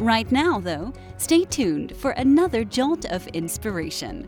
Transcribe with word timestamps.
Right 0.00 0.32
now, 0.32 0.58
though, 0.58 0.94
stay 1.18 1.44
tuned 1.44 1.94
for 1.94 2.12
another 2.12 2.64
jolt 2.64 3.04
of 3.12 3.26
inspiration. 3.28 4.26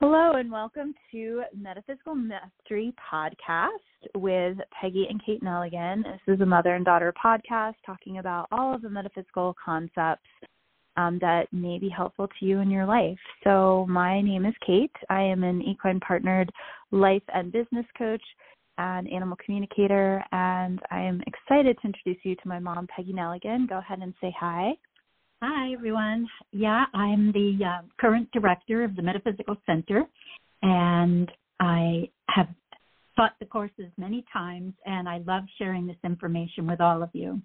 Hello, 0.00 0.34
and 0.34 0.52
welcome 0.52 0.94
to 1.10 1.42
Metaphysical 1.52 2.14
Mastery 2.14 2.94
Podcast 3.12 3.70
with 4.14 4.58
Peggy 4.80 5.08
and 5.10 5.20
Kate 5.26 5.42
Nelligan. 5.42 6.04
This 6.04 6.36
is 6.36 6.40
a 6.40 6.46
mother 6.46 6.76
and 6.76 6.84
daughter 6.84 7.12
podcast 7.12 7.74
talking 7.84 8.18
about 8.18 8.46
all 8.52 8.72
of 8.72 8.82
the 8.82 8.88
metaphysical 8.88 9.56
concepts 9.62 10.28
um, 10.96 11.18
that 11.20 11.52
may 11.52 11.80
be 11.80 11.88
helpful 11.88 12.28
to 12.38 12.46
you 12.46 12.60
in 12.60 12.70
your 12.70 12.86
life. 12.86 13.18
So, 13.42 13.84
my 13.88 14.20
name 14.20 14.46
is 14.46 14.54
Kate. 14.64 14.94
I 15.10 15.22
am 15.22 15.42
an 15.42 15.60
equine 15.60 15.98
partnered 15.98 16.52
life 16.92 17.24
and 17.34 17.50
business 17.50 17.86
coach 17.98 18.22
an 18.78 19.06
animal 19.06 19.36
communicator, 19.44 20.24
and 20.32 20.80
I 20.90 21.00
am 21.00 21.22
excited 21.26 21.76
to 21.80 21.86
introduce 21.86 22.24
you 22.24 22.34
to 22.36 22.48
my 22.48 22.58
mom, 22.58 22.86
Peggy 22.94 23.12
Nelligan. 23.12 23.68
Go 23.68 23.78
ahead 23.78 24.00
and 24.00 24.14
say 24.20 24.34
hi. 24.38 24.72
Hi, 25.42 25.72
everyone. 25.72 26.26
Yeah, 26.52 26.84
I'm 26.94 27.32
the 27.32 27.58
uh, 27.64 27.82
current 28.00 28.30
director 28.32 28.82
of 28.82 28.96
the 28.96 29.02
Metaphysical 29.02 29.56
Center, 29.66 30.04
and 30.62 31.30
I 31.60 32.08
have 32.30 32.48
taught 33.16 33.32
the 33.38 33.46
courses 33.46 33.90
many 33.96 34.24
times, 34.32 34.72
and 34.86 35.08
I 35.08 35.18
love 35.26 35.44
sharing 35.58 35.86
this 35.86 35.96
information 36.04 36.66
with 36.66 36.80
all 36.80 37.02
of 37.02 37.10
you. 37.12 37.40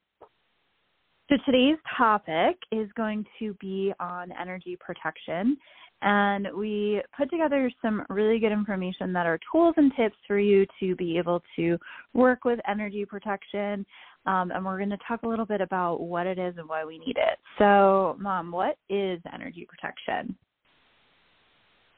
So 1.29 1.35
today's 1.45 1.77
topic 1.95 2.57
is 2.71 2.89
going 2.97 3.23
to 3.37 3.53
be 3.61 3.93
on 3.99 4.31
energy 4.31 4.77
protection 4.79 5.57
and 6.01 6.47
we 6.55 7.01
put 7.17 7.29
together 7.29 7.71
some 7.81 8.03
really 8.09 8.39
good 8.39 8.51
information 8.51 9.11
that 9.13 9.25
are 9.25 9.39
tools 9.51 9.73
and 9.77 9.91
tips 9.97 10.15
for 10.27 10.39
you 10.39 10.65
to 10.79 10.95
be 10.95 11.17
able 11.17 11.41
to 11.55 11.77
work 12.13 12.45
with 12.45 12.59
energy 12.67 13.05
protection. 13.05 13.85
Um, 14.25 14.51
and 14.51 14.65
we're 14.65 14.77
going 14.77 14.89
to 14.89 14.97
talk 15.07 15.23
a 15.23 15.27
little 15.27 15.45
bit 15.45 15.61
about 15.61 16.01
what 16.01 16.27
it 16.27 16.37
is 16.37 16.55
and 16.57 16.67
why 16.67 16.85
we 16.85 16.99
need 16.99 17.17
it. 17.17 17.39
So, 17.57 18.15
Mom, 18.19 18.51
what 18.51 18.77
is 18.89 19.19
energy 19.33 19.67
protection? 19.67 20.35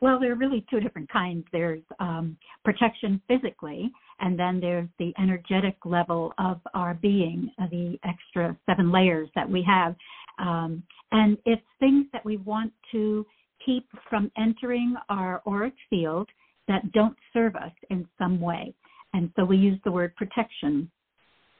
Well, 0.02 0.20
there 0.20 0.32
are 0.32 0.36
really 0.36 0.66
two 0.70 0.80
different 0.80 1.10
kinds. 1.12 1.46
There's 1.52 1.84
um, 2.00 2.36
protection 2.66 3.22
physically, 3.28 3.92
and 4.20 4.38
then 4.38 4.60
there's 4.60 4.90
the 4.98 5.14
energetic 5.20 5.78
level 5.86 6.34
of 6.40 6.60
our 6.74 6.96
being, 6.96 7.52
uh, 7.62 7.68
the 7.70 8.00
extra 8.04 8.58
seven 8.66 8.92
layers 8.92 9.30
that 9.36 9.48
we 9.48 9.64
have. 9.68 9.96
Um, 10.40 10.82
and 11.12 11.38
it's 11.46 11.62
things 11.80 12.08
that 12.14 12.26
we 12.26 12.38
want 12.38 12.74
to 12.94 13.26
keep 13.66 13.88
from 14.10 14.32
entering 14.38 14.96
our 15.10 15.42
auric 15.48 15.74
field 15.90 16.30
that 16.68 16.92
don't 16.92 17.18
serve 17.34 17.56
us 17.56 17.72
in 17.90 18.08
some 18.18 18.40
way. 18.40 18.74
And 19.14 19.32
so 19.36 19.44
we 19.44 19.58
use 19.58 19.80
the 19.84 19.92
word 19.92 20.16
protection 20.16 20.90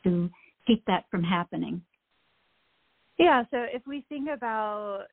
to 0.04 0.30
keep 0.66 0.84
that 0.86 1.06
from 1.12 1.24
happening. 1.24 1.82
Yeah, 3.18 3.44
so 3.52 3.66
if 3.72 3.86
we 3.86 4.06
think 4.10 4.30
about 4.34 5.06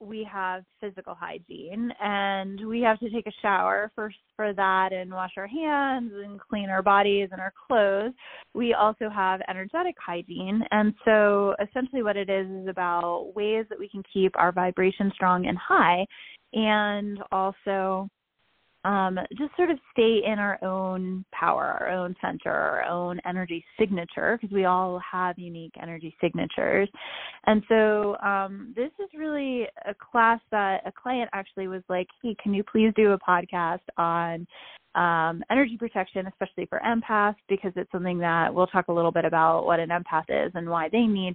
we 0.00 0.28
have 0.30 0.64
physical 0.80 1.14
hygiene 1.14 1.90
and 2.00 2.66
we 2.66 2.80
have 2.82 2.98
to 3.00 3.10
take 3.10 3.26
a 3.26 3.32
shower 3.42 3.90
first 3.94 4.16
for 4.34 4.52
that 4.52 4.92
and 4.92 5.10
wash 5.10 5.32
our 5.36 5.46
hands 5.46 6.12
and 6.14 6.40
clean 6.40 6.68
our 6.68 6.82
bodies 6.82 7.28
and 7.32 7.40
our 7.40 7.52
clothes. 7.66 8.12
We 8.54 8.74
also 8.74 9.08
have 9.08 9.40
energetic 9.48 9.96
hygiene. 10.04 10.62
And 10.70 10.94
so 11.04 11.54
essentially 11.62 12.02
what 12.02 12.16
it 12.16 12.28
is 12.28 12.46
is 12.46 12.68
about 12.68 13.32
ways 13.34 13.66
that 13.70 13.78
we 13.78 13.88
can 13.88 14.02
keep 14.12 14.32
our 14.36 14.52
vibration 14.52 15.10
strong 15.14 15.46
and 15.46 15.58
high 15.58 16.06
and 16.52 17.18
also 17.32 18.08
um, 18.86 19.18
just 19.36 19.54
sort 19.56 19.70
of 19.70 19.78
stay 19.90 20.20
in 20.24 20.38
our 20.38 20.62
own 20.62 21.24
power, 21.32 21.76
our 21.80 21.90
own 21.90 22.14
center, 22.20 22.52
our 22.52 22.84
own 22.84 23.20
energy 23.26 23.64
signature, 23.78 24.38
because 24.40 24.54
we 24.54 24.64
all 24.64 25.00
have 25.10 25.36
unique 25.38 25.72
energy 25.82 26.14
signatures. 26.20 26.88
And 27.46 27.64
so 27.68 28.16
um, 28.18 28.72
this 28.76 28.92
is 29.00 29.08
really 29.18 29.66
a 29.86 29.94
class 29.94 30.38
that 30.52 30.82
a 30.86 30.92
client 30.92 31.28
actually 31.32 31.66
was 31.66 31.82
like, 31.88 32.06
hey, 32.22 32.36
can 32.40 32.54
you 32.54 32.62
please 32.62 32.92
do 32.94 33.10
a 33.12 33.18
podcast 33.18 33.80
on 33.98 34.46
um, 34.94 35.42
energy 35.50 35.76
protection, 35.76 36.28
especially 36.28 36.66
for 36.66 36.80
empaths, 36.86 37.36
because 37.48 37.72
it's 37.74 37.90
something 37.90 38.18
that 38.18 38.54
we'll 38.54 38.68
talk 38.68 38.86
a 38.86 38.92
little 38.92 39.12
bit 39.12 39.24
about 39.24 39.66
what 39.66 39.80
an 39.80 39.88
empath 39.88 40.26
is 40.28 40.52
and 40.54 40.70
why 40.70 40.88
they 40.90 41.06
need 41.06 41.34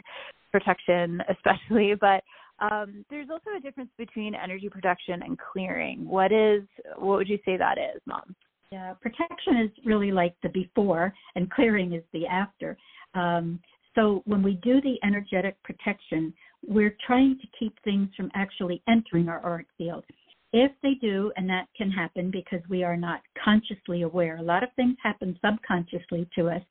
protection, 0.53 1.21
especially. 1.29 1.95
But 1.99 2.23
um, 2.61 3.03
there's 3.09 3.29
also 3.29 3.49
a 3.57 3.59
difference 3.59 3.89
between 3.97 4.35
energy 4.35 4.69
protection 4.69 5.21
and 5.23 5.37
clearing. 5.51 6.07
What 6.07 6.31
is 6.31 6.63
what 6.97 7.17
would 7.17 7.29
you 7.29 7.39
say 7.43 7.57
that 7.57 7.77
is, 7.77 8.01
Mom? 8.05 8.35
Yeah, 8.71 8.93
protection 9.01 9.57
is 9.57 9.71
really 9.85 10.11
like 10.11 10.35
the 10.43 10.49
before, 10.49 11.13
and 11.35 11.51
clearing 11.51 11.93
is 11.93 12.03
the 12.13 12.27
after. 12.27 12.77
Um, 13.15 13.59
so 13.95 14.21
when 14.25 14.41
we 14.41 14.53
do 14.63 14.79
the 14.81 14.95
energetic 15.03 15.61
protection, 15.63 16.33
we're 16.65 16.95
trying 17.05 17.37
to 17.41 17.47
keep 17.59 17.73
things 17.83 18.09
from 18.15 18.31
actually 18.33 18.81
entering 18.87 19.27
our 19.27 19.43
auric 19.43 19.67
field. 19.77 20.05
If 20.53 20.71
they 20.83 20.93
do, 21.01 21.31
and 21.35 21.49
that 21.49 21.67
can 21.77 21.89
happen 21.89 22.29
because 22.29 22.61
we 22.69 22.83
are 22.83 22.97
not 22.97 23.21
consciously 23.43 24.03
aware, 24.03 24.37
a 24.37 24.41
lot 24.41 24.63
of 24.63 24.69
things 24.75 24.95
happen 25.01 25.37
subconsciously 25.43 26.29
to 26.35 26.49
us. 26.49 26.61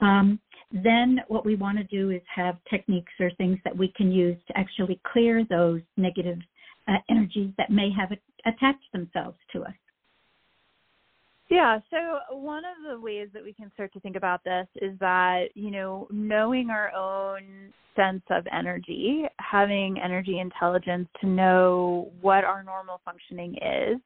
Um, 0.00 0.38
then 0.82 1.20
what 1.28 1.46
we 1.46 1.54
want 1.54 1.78
to 1.78 1.84
do 1.84 2.10
is 2.10 2.20
have 2.34 2.56
techniques 2.68 3.12
or 3.20 3.30
things 3.38 3.58
that 3.64 3.76
we 3.76 3.92
can 3.96 4.10
use 4.10 4.36
to 4.48 4.58
actually 4.58 5.00
clear 5.12 5.44
those 5.48 5.80
negative 5.96 6.38
uh, 6.88 6.94
energies 7.08 7.52
that 7.56 7.70
may 7.70 7.90
have 7.96 8.10
attached 8.44 8.92
themselves 8.92 9.38
to 9.52 9.62
us. 9.62 9.74
Yeah, 11.50 11.78
so 11.90 12.36
one 12.36 12.64
of 12.64 12.90
the 12.90 12.98
ways 12.98 13.28
that 13.34 13.44
we 13.44 13.52
can 13.52 13.70
start 13.74 13.92
to 13.92 14.00
think 14.00 14.16
about 14.16 14.42
this 14.44 14.66
is 14.82 14.98
that, 14.98 15.48
you 15.54 15.70
know, 15.70 16.08
knowing 16.10 16.70
our 16.70 16.92
own 16.94 17.72
sense 17.94 18.22
of 18.30 18.44
energy, 18.52 19.24
having 19.38 20.00
energy 20.02 20.40
intelligence 20.40 21.06
to 21.20 21.28
know 21.28 22.10
what 22.20 22.44
our 22.44 22.64
normal 22.64 23.00
functioning 23.04 23.56
is 23.56 24.00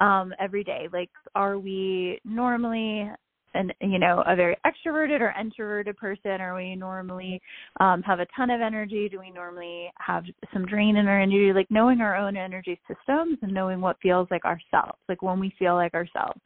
um, 0.00 0.34
every 0.38 0.64
day. 0.64 0.88
Like, 0.92 1.10
are 1.34 1.58
we 1.58 2.20
normally 2.24 3.08
an 3.54 3.72
you 3.80 3.98
know 3.98 4.22
a 4.26 4.36
very 4.36 4.56
extroverted 4.66 5.20
or 5.20 5.34
introverted 5.38 5.96
person 5.96 6.40
are 6.40 6.54
we 6.54 6.74
normally 6.76 7.40
um, 7.80 8.02
have 8.02 8.20
a 8.20 8.26
ton 8.36 8.50
of 8.50 8.60
energy? 8.60 9.08
Do 9.08 9.18
we 9.18 9.30
normally 9.30 9.92
have 9.98 10.24
some 10.52 10.66
drain 10.66 10.96
in 10.96 11.06
our 11.06 11.20
energy? 11.20 11.52
Like 11.52 11.70
knowing 11.70 12.00
our 12.00 12.16
own 12.16 12.36
energy 12.36 12.78
systems 12.88 13.38
and 13.42 13.52
knowing 13.52 13.80
what 13.80 13.96
feels 14.02 14.28
like 14.30 14.44
ourselves 14.44 14.98
like 15.08 15.22
when 15.22 15.40
we 15.40 15.52
feel 15.58 15.74
like 15.74 15.94
ourselves. 15.94 16.40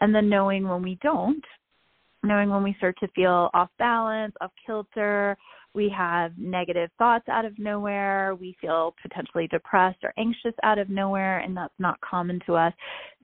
And 0.00 0.14
then 0.14 0.28
knowing 0.28 0.68
when 0.68 0.82
we 0.82 0.98
don't 1.02 1.44
knowing 2.22 2.50
when 2.50 2.62
we 2.62 2.74
start 2.76 2.96
to 3.00 3.08
feel 3.08 3.50
off 3.54 3.70
balance 3.78 4.34
off 4.40 4.50
kilter 4.66 5.36
we 5.74 5.88
have 5.96 6.32
negative 6.36 6.90
thoughts 6.98 7.28
out 7.28 7.44
of 7.44 7.58
nowhere, 7.58 8.34
we 8.34 8.56
feel 8.60 8.94
potentially 9.02 9.46
depressed 9.48 9.98
or 10.02 10.12
anxious 10.18 10.54
out 10.62 10.78
of 10.78 10.90
nowhere, 10.90 11.38
and 11.38 11.56
that's 11.56 11.74
not 11.78 12.00
common 12.00 12.40
to 12.46 12.54
us, 12.54 12.72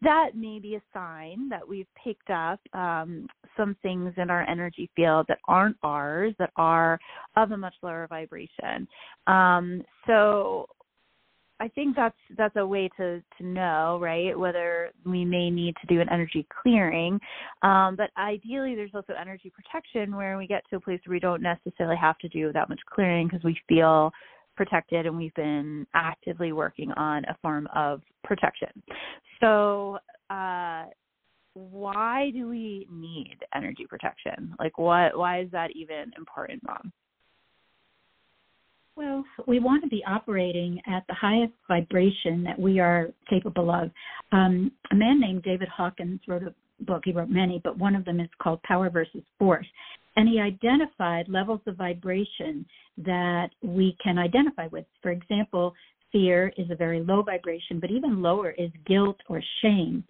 that 0.02 0.30
may 0.34 0.58
be 0.58 0.76
a 0.76 0.82
sign 0.92 1.48
that 1.48 1.66
we've 1.66 1.86
picked 2.02 2.30
up 2.30 2.60
um, 2.72 3.26
some 3.56 3.76
things 3.82 4.12
in 4.16 4.30
our 4.30 4.48
energy 4.48 4.88
field 4.94 5.26
that 5.28 5.38
aren't 5.48 5.76
ours, 5.82 6.34
that 6.38 6.50
are 6.56 6.98
of 7.36 7.50
a 7.50 7.56
much 7.56 7.74
lower 7.82 8.06
vibration. 8.08 8.86
Um, 9.26 9.82
so 10.06 10.66
I 11.58 11.68
think 11.68 11.96
that's 11.96 12.16
that's 12.36 12.56
a 12.56 12.66
way 12.66 12.90
to 12.98 13.22
to 13.38 13.46
know, 13.46 13.98
right? 14.00 14.38
Whether 14.38 14.90
we 15.04 15.24
may 15.24 15.50
need 15.50 15.74
to 15.80 15.86
do 15.86 16.00
an 16.00 16.08
energy 16.10 16.46
clearing, 16.62 17.18
um, 17.62 17.96
but 17.96 18.10
ideally, 18.18 18.74
there's 18.74 18.94
also 18.94 19.14
energy 19.18 19.50
protection 19.50 20.14
where 20.14 20.36
we 20.36 20.46
get 20.46 20.62
to 20.70 20.76
a 20.76 20.80
place 20.80 21.00
where 21.06 21.14
we 21.14 21.20
don't 21.20 21.42
necessarily 21.42 21.96
have 21.96 22.18
to 22.18 22.28
do 22.28 22.52
that 22.52 22.68
much 22.68 22.80
clearing 22.92 23.26
because 23.26 23.42
we 23.42 23.58
feel 23.68 24.12
protected 24.56 25.06
and 25.06 25.16
we've 25.16 25.34
been 25.34 25.86
actively 25.94 26.52
working 26.52 26.90
on 26.92 27.24
a 27.26 27.36
form 27.42 27.68
of 27.74 28.02
protection. 28.24 28.68
So, 29.40 29.98
uh, 30.30 30.84
why 31.54 32.30
do 32.34 32.48
we 32.48 32.86
need 32.90 33.38
energy 33.54 33.86
protection? 33.88 34.54
Like, 34.58 34.76
what? 34.78 35.16
Why 35.16 35.40
is 35.40 35.50
that 35.52 35.70
even 35.74 36.12
important, 36.18 36.62
Mom? 36.66 36.92
Well, 38.96 39.24
we 39.46 39.60
want 39.60 39.82
to 39.84 39.90
be 39.90 40.02
operating 40.06 40.80
at 40.86 41.04
the 41.06 41.14
highest 41.14 41.52
vibration 41.68 42.42
that 42.44 42.58
we 42.58 42.80
are 42.80 43.08
capable 43.28 43.70
of. 43.70 43.90
Um, 44.32 44.72
a 44.90 44.94
man 44.94 45.20
named 45.20 45.42
David 45.42 45.68
Hawkins 45.68 46.20
wrote 46.26 46.42
a 46.42 46.54
book, 46.84 47.02
he 47.04 47.12
wrote 47.12 47.28
many, 47.28 47.60
but 47.62 47.78
one 47.78 47.94
of 47.94 48.06
them 48.06 48.20
is 48.20 48.28
called 48.42 48.62
Power 48.62 48.88
versus 48.88 49.22
Force. 49.38 49.66
And 50.16 50.26
he 50.26 50.40
identified 50.40 51.28
levels 51.28 51.60
of 51.66 51.76
vibration 51.76 52.64
that 53.04 53.50
we 53.62 53.94
can 54.02 54.16
identify 54.16 54.66
with. 54.68 54.86
For 55.02 55.10
example, 55.10 55.74
fear 56.10 56.50
is 56.56 56.70
a 56.70 56.74
very 56.74 57.00
low 57.00 57.22
vibration, 57.22 57.80
but 57.80 57.90
even 57.90 58.22
lower 58.22 58.52
is 58.52 58.70
guilt 58.86 59.18
or 59.28 59.42
shame. 59.60 60.04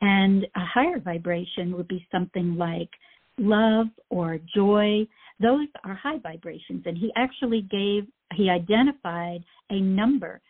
And 0.00 0.44
a 0.56 0.64
higher 0.64 0.98
vibration 0.98 1.76
would 1.76 1.86
be 1.86 2.04
something 2.10 2.56
like 2.56 2.90
love 3.38 3.86
or 4.10 4.40
joy. 4.52 5.06
Those 5.42 5.68
are 5.84 5.94
high 5.94 6.18
vibrations. 6.18 6.82
And 6.86 6.96
he 6.96 7.10
actually 7.16 7.62
gave, 7.62 8.06
he 8.34 8.48
identified 8.48 9.44
a 9.70 9.80
number 9.80 10.40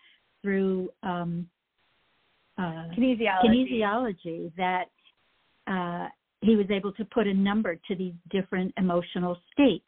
through 0.43 0.91
um, 1.03 1.49
uh, 2.59 2.89
kinesiology. 2.97 3.45
kinesiology 3.45 4.53
that 4.57 4.85
uh, 5.67 6.09
he 6.43 6.57
was 6.57 6.67
able 6.71 6.93
to 6.93 7.05
put 7.07 7.27
a 7.27 7.35
number 7.35 7.77
to 7.89 7.95
these 7.97 8.15
different 8.31 8.73
emotional 8.77 9.37
states. 9.53 9.85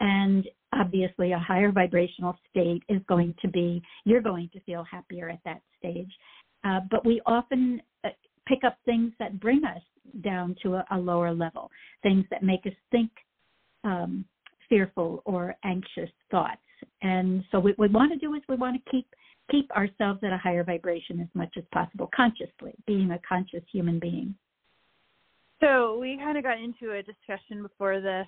And 0.00 0.46
obviously, 0.72 1.32
a 1.32 1.38
higher 1.38 1.72
vibrational 1.72 2.36
state 2.50 2.82
is 2.88 3.00
going 3.08 3.34
to 3.42 3.48
be, 3.48 3.82
you're 4.04 4.20
going 4.20 4.50
to 4.52 4.60
feel 4.60 4.84
happier 4.84 5.30
at 5.30 5.40
that 5.44 5.62
stage. 5.78 6.10
Uh, 6.64 6.80
but 6.90 7.04
we 7.04 7.20
often 7.26 7.80
uh, 8.04 8.10
pick 8.46 8.58
up 8.64 8.76
things 8.84 9.12
that 9.18 9.40
bring 9.40 9.62
us 9.64 9.82
down 10.22 10.54
to 10.62 10.74
a, 10.74 10.84
a 10.90 10.98
lower 10.98 11.32
level, 11.34 11.70
things 12.02 12.24
that 12.30 12.42
make 12.42 12.66
us 12.66 12.72
think 12.90 13.10
um, 13.84 14.24
fearful 14.68 15.22
or 15.24 15.54
anxious 15.64 16.10
thoughts. 16.30 16.60
And 17.02 17.44
so 17.50 17.60
what 17.60 17.78
we 17.78 17.88
want 17.88 18.12
to 18.12 18.18
do 18.18 18.34
is 18.34 18.42
we 18.48 18.56
want 18.56 18.82
to 18.82 18.90
keep 18.90 19.06
keep 19.50 19.70
ourselves 19.70 20.20
at 20.24 20.32
a 20.32 20.38
higher 20.38 20.64
vibration 20.64 21.20
as 21.20 21.28
much 21.34 21.54
as 21.56 21.62
possible, 21.72 22.10
consciously, 22.14 22.74
being 22.84 23.12
a 23.12 23.20
conscious 23.28 23.62
human 23.70 24.00
being. 24.00 24.34
So 25.60 25.98
we 25.98 26.18
kind 26.18 26.36
of 26.36 26.44
got 26.44 26.58
into 26.58 26.92
a 26.92 27.02
discussion 27.02 27.62
before 27.62 28.00
this 28.00 28.26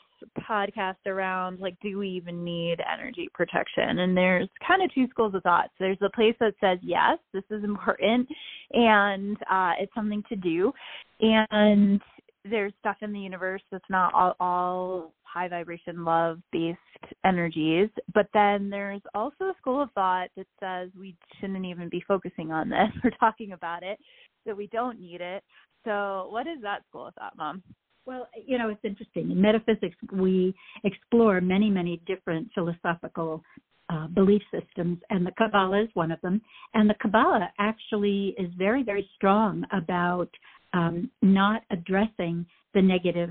podcast 0.48 0.96
around 1.06 1.60
like, 1.60 1.74
do 1.82 1.98
we 1.98 2.08
even 2.08 2.42
need 2.42 2.76
energy 2.90 3.28
protection? 3.34 3.98
And 3.98 4.16
there's 4.16 4.48
kind 4.66 4.82
of 4.82 4.92
two 4.94 5.06
schools 5.10 5.34
of 5.34 5.42
thought. 5.42 5.66
So 5.76 5.84
there's 5.84 5.98
a 6.00 6.08
place 6.10 6.34
that 6.40 6.54
says 6.58 6.78
yes, 6.82 7.18
this 7.34 7.44
is 7.50 7.64
important, 7.64 8.28
and 8.72 9.36
uh, 9.50 9.72
it's 9.78 9.94
something 9.94 10.22
to 10.30 10.36
do, 10.36 10.72
and 11.20 12.00
there's 12.50 12.72
stuff 12.80 12.96
in 13.02 13.12
the 13.12 13.20
universe 13.20 13.62
that's 13.70 13.84
not 13.90 14.12
all, 14.14 14.34
all 14.40 15.14
high 15.22 15.48
vibration 15.48 16.04
love 16.04 16.38
based 16.52 16.78
energies. 17.24 17.88
But 18.14 18.28
then 18.34 18.70
there's 18.70 19.02
also 19.14 19.44
a 19.44 19.54
school 19.58 19.82
of 19.82 19.90
thought 19.92 20.28
that 20.36 20.46
says 20.60 20.90
we 20.98 21.16
shouldn't 21.40 21.64
even 21.64 21.88
be 21.88 22.02
focusing 22.06 22.52
on 22.52 22.68
this 22.68 22.90
or 23.04 23.10
talking 23.18 23.52
about 23.52 23.82
it, 23.82 23.98
that 24.46 24.56
we 24.56 24.68
don't 24.68 25.00
need 25.00 25.20
it. 25.20 25.42
So, 25.84 26.28
what 26.30 26.46
is 26.46 26.60
that 26.62 26.82
school 26.88 27.06
of 27.06 27.14
thought, 27.14 27.36
Mom? 27.36 27.62
Well, 28.04 28.26
you 28.46 28.58
know, 28.58 28.70
it's 28.70 28.84
interesting. 28.84 29.30
In 29.30 29.40
metaphysics, 29.40 29.96
we 30.12 30.54
explore 30.84 31.40
many, 31.40 31.68
many 31.68 32.00
different 32.06 32.48
philosophical 32.54 33.42
uh, 33.90 34.06
belief 34.08 34.42
systems, 34.52 34.98
and 35.10 35.26
the 35.26 35.32
Kabbalah 35.32 35.82
is 35.82 35.88
one 35.94 36.10
of 36.10 36.20
them. 36.20 36.40
And 36.74 36.88
the 36.88 36.94
Kabbalah 37.00 37.50
actually 37.58 38.34
is 38.38 38.50
very, 38.56 38.82
very 38.82 39.08
strong 39.14 39.64
about 39.72 40.28
um, 40.72 41.10
not 41.22 41.62
addressing 41.70 42.46
the 42.74 42.82
negative, 42.82 43.30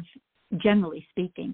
generally 0.57 1.05
speaking. 1.11 1.53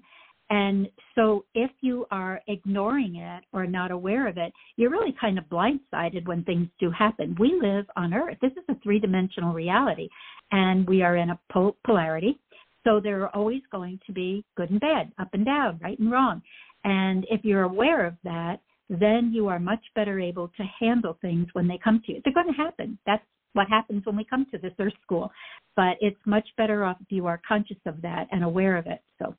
And 0.50 0.88
so, 1.14 1.46
if 1.54 1.70
you 1.80 2.04
are 2.10 2.40
ignoring 2.48 3.16
it 3.16 3.44
or 3.52 3.66
not 3.66 3.90
aware 3.90 4.28
of 4.28 4.36
it, 4.36 4.52
you're 4.76 4.90
really 4.90 5.14
kind 5.18 5.38
of 5.38 5.44
blindsided 5.46 6.26
when 6.26 6.44
things 6.44 6.68
do 6.78 6.90
happen. 6.90 7.34
We 7.40 7.58
live 7.60 7.86
on 7.96 8.12
Earth. 8.12 8.36
This 8.42 8.52
is 8.52 8.64
a 8.68 8.78
three 8.82 8.98
dimensional 9.00 9.54
reality, 9.54 10.08
and 10.52 10.86
we 10.86 11.02
are 11.02 11.16
in 11.16 11.30
a 11.30 11.38
polarity. 11.86 12.38
So, 12.84 13.00
there 13.00 13.22
are 13.22 13.34
always 13.34 13.62
going 13.72 14.00
to 14.06 14.12
be 14.12 14.44
good 14.54 14.70
and 14.70 14.80
bad, 14.80 15.12
up 15.18 15.28
and 15.32 15.46
down, 15.46 15.80
right 15.82 15.98
and 15.98 16.12
wrong. 16.12 16.42
And 16.84 17.26
if 17.30 17.42
you're 17.42 17.62
aware 17.62 18.04
of 18.04 18.14
that, 18.24 18.60
then 18.90 19.32
you 19.32 19.48
are 19.48 19.58
much 19.58 19.82
better 19.94 20.20
able 20.20 20.48
to 20.48 20.62
handle 20.78 21.16
things 21.22 21.46
when 21.54 21.66
they 21.66 21.78
come 21.82 22.02
to 22.04 22.12
you. 22.12 22.20
They're 22.22 22.34
going 22.34 22.52
to 22.54 22.62
happen. 22.62 22.98
That's 23.06 23.24
what 23.54 23.68
happens 23.68 24.04
when 24.04 24.16
we 24.16 24.24
come 24.24 24.46
to 24.52 24.58
this 24.58 24.72
earth 24.78 24.92
school. 25.02 25.30
But 25.74 25.96
it's 26.00 26.18
much 26.26 26.46
better 26.56 26.84
off 26.84 26.98
if 27.00 27.10
you 27.10 27.26
are 27.26 27.40
conscious 27.46 27.78
of 27.86 28.02
that 28.02 28.28
and 28.30 28.44
aware 28.44 28.76
of 28.76 28.86
it. 28.86 29.00
So 29.18 29.34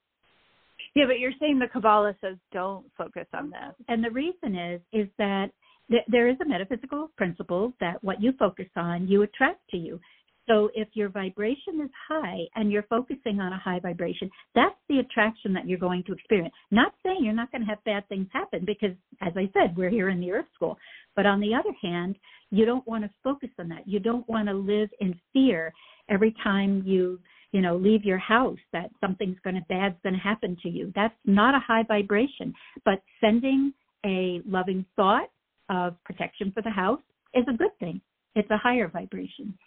yeah, 0.96 1.06
but 1.08 1.20
you're 1.20 1.34
saying 1.40 1.60
the 1.60 1.68
Kabbalah 1.68 2.16
says 2.22 2.38
don't 2.52 2.86
focus 2.98 3.28
on 3.34 3.50
this. 3.50 3.86
And 3.88 4.04
the 4.04 4.12
reason 4.12 4.56
is 4.56 4.82
is 4.92 5.08
that 5.18 5.48
th- 5.90 6.04
there 6.08 6.30
is 6.30 6.38
a 6.42 6.48
metaphysical 6.48 7.10
principle 7.18 7.74
that 7.80 8.04
what 8.04 8.22
you 8.22 8.34
focus 8.40 8.68
on, 8.76 9.08
you 9.08 9.22
attract 9.24 9.60
to 9.72 9.78
you. 9.78 10.00
So 10.48 10.70
if 10.76 10.88
your 10.94 11.10
vibration 11.10 11.82
is 11.84 11.90
high 12.08 12.42
and 12.56 12.72
you're 12.72 12.84
focusing 12.84 13.40
on 13.40 13.54
a 13.54 13.58
high 13.58 13.80
vibration, 13.80 14.30
that's 14.54 14.76
the 14.90 15.00
attraction 15.00 15.54
that 15.54 15.68
you're 15.68 15.80
going 15.80 16.04
to 16.04 16.14
experience. 16.14 16.54
Not 16.72 16.94
saying 17.04 17.20
you're 17.22 17.34
not 17.34 17.52
going 17.52 17.62
to 17.62 17.68
have 17.68 17.84
bad 17.84 18.08
things 18.10 18.28
happen 18.32 18.64
because, 18.66 18.96
as 19.22 19.34
I 19.36 19.50
said, 19.54 19.76
we're 19.76 19.90
here 19.90 20.10
in 20.10 20.20
the 20.20 20.32
Earth 20.32 20.46
School. 20.54 20.78
But 21.16 21.26
on 21.26 21.40
the 21.40 21.54
other 21.54 21.76
hand, 21.82 22.16
you 22.52 22.66
don't 22.66 22.88
want 22.88 23.04
to 23.04 23.10
focus 23.24 23.50
on 23.60 23.70
that. 23.70 23.88
You 23.88 24.00
don't 24.00 24.28
want 24.30 24.48
to 24.48 24.54
live 24.54 24.90
in 25.00 25.20
fear 25.34 25.74
every 26.10 26.36
time 26.44 26.84
you 26.86 27.20
you 27.52 27.62
know 27.62 27.78
leave 27.78 28.04
your 28.04 28.18
house 28.18 28.60
that 28.74 28.90
something's 29.00 29.38
going 29.44 29.56
to 29.56 29.62
bad's 29.70 29.96
going 30.04 30.14
to 30.14 30.20
happen 30.20 30.58
to 30.62 30.70
you 30.70 30.92
that's 30.96 31.16
not 31.26 31.56
a 31.56 31.60
high 31.60 31.84
vibration 31.88 32.54
but 32.84 33.02
sending 33.22 33.74
a 34.06 34.42
loving 34.46 34.86
thought 34.96 35.30
of 35.70 35.96
protection 36.04 36.52
for 36.54 36.62
the 36.62 36.70
house 36.70 37.00
is 37.34 37.46
a 37.48 37.58
good 37.58 37.72
thing 37.80 38.00
it's 38.36 38.50
a 38.52 38.58
higher 38.58 38.88
vibration 38.88 39.58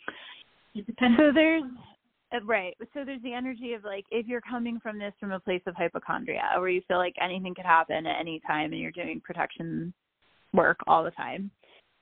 depends 0.86 1.16
so 1.18 1.30
there's 1.34 1.62
uh, 2.34 2.44
right 2.44 2.76
so 2.94 3.04
there's 3.04 3.22
the 3.22 3.32
energy 3.32 3.72
of 3.72 3.84
like 3.84 4.04
if 4.10 4.26
you're 4.26 4.40
coming 4.42 4.78
from 4.82 4.98
this 4.98 5.12
from 5.18 5.32
a 5.32 5.40
place 5.40 5.62
of 5.66 5.74
hypochondria 5.74 6.42
where 6.56 6.68
you 6.68 6.82
feel 6.88 6.98
like 6.98 7.14
anything 7.22 7.54
could 7.54 7.64
happen 7.64 8.06
at 8.06 8.20
any 8.20 8.40
time 8.46 8.72
and 8.72 8.80
you're 8.80 8.90
doing 8.90 9.20
protection 9.24 9.92
work 10.52 10.78
all 10.86 11.04
the 11.04 11.10
time 11.12 11.50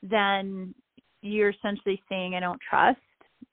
then 0.02 0.74
you're 1.22 1.50
essentially 1.50 2.00
saying 2.08 2.34
i 2.34 2.40
don't 2.40 2.60
trust 2.68 2.98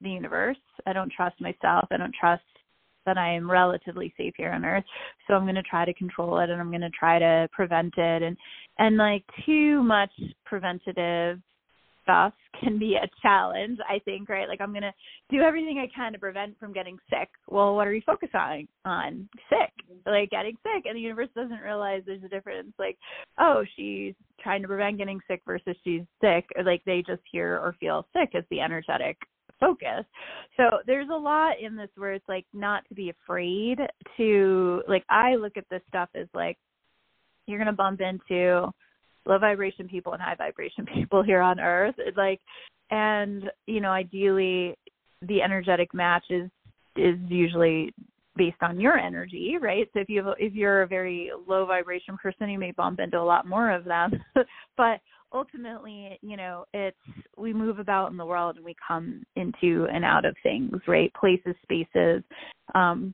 the 0.00 0.10
universe. 0.10 0.56
I 0.86 0.92
don't 0.92 1.12
trust 1.12 1.40
myself. 1.40 1.88
I 1.90 1.96
don't 1.96 2.14
trust 2.18 2.42
that 3.06 3.18
I 3.18 3.34
am 3.34 3.50
relatively 3.50 4.14
safe 4.16 4.34
here 4.36 4.52
on 4.52 4.64
earth. 4.64 4.84
So 5.26 5.34
I'm 5.34 5.44
going 5.44 5.56
to 5.56 5.62
try 5.62 5.84
to 5.84 5.92
control 5.94 6.38
it 6.38 6.50
and 6.50 6.60
I'm 6.60 6.70
going 6.70 6.80
to 6.80 6.90
try 6.90 7.18
to 7.18 7.48
prevent 7.52 7.94
it 7.96 8.22
and 8.22 8.36
and 8.78 8.96
like 8.96 9.24
too 9.44 9.82
much 9.82 10.10
preventative 10.44 11.40
stuff 12.04 12.32
can 12.62 12.78
be 12.78 12.94
a 12.94 13.08
challenge, 13.20 13.78
I 13.88 13.98
think, 14.04 14.28
right? 14.28 14.48
Like 14.48 14.60
I'm 14.60 14.70
going 14.70 14.82
to 14.82 14.92
do 15.30 15.42
everything 15.42 15.78
I 15.78 15.92
can 15.94 16.12
to 16.12 16.18
prevent 16.18 16.58
from 16.60 16.72
getting 16.72 16.98
sick. 17.10 17.28
Well, 17.48 17.74
what 17.74 17.88
are 17.88 17.94
you 17.94 18.02
focusing 18.06 18.68
on? 18.84 19.28
Sick. 19.50 19.72
Like 20.06 20.30
getting 20.30 20.56
sick 20.62 20.84
and 20.84 20.96
the 20.96 21.00
universe 21.00 21.30
doesn't 21.34 21.60
realize 21.60 22.02
there's 22.06 22.22
a 22.22 22.28
difference 22.28 22.72
like, 22.78 22.96
oh, 23.38 23.64
she's 23.76 24.14
trying 24.40 24.62
to 24.62 24.68
prevent 24.68 24.98
getting 24.98 25.20
sick 25.28 25.42
versus 25.44 25.76
she's 25.82 26.02
sick. 26.20 26.46
Or 26.56 26.62
Like 26.62 26.82
they 26.86 27.02
just 27.06 27.22
hear 27.30 27.56
or 27.56 27.74
feel 27.80 28.06
sick 28.12 28.30
as 28.34 28.44
the 28.50 28.60
energetic 28.60 29.16
focus. 29.60 30.04
So 30.56 30.64
there's 30.86 31.08
a 31.12 31.16
lot 31.16 31.54
in 31.60 31.76
this 31.76 31.90
where 31.96 32.12
it's 32.12 32.28
like 32.28 32.46
not 32.52 32.82
to 32.88 32.94
be 32.94 33.10
afraid 33.10 33.78
to 34.16 34.82
like 34.88 35.04
I 35.08 35.36
look 35.36 35.56
at 35.56 35.64
this 35.70 35.82
stuff 35.88 36.08
as 36.14 36.26
like 36.34 36.58
you're 37.46 37.58
gonna 37.58 37.72
bump 37.72 38.00
into 38.00 38.70
low 39.26 39.38
vibration 39.38 39.88
people 39.88 40.12
and 40.12 40.22
high 40.22 40.34
vibration 40.34 40.86
people 40.94 41.22
here 41.22 41.40
on 41.40 41.60
earth. 41.60 41.94
It's 41.98 42.16
like 42.16 42.40
and, 42.90 43.50
you 43.66 43.80
know, 43.80 43.90
ideally 43.90 44.76
the 45.22 45.42
energetic 45.42 45.94
match 45.94 46.24
is 46.30 46.50
is 46.96 47.16
usually 47.26 47.92
based 48.36 48.62
on 48.62 48.78
your 48.78 48.96
energy, 48.98 49.56
right? 49.60 49.88
So 49.92 50.00
if 50.00 50.08
you 50.08 50.24
have, 50.24 50.34
if 50.38 50.54
you're 50.54 50.82
a 50.82 50.86
very 50.86 51.30
low 51.46 51.66
vibration 51.66 52.16
person, 52.16 52.48
you 52.48 52.58
may 52.58 52.72
bump 52.72 53.00
into 53.00 53.18
a 53.18 53.22
lot 53.22 53.46
more 53.46 53.70
of 53.70 53.84
them. 53.84 54.12
but 54.76 55.00
ultimately, 55.32 56.18
you 56.22 56.36
know, 56.36 56.64
it's 56.72 56.96
we 57.36 57.52
move 57.52 57.78
about 57.78 58.10
in 58.10 58.16
the 58.16 58.26
world 58.26 58.56
and 58.56 58.64
we 58.64 58.76
come 58.86 59.24
into 59.34 59.86
and 59.92 60.04
out 60.04 60.24
of 60.24 60.36
things, 60.42 60.76
right? 60.86 61.12
Places, 61.14 61.56
spaces. 61.62 62.22
Um, 62.74 63.12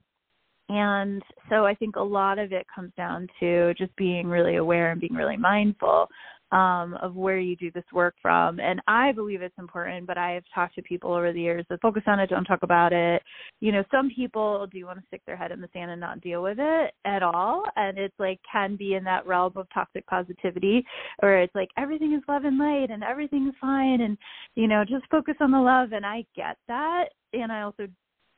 and 0.70 1.20
so 1.48 1.66
I 1.66 1.74
think 1.74 1.96
a 1.96 2.00
lot 2.00 2.38
of 2.38 2.52
it 2.52 2.64
comes 2.72 2.92
down 2.96 3.26
to 3.40 3.74
just 3.74 3.94
being 3.96 4.28
really 4.28 4.56
aware 4.56 4.92
and 4.92 5.00
being 5.00 5.14
really 5.14 5.36
mindful 5.36 6.08
um, 6.52 6.96
of 7.02 7.16
where 7.16 7.38
you 7.38 7.56
do 7.56 7.72
this 7.72 7.84
work 7.92 8.14
from. 8.22 8.60
And 8.60 8.80
I 8.86 9.10
believe 9.10 9.42
it's 9.42 9.58
important, 9.58 10.06
but 10.06 10.16
I 10.16 10.30
have 10.30 10.44
talked 10.54 10.76
to 10.76 10.82
people 10.82 11.12
over 11.12 11.32
the 11.32 11.40
years 11.40 11.64
that 11.70 11.80
focus 11.80 12.04
on 12.06 12.20
it, 12.20 12.30
don't 12.30 12.44
talk 12.44 12.62
about 12.62 12.92
it. 12.92 13.20
You 13.58 13.72
know, 13.72 13.82
some 13.90 14.10
people 14.14 14.68
do 14.72 14.86
want 14.86 15.00
to 15.00 15.06
stick 15.08 15.22
their 15.26 15.36
head 15.36 15.50
in 15.50 15.60
the 15.60 15.68
sand 15.72 15.90
and 15.90 16.00
not 16.00 16.20
deal 16.20 16.40
with 16.40 16.58
it 16.60 16.92
at 17.04 17.24
all. 17.24 17.64
And 17.74 17.98
it's 17.98 18.18
like 18.20 18.38
can 18.50 18.76
be 18.76 18.94
in 18.94 19.02
that 19.04 19.26
realm 19.26 19.52
of 19.56 19.66
toxic 19.74 20.06
positivity, 20.06 20.84
or 21.20 21.36
it's 21.36 21.54
like 21.56 21.68
everything 21.76 22.12
is 22.12 22.22
love 22.28 22.44
and 22.44 22.58
light 22.58 22.90
and 22.90 23.02
everything 23.02 23.48
is 23.48 23.54
fine 23.60 24.02
and, 24.02 24.16
you 24.54 24.68
know, 24.68 24.84
just 24.84 25.10
focus 25.10 25.34
on 25.40 25.50
the 25.50 25.58
love. 25.58 25.90
And 25.92 26.06
I 26.06 26.24
get 26.36 26.58
that. 26.68 27.06
And 27.32 27.50
I 27.50 27.62
also 27.62 27.88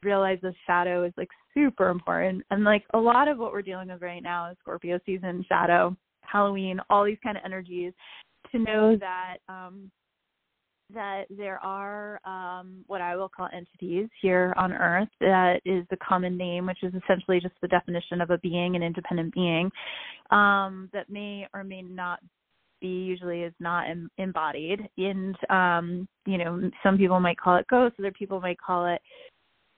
realize 0.03 0.39
the 0.43 0.55
shadow 0.67 1.05
is 1.05 1.13
like 1.17 1.31
super 1.55 1.89
important. 1.89 2.45
And 2.51 2.65
like 2.65 2.85
a 2.95 2.99
lot 2.99 3.29
of 3.29 3.39
what 3.39 3.53
we're 3.53 3.63
dealing 3.63 3.89
with 3.89 4.03
right 4.03 4.23
now 4.23 4.51
is 4.51 4.57
Scorpio 4.61 4.99
season 5.07 5.45
shadow 5.49 5.97
Halloween, 6.23 6.81
all 6.89 7.05
these 7.05 7.19
kind 7.23 7.37
of 7.37 7.43
energies, 7.45 7.93
to 8.51 8.59
know 8.59 8.97
that 8.99 9.37
um, 9.49 9.91
that 10.93 11.25
there 11.31 11.59
are 11.65 12.21
um, 12.25 12.85
what 12.87 13.01
I 13.01 13.17
will 13.17 13.29
call 13.29 13.49
entities 13.55 14.09
here 14.21 14.53
on 14.57 14.73
Earth. 14.73 15.09
That 15.21 15.61
is 15.65 15.85
the 15.91 15.97
common 15.97 16.37
name, 16.37 16.67
which 16.67 16.83
is 16.83 16.93
essentially 16.95 17.41
just 17.41 17.55
the 17.63 17.69
definition 17.69 18.21
of 18.21 18.31
a 18.31 18.39
being, 18.39 18.77
an 18.77 18.83
independent 18.83 19.35
being, 19.35 19.71
um, 20.31 20.91
that 20.93 21.09
may 21.09 21.47
or 21.55 21.65
may 21.65 21.83
not 21.83 22.21
be 22.81 22.89
usually 22.89 23.43
is 23.43 23.55
not 23.61 23.89
em- 23.89 24.11
embodied 24.19 24.81
and 24.99 25.37
um 25.51 26.09
you 26.27 26.37
know 26.37 26.69
some 26.83 26.99
people 26.99 27.21
might 27.21 27.39
call 27.39 27.57
it 27.57 27.65
ghosts 27.71 27.97
other 28.01 28.11
people 28.11 28.41
might 28.41 28.59
call 28.59 28.87
it 28.87 29.01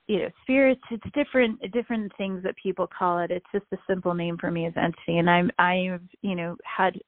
you 0.06 0.18
know 0.18 0.28
spirits 0.42 0.80
it's 0.90 1.04
different 1.14 1.60
different 1.72 2.12
things 2.16 2.42
that 2.42 2.54
people 2.62 2.86
call 2.86 3.18
it. 3.18 3.30
It's 3.30 3.46
just 3.52 3.66
a 3.72 3.78
simple 3.88 4.14
name 4.14 4.36
for 4.38 4.50
me 4.50 4.66
as 4.66 4.72
entity 4.76 5.18
and 5.18 5.30
i'm 5.30 5.50
i've 5.58 6.02
you 6.22 6.34
know 6.34 6.56
had 6.64 6.98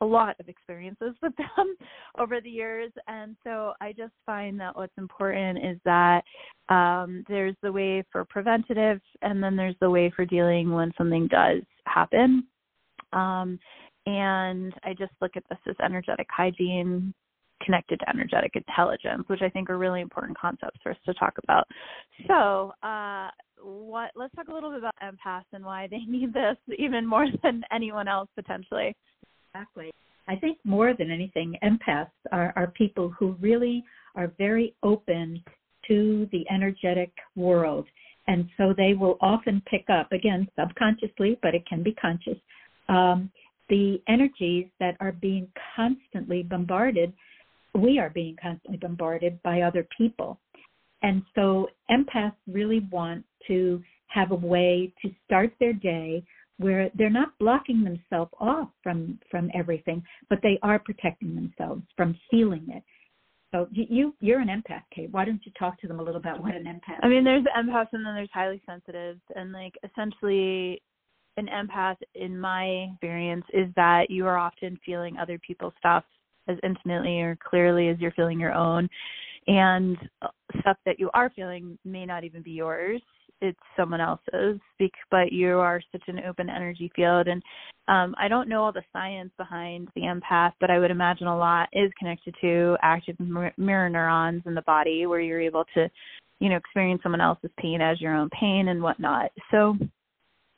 a 0.00 0.04
lot 0.04 0.34
of 0.40 0.48
experiences 0.48 1.14
with 1.22 1.32
them 1.36 1.76
over 2.18 2.40
the 2.40 2.50
years 2.50 2.92
and 3.06 3.36
so 3.44 3.72
i 3.80 3.92
just 3.92 4.12
find 4.26 4.58
that 4.60 4.76
what's 4.76 4.96
important 4.98 5.58
is 5.58 5.78
that 5.84 6.22
um, 6.68 7.24
there's 7.28 7.56
the 7.62 7.72
way 7.72 8.04
for 8.10 8.24
preventative 8.24 9.00
and 9.22 9.42
then 9.42 9.56
there's 9.56 9.76
the 9.80 9.90
way 9.90 10.12
for 10.14 10.24
dealing 10.24 10.70
when 10.72 10.92
something 10.96 11.28
does 11.28 11.62
happen. 11.86 12.44
Um, 13.12 13.58
and 14.06 14.74
i 14.82 14.92
just 14.94 15.12
look 15.20 15.32
at 15.36 15.44
this 15.48 15.58
as 15.68 15.76
energetic 15.84 16.26
hygiene 16.28 17.14
connected 17.64 18.00
to 18.00 18.08
energetic 18.08 18.52
intelligence, 18.54 19.24
which 19.28 19.42
I 19.42 19.48
think 19.48 19.70
are 19.70 19.78
really 19.78 20.00
important 20.00 20.38
concepts 20.38 20.78
for 20.82 20.92
us 20.92 20.98
to 21.06 21.14
talk 21.14 21.34
about. 21.42 21.66
So, 22.26 22.72
uh, 22.82 23.30
what? 23.62 24.10
Let's 24.14 24.34
talk 24.34 24.48
a 24.48 24.52
little 24.52 24.70
bit 24.70 24.80
about 24.80 24.94
empaths 25.02 25.44
and 25.52 25.64
why 25.64 25.88
they 25.90 25.98
need 26.08 26.32
this 26.32 26.56
even 26.78 27.06
more 27.06 27.26
than 27.42 27.62
anyone 27.72 28.08
else 28.08 28.28
potentially. 28.34 28.94
Exactly. 29.54 29.90
I 30.28 30.36
think 30.36 30.58
more 30.64 30.94
than 30.96 31.10
anything, 31.10 31.56
empaths 31.64 32.10
are, 32.30 32.52
are 32.56 32.68
people 32.68 33.12
who 33.18 33.36
really 33.40 33.84
are 34.14 34.32
very 34.38 34.74
open 34.82 35.42
to 35.88 36.28
the 36.32 36.44
energetic 36.50 37.10
world. 37.34 37.86
And 38.28 38.48
so 38.56 38.72
they 38.76 38.94
will 38.94 39.18
often 39.20 39.60
pick 39.68 39.86
up, 39.90 40.12
again, 40.12 40.46
subconsciously, 40.58 41.38
but 41.42 41.54
it 41.54 41.66
can 41.66 41.82
be 41.82 41.92
conscious, 41.94 42.38
um, 42.88 43.30
the 43.68 44.00
energies 44.08 44.66
that 44.80 44.96
are 45.00 45.12
being 45.12 45.48
constantly 45.74 46.42
bombarded 46.42 47.12
we 47.74 47.98
are 47.98 48.10
being 48.10 48.36
constantly 48.40 48.78
bombarded 48.78 49.42
by 49.42 49.62
other 49.62 49.86
people. 49.96 50.38
And 51.02 51.22
so 51.34 51.68
empaths 51.90 52.34
really 52.46 52.86
want 52.90 53.24
to 53.48 53.82
have 54.06 54.30
a 54.30 54.36
way 54.36 54.92
to 55.02 55.10
start 55.24 55.52
their 55.58 55.72
day 55.72 56.22
where 56.58 56.90
they're 56.94 57.10
not 57.10 57.36
blocking 57.40 57.82
themselves 57.82 58.30
off 58.38 58.68
from 58.82 59.18
from 59.30 59.50
everything, 59.54 60.02
but 60.28 60.38
they 60.42 60.58
are 60.62 60.78
protecting 60.78 61.34
themselves 61.34 61.82
from 61.96 62.16
feeling 62.30 62.64
it. 62.68 62.82
So 63.52 63.68
you 63.72 64.14
you're 64.20 64.40
an 64.40 64.48
empath, 64.48 64.84
Kate. 64.94 65.10
Why 65.10 65.24
don't 65.24 65.40
you 65.44 65.52
talk 65.58 65.80
to 65.80 65.88
them 65.88 65.98
a 65.98 66.02
little 66.02 66.20
about 66.20 66.42
what 66.42 66.54
an 66.54 66.64
empath? 66.64 67.00
I 67.02 67.08
mean, 67.08 67.24
there's 67.24 67.44
empaths 67.58 67.88
and 67.92 68.06
then 68.06 68.14
there's 68.14 68.30
highly 68.32 68.62
sensitives, 68.66 69.20
and 69.34 69.52
like 69.52 69.74
essentially, 69.82 70.82
an 71.36 71.48
empath, 71.48 71.96
in 72.14 72.38
my 72.38 72.88
experience, 72.92 73.44
is 73.52 73.68
that 73.76 74.10
you 74.10 74.26
are 74.26 74.38
often 74.38 74.78
feeling 74.86 75.16
other 75.18 75.38
people's 75.38 75.74
stuff 75.78 76.04
as 76.48 76.56
intimately 76.62 77.20
or 77.20 77.36
clearly 77.48 77.88
as 77.88 77.98
you're 77.98 78.12
feeling 78.12 78.40
your 78.40 78.52
own. 78.52 78.88
And 79.46 79.96
stuff 80.60 80.76
that 80.86 80.98
you 80.98 81.10
are 81.14 81.30
feeling 81.34 81.78
may 81.84 82.06
not 82.06 82.24
even 82.24 82.42
be 82.42 82.52
yours. 82.52 83.02
It's 83.40 83.58
someone 83.76 84.00
else's 84.00 84.60
but 85.10 85.32
you 85.32 85.58
are 85.58 85.80
such 85.90 86.02
an 86.06 86.20
open 86.28 86.48
energy 86.48 86.90
field. 86.94 87.28
And 87.28 87.42
um, 87.88 88.14
i 88.16 88.28
don't 88.28 88.48
know 88.48 88.62
all 88.62 88.72
the 88.72 88.84
science 88.92 89.32
behind 89.36 89.88
the 89.96 90.02
empath 90.02 90.52
but 90.60 90.70
i 90.70 90.78
would 90.78 90.92
imagine 90.92 91.26
a 91.26 91.36
lot 91.36 91.68
is 91.72 91.90
connected 91.98 92.32
to 92.40 92.76
active 92.80 93.16
mirror 93.56 93.90
neurons 93.90 94.42
in 94.46 94.54
the 94.54 94.62
body 94.62 95.06
where 95.06 95.20
you're 95.20 95.40
able 95.40 95.64
to 95.74 95.88
you 96.42 96.48
know 96.48 96.56
experience 96.56 97.00
someone 97.02 97.20
else's 97.20 97.50
pain 97.58 97.80
as 97.80 98.00
your 98.00 98.14
own 98.14 98.28
pain 98.28 98.68
and 98.68 98.82
whatnot. 98.82 99.30
So 99.52 99.76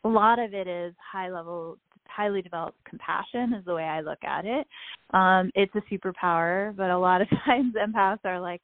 a 0.04 0.08
lot 0.08 0.38
of 0.38 0.54
it 0.54 0.66
is 0.66 0.94
high 1.12 1.30
level 1.30 1.76
highly 2.14 2.42
developed 2.42 2.78
compassion 2.84 3.54
is 3.54 3.64
the 3.64 3.74
way 3.74 3.84
I 3.84 4.00
look 4.00 4.22
at 4.24 4.44
it. 4.44 4.66
Um, 5.12 5.50
it's 5.54 5.74
a 5.74 5.94
superpower, 5.94 6.74
but 6.76 6.90
a 6.90 6.98
lot 6.98 7.20
of 7.20 7.28
times 7.46 7.74
empaths 7.74 8.24
are 8.24 8.40
like, 8.40 8.60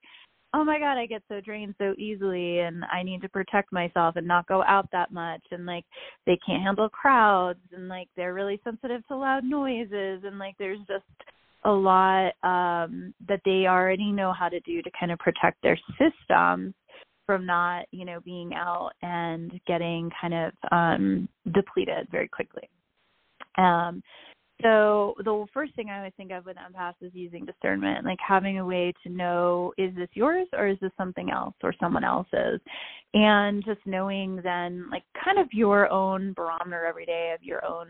oh 0.55 0.65
my 0.65 0.79
god 0.79 0.99
i 0.99 1.07
get 1.07 1.23
so 1.29 1.41
drained 1.41 1.75
so 1.79 1.95
easily 1.99 2.61
and 2.61 2.85
i 2.93 3.03
need 3.03 3.23
to 3.23 3.29
protect 3.29 3.73
myself 3.73 4.17
and 4.17 4.27
not 4.27 4.47
go 4.47 4.63
out 4.65 4.89
that 4.93 5.13
much 5.13 5.43
and 5.51 5.65
like 5.67 5.85
they 6.27 6.39
can't 6.45 6.63
handle 6.63 6.89
crowds 6.89 7.61
and 7.73 7.89
like 7.89 8.09
they're 8.17 8.35
really 8.35 8.61
sensitive 8.65 9.07
to 9.07 9.17
loud 9.17 9.45
noises 9.45 10.23
and 10.25 10.39
like 10.39 10.55
there's 10.59 10.81
just 10.81 11.05
a 11.65 11.71
lot 11.71 12.33
um 12.43 13.15
that 13.29 13.41
they 13.45 13.67
already 13.67 14.11
know 14.11 14.33
how 14.33 14.49
to 14.49 14.61
do 14.61 14.83
to 14.83 14.91
kind 14.99 15.13
of 15.13 15.19
protect 15.19 15.63
their 15.63 15.79
systems 15.99 16.75
from 17.27 17.47
not 17.47 17.85
you 17.93 18.05
know 18.05 18.19
being 18.25 18.55
out 18.55 18.91
and 19.03 19.61
getting 19.67 20.11
kind 20.21 20.35
of 20.35 20.53
um 20.73 21.29
depleted 21.53 22.09
very 22.11 22.29
quickly 22.29 22.69
um, 23.57 24.03
so 24.63 25.15
the 25.25 25.47
first 25.55 25.75
thing 25.75 25.89
I 25.89 26.03
would 26.03 26.15
think 26.17 26.33
of 26.33 26.45
with 26.45 26.57
empaths 26.57 26.95
is 27.01 27.13
using 27.15 27.47
discernment, 27.47 28.05
like 28.05 28.19
having 28.27 28.59
a 28.59 28.65
way 28.65 28.93
to 29.03 29.09
know 29.09 29.73
is 29.79 29.95
this 29.97 30.09
yours 30.13 30.47
or 30.53 30.69
is 30.69 30.77
this 30.81 30.93
something 30.99 31.31
else 31.31 31.55
or 31.63 31.75
someone 31.81 32.05
else's, 32.05 32.61
and 33.15 33.65
just 33.65 33.81
knowing 33.87 34.41
then 34.43 34.89
like 34.91 35.05
kind 35.25 35.39
of 35.39 35.49
your 35.53 35.91
own 35.91 36.35
barometer 36.35 36.85
every 36.85 37.07
day 37.07 37.33
of 37.35 37.43
your 37.43 37.65
own 37.65 37.89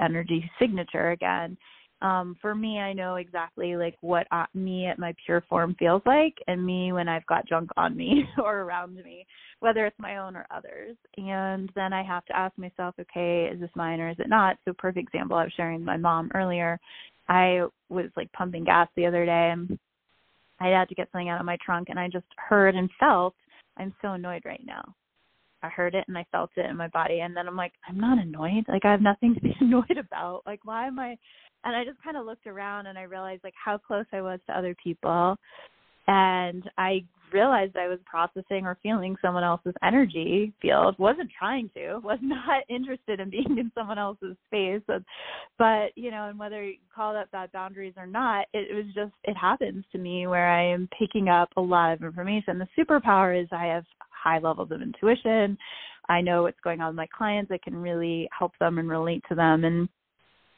energy 0.00 0.50
signature 0.58 1.10
again 1.10 1.56
um 2.02 2.36
for 2.40 2.54
me 2.54 2.78
i 2.78 2.92
know 2.92 3.16
exactly 3.16 3.76
like 3.76 3.96
what 4.00 4.26
uh, 4.32 4.46
me 4.52 4.86
at 4.86 4.98
my 4.98 5.14
pure 5.24 5.44
form 5.48 5.74
feels 5.78 6.02
like 6.06 6.34
and 6.48 6.64
me 6.64 6.92
when 6.92 7.08
i've 7.08 7.26
got 7.26 7.46
junk 7.46 7.70
on 7.76 7.96
me 7.96 8.24
or 8.42 8.60
around 8.60 8.94
me 8.96 9.24
whether 9.60 9.86
it's 9.86 9.98
my 9.98 10.18
own 10.18 10.36
or 10.36 10.46
others. 10.50 10.96
And 11.16 11.70
then 11.74 11.92
i 11.92 12.02
have 12.02 12.24
to 12.26 12.36
ask 12.36 12.56
myself 12.58 12.94
okay 13.00 13.48
is 13.52 13.60
this 13.60 13.70
mine 13.74 14.00
or 14.00 14.10
is 14.10 14.18
it 14.18 14.28
not? 14.28 14.56
So 14.64 14.72
perfect 14.76 15.08
example 15.08 15.36
i 15.36 15.44
was 15.44 15.52
sharing 15.56 15.78
with 15.78 15.86
my 15.86 15.96
mom 15.96 16.30
earlier 16.34 16.78
i 17.28 17.62
was 17.88 18.06
like 18.16 18.30
pumping 18.32 18.64
gas 18.64 18.88
the 18.96 19.06
other 19.06 19.24
day 19.24 19.50
and 19.52 19.78
i 20.60 20.68
had 20.68 20.88
to 20.88 20.94
get 20.94 21.08
something 21.12 21.28
out 21.28 21.40
of 21.40 21.46
my 21.46 21.56
trunk 21.64 21.88
and 21.90 21.98
i 21.98 22.08
just 22.08 22.26
heard 22.36 22.74
and 22.74 22.90
felt 22.98 23.34
i'm 23.78 23.94
so 24.02 24.12
annoyed 24.12 24.42
right 24.44 24.64
now. 24.66 24.94
I 25.64 25.68
heard 25.68 25.94
it 25.94 26.04
and 26.08 26.18
I 26.18 26.26
felt 26.30 26.50
it 26.56 26.68
in 26.68 26.76
my 26.76 26.88
body 26.88 27.20
and 27.20 27.34
then 27.34 27.48
I'm 27.48 27.56
like 27.56 27.72
I'm 27.88 27.98
not 27.98 28.18
annoyed. 28.18 28.64
Like 28.68 28.84
I 28.84 28.90
have 28.90 29.00
nothing 29.00 29.34
to 29.34 29.40
be 29.40 29.56
annoyed 29.60 29.96
about. 29.98 30.42
Like 30.46 30.60
why 30.64 30.86
am 30.86 30.98
I 30.98 31.16
and 31.64 31.74
I 31.74 31.84
just 31.84 32.02
kind 32.02 32.16
of 32.16 32.26
looked 32.26 32.46
around 32.46 32.86
and 32.86 32.98
I 32.98 33.02
realized 33.02 33.44
like 33.44 33.54
how 33.62 33.78
close 33.78 34.06
I 34.12 34.20
was 34.20 34.40
to 34.46 34.58
other 34.58 34.76
people 34.82 35.36
and 36.06 36.68
I 36.76 37.04
realized 37.32 37.76
I 37.76 37.88
was 37.88 37.98
processing 38.04 38.64
or 38.64 38.78
feeling 38.82 39.16
someone 39.20 39.42
else's 39.42 39.74
energy 39.82 40.52
field. 40.62 40.94
wasn't 40.98 41.30
trying 41.36 41.70
to, 41.74 41.98
was 42.04 42.18
not 42.22 42.62
interested 42.68 43.20
in 43.20 43.30
being 43.30 43.58
in 43.58 43.72
someone 43.74 43.98
else's 43.98 44.36
space. 44.46 44.82
But 45.58 45.90
you 45.96 46.10
know, 46.10 46.28
and 46.28 46.38
whether 46.38 46.64
you 46.64 46.76
call 46.94 47.12
that 47.14 47.30
bad 47.32 47.52
boundaries 47.52 47.94
or 47.96 48.06
not, 48.06 48.46
it, 48.52 48.74
was 48.74 48.86
just 48.94 49.14
it 49.24 49.36
happens 49.36 49.84
to 49.92 49.98
me 49.98 50.26
where 50.26 50.48
I 50.48 50.64
am 50.72 50.88
picking 50.98 51.28
up 51.28 51.48
a 51.56 51.60
lot 51.60 51.92
of 51.92 52.02
information. 52.02 52.58
The 52.58 52.68
superpower 52.78 53.40
is 53.40 53.48
I 53.50 53.66
have 53.66 53.84
high 54.10 54.38
levels 54.38 54.70
of 54.70 54.80
intuition. 54.80 55.58
I 56.08 56.20
know 56.20 56.42
what's 56.42 56.60
going 56.62 56.80
on 56.80 56.88
with 56.88 56.96
my 56.96 57.08
clients. 57.16 57.50
I 57.50 57.58
can 57.58 57.74
really 57.74 58.28
help 58.36 58.52
them 58.60 58.78
and 58.78 58.88
relate 58.88 59.24
to 59.28 59.34
them 59.34 59.64
and 59.64 59.88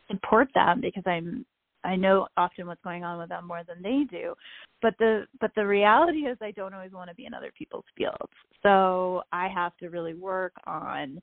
support 0.08 0.48
them 0.54 0.80
because 0.80 1.04
I'm 1.06 1.44
I 1.84 1.94
know 1.94 2.26
often 2.36 2.66
what's 2.66 2.82
going 2.82 3.04
on 3.04 3.18
with 3.18 3.28
them 3.28 3.46
more 3.46 3.62
than 3.66 3.80
they 3.82 4.04
do. 4.10 4.34
But 4.82 4.94
the 4.98 5.26
but 5.40 5.52
the 5.54 5.66
reality 5.66 6.20
is 6.20 6.36
I 6.40 6.50
don't 6.50 6.74
always 6.74 6.92
want 6.92 7.08
to 7.10 7.14
be 7.14 7.26
in 7.26 7.34
other 7.34 7.52
people's 7.56 7.84
fields. 7.96 8.32
So 8.62 9.22
I 9.32 9.48
have 9.48 9.76
to 9.78 9.88
really 9.88 10.14
work 10.14 10.52
on 10.66 11.22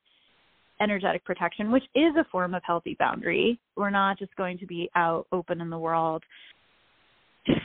energetic 0.81 1.23
protection, 1.25 1.71
which 1.71 1.83
is 1.95 2.15
a 2.17 2.25
form 2.31 2.53
of 2.53 2.63
healthy 2.65 2.95
boundary. 2.97 3.59
We're 3.75 3.89
not 3.89 4.17
just 4.17 4.35
going 4.35 4.57
to 4.59 4.65
be 4.65 4.89
out 4.95 5.27
open 5.31 5.61
in 5.61 5.69
the 5.69 5.77
world 5.77 6.23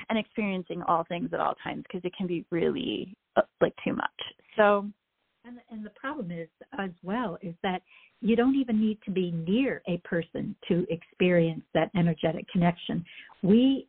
and 0.08 0.18
experiencing 0.18 0.82
all 0.82 1.04
things 1.04 1.30
at 1.32 1.40
all 1.40 1.54
times 1.62 1.84
because 1.84 2.04
it 2.04 2.12
can 2.16 2.26
be 2.26 2.44
really 2.50 3.14
uh, 3.36 3.42
like 3.60 3.74
too 3.84 3.94
much. 3.94 4.10
So 4.56 4.86
and, 5.48 5.58
and 5.70 5.84
the 5.84 5.90
problem 5.90 6.30
is 6.30 6.48
as 6.78 6.90
well 7.02 7.38
is 7.42 7.54
that 7.62 7.82
you 8.20 8.36
don't 8.36 8.56
even 8.56 8.80
need 8.80 8.98
to 9.04 9.10
be 9.10 9.30
near 9.30 9.82
a 9.88 9.98
person 9.98 10.54
to 10.68 10.86
experience 10.90 11.62
that 11.74 11.90
energetic 11.96 12.46
connection. 12.52 13.04
We, 13.42 13.88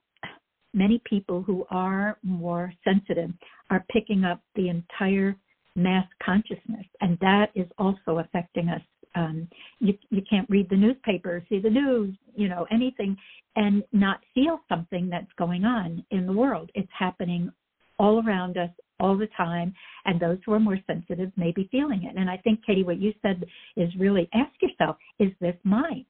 many 0.73 1.01
people 1.09 1.41
who 1.41 1.65
are 1.69 2.17
more 2.23 2.71
sensitive, 2.83 3.31
are 3.69 3.85
picking 3.91 4.23
up 4.23 4.41
the 4.55 4.69
entire 4.69 5.35
mass 5.75 6.07
consciousness, 6.23 6.85
and 7.01 7.17
that 7.19 7.47
is 7.55 7.67
also 7.77 8.19
affecting 8.19 8.69
us. 8.69 8.81
Um, 9.15 9.47
you 9.79 9.95
you 10.11 10.21
can't 10.29 10.49
read 10.49 10.69
the 10.69 10.75
newspaper, 10.75 11.43
see 11.49 11.59
the 11.59 11.69
news, 11.69 12.15
you 12.35 12.47
know 12.47 12.67
anything, 12.71 13.17
and 13.55 13.83
not 13.91 14.19
feel 14.35 14.59
something 14.69 15.09
that's 15.09 15.31
going 15.37 15.65
on 15.65 16.05
in 16.11 16.27
the 16.27 16.33
world. 16.33 16.69
It's 16.75 16.91
happening 16.97 17.51
all 17.97 18.23
around 18.23 18.57
us 18.57 18.69
all 18.99 19.17
the 19.17 19.27
time, 19.37 19.73
and 20.05 20.19
those 20.19 20.37
who 20.45 20.53
are 20.53 20.59
more 20.59 20.79
sensitive 20.87 21.31
may 21.37 21.51
be 21.51 21.67
feeling 21.71 22.03
it. 22.03 22.15
And 22.17 22.29
I 22.29 22.37
think, 22.37 22.65
Katie, 22.65 22.83
what 22.83 22.99
you 22.99 23.13
said 23.21 23.43
is 23.75 23.89
really 23.97 24.29
ask 24.33 24.51
yourself, 24.61 24.97
is 25.19 25.31
this 25.39 25.55
mine? 25.63 26.05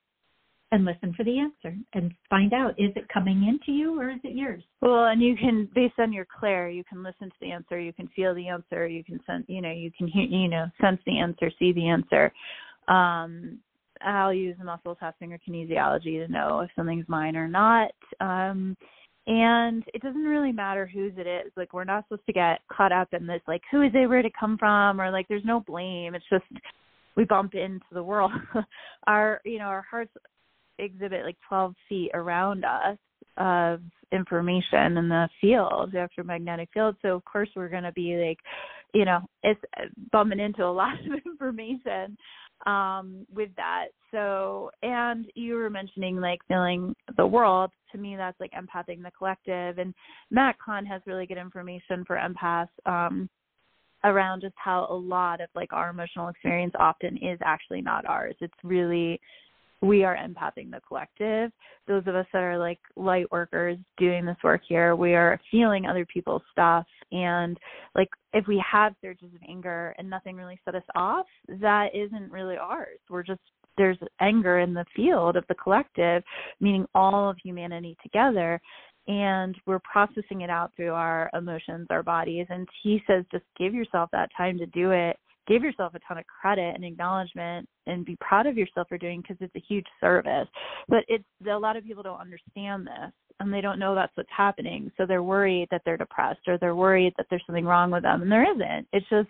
And 0.72 0.86
listen 0.86 1.16
for 1.18 1.24
the 1.24 1.40
answer 1.40 1.76
and 1.94 2.14
find 2.30 2.54
out 2.54 2.76
is 2.78 2.92
it 2.96 3.10
coming 3.12 3.48
into 3.48 3.72
you 3.72 4.00
or 4.00 4.12
is 4.12 4.20
it 4.24 4.36
yours? 4.36 4.62
Well, 4.82 5.06
and 5.06 5.20
you 5.20 5.36
can, 5.36 5.68
based 5.74 5.96
on 5.98 6.14
your 6.14 6.28
clair, 6.40 6.70
you 6.70 6.84
can 6.84 7.02
listen 7.02 7.28
to 7.30 7.36
the 7.42 7.52
answer, 7.52 7.80
you 7.80 7.92
can 7.92 8.08
feel 8.16 8.36
the 8.36 8.48
answer, 8.48 8.86
you 8.86 9.04
can 9.04 9.20
sense, 9.26 9.46
you 9.48 9.62
know, 9.62 9.72
you 9.72 9.90
can 9.98 10.08
hear, 10.08 10.26
you 10.26 10.48
know, 10.48 10.68
sense 10.80 11.00
the 11.08 11.18
answer, 11.18 11.52
see 11.58 11.72
the 11.74 11.88
answer. 11.88 12.32
Um, 12.88 13.58
I'll 14.06 14.34
use 14.34 14.58
muscle 14.64 14.94
testing 14.94 15.34
or 15.34 15.40
kinesiology 15.40 16.24
to 16.24 16.32
know 16.32 16.60
if 16.60 16.70
something's 16.76 17.10
mine 17.10 17.36
or 17.36 17.48
not. 17.48 17.92
Um, 18.22 18.78
and 19.30 19.84
it 19.94 20.02
doesn't 20.02 20.24
really 20.24 20.52
matter 20.52 20.88
whose 20.92 21.14
it 21.16 21.28
is. 21.28 21.52
Like 21.56 21.72
we're 21.72 21.84
not 21.84 22.06
supposed 22.06 22.26
to 22.26 22.34
get 22.34 22.62
caught 22.68 22.92
up 22.92 23.10
in 23.14 23.28
this 23.28 23.42
like 23.48 23.62
who 23.72 23.84
is 23.84 23.92
it, 23.94 24.10
where 24.10 24.24
to 24.24 24.30
come 24.38 24.58
from, 24.58 25.00
or 25.00 25.12
like 25.12 25.28
there's 25.28 25.46
no 25.46 25.60
blame. 25.60 26.16
It's 26.16 26.26
just 26.32 26.46
we 27.16 27.26
bump 27.26 27.54
into 27.54 27.86
the 27.92 28.04
world. 28.04 28.32
our 29.08 29.40
you 29.46 29.60
know 29.60 29.66
our 29.66 29.86
hearts 29.90 30.12
exhibit 30.80 31.26
like 31.26 31.38
12 31.48 31.76
feet 31.88 32.10
around 32.16 32.66
us 32.66 32.98
of 33.38 33.82
information 34.12 34.98
in 34.98 35.10
the 35.10 35.30
field, 35.40 35.94
electromagnetic 35.94 36.70
field. 36.74 36.96
So 37.04 37.10
of 37.10 37.24
course 37.26 37.50
we're 37.56 37.70
going 37.70 37.84
to 37.84 37.92
be 37.92 38.16
like, 38.16 38.40
you 38.96 39.06
know, 39.06 39.20
it's 39.44 39.60
uh, 39.78 39.84
bumping 40.12 40.40
into 40.40 40.66
a 40.66 40.72
lot 40.72 40.94
of 40.94 41.20
information 41.26 42.18
um 42.66 43.26
with 43.34 43.50
that. 43.56 43.88
So 44.12 44.72
and 44.84 45.26
you 45.36 45.56
were 45.56 45.70
mentioning 45.70 46.20
like 46.20 46.40
feeling 46.48 46.96
the 47.18 47.26
world. 47.26 47.72
To 47.92 47.98
me 47.98 48.16
that's 48.16 48.40
like 48.40 48.52
empathing 48.52 49.02
the 49.04 49.12
collective. 49.18 49.78
And 49.78 49.94
matt 50.32 50.58
kahn 50.64 50.86
has 50.86 51.02
really 51.06 51.26
good 51.26 51.38
information 51.38 52.04
for 52.06 52.18
empaths 52.18 52.68
um 52.86 53.30
around 54.04 54.42
just 54.42 54.56
how 54.58 54.88
a 54.90 54.94
lot 54.94 55.42
of 55.42 55.50
like 55.56 55.74
our 55.74 55.90
emotional 55.90 56.30
experience 56.30 56.74
often 56.80 57.18
is 57.18 57.40
actually 57.44 57.82
not 57.82 58.06
ours. 58.06 58.36
It's 58.40 58.54
really 58.64 59.20
we 59.82 60.04
are 60.04 60.18
empathing 60.18 60.72
the 60.72 60.82
collective. 60.88 61.52
Those 61.88 62.04
of 62.06 62.16
us 62.16 62.26
that 62.34 62.44
are 62.44 62.58
like 62.58 62.80
light 62.96 63.32
workers 63.32 63.78
doing 63.98 64.26
this 64.26 64.38
work 64.44 64.62
here, 64.68 64.96
we 64.96 65.16
are 65.16 65.40
feeling 65.50 65.86
other 65.86 66.06
people's 66.06 66.42
stuff. 66.52 66.86
And 67.12 67.58
like 67.96 68.10
if 68.34 68.46
we 68.48 68.64
have 68.70 68.94
surges 69.02 69.34
of 69.34 69.42
anger 69.48 69.96
and 69.98 70.10
nothing 70.10 70.36
really 70.36 70.60
set 70.66 70.76
us 70.76 70.84
off, 70.96 71.26
that 71.48 71.90
isn't 71.94 72.32
really 72.32 72.58
ours. 72.58 73.00
We're 73.10 73.24
just 73.24 73.42
there's 73.78 73.98
anger 74.20 74.60
in 74.60 74.74
the 74.74 74.86
field 74.94 75.38
of 75.38 75.46
the 75.48 75.56
collective, 75.56 76.22
meaning 76.60 76.86
all 76.94 77.30
of 77.30 77.38
humanity 77.42 77.96
together. 78.04 78.60
And 79.08 79.56
we're 79.66 79.80
processing 79.80 80.42
it 80.42 80.50
out 80.50 80.72
through 80.76 80.92
our 80.92 81.30
emotions, 81.34 81.88
our 81.90 82.04
bodies. 82.04 82.46
And 82.50 82.68
he 82.84 83.02
says, 83.08 83.24
just 83.32 83.46
give 83.58 83.74
yourself 83.74 84.10
that 84.12 84.30
time 84.36 84.58
to 84.58 84.66
do 84.68 84.92
it 84.92 85.18
give 85.50 85.64
yourself 85.64 85.94
a 85.96 86.00
ton 86.08 86.20
of 86.20 86.26
credit 86.28 86.76
and 86.76 86.86
acknowledgement 86.86 87.68
and 87.88 88.06
be 88.06 88.16
proud 88.22 88.46
of 88.46 88.58
yourself 88.58 88.88
for 88.88 88.98
doing 88.98 89.22
because 89.22 89.38
it's 89.42 89.56
a 89.56 89.68
huge 89.68 89.88
service. 90.00 90.48
But 90.88 91.00
it's 91.08 91.26
a 91.50 91.58
lot 91.58 91.76
of 91.76 91.84
people 91.84 92.04
don't 92.04 92.22
understand 92.22 92.88
this 92.88 93.12
and 93.40 93.54
they 93.54 93.62
don't 93.62 93.80
know 93.80 93.96
that's 93.96 94.16
what's 94.16 94.30
happening. 94.36 94.92
So 94.96 95.06
they're 95.06 95.24
worried 95.24 95.68
that 95.72 95.82
they're 95.86 95.98
depressed 95.98 96.42
or 96.48 96.58
they're 96.58 96.76
worried 96.76 97.14
that 97.18 97.26
there's 97.30 97.44
something 97.46 97.66
wrong 97.66 97.90
with 97.90 98.04
them 98.04 98.22
and 98.22 98.32
there 98.32 98.50
isn't. 98.50 98.88
It's 98.94 99.10
just 99.10 99.30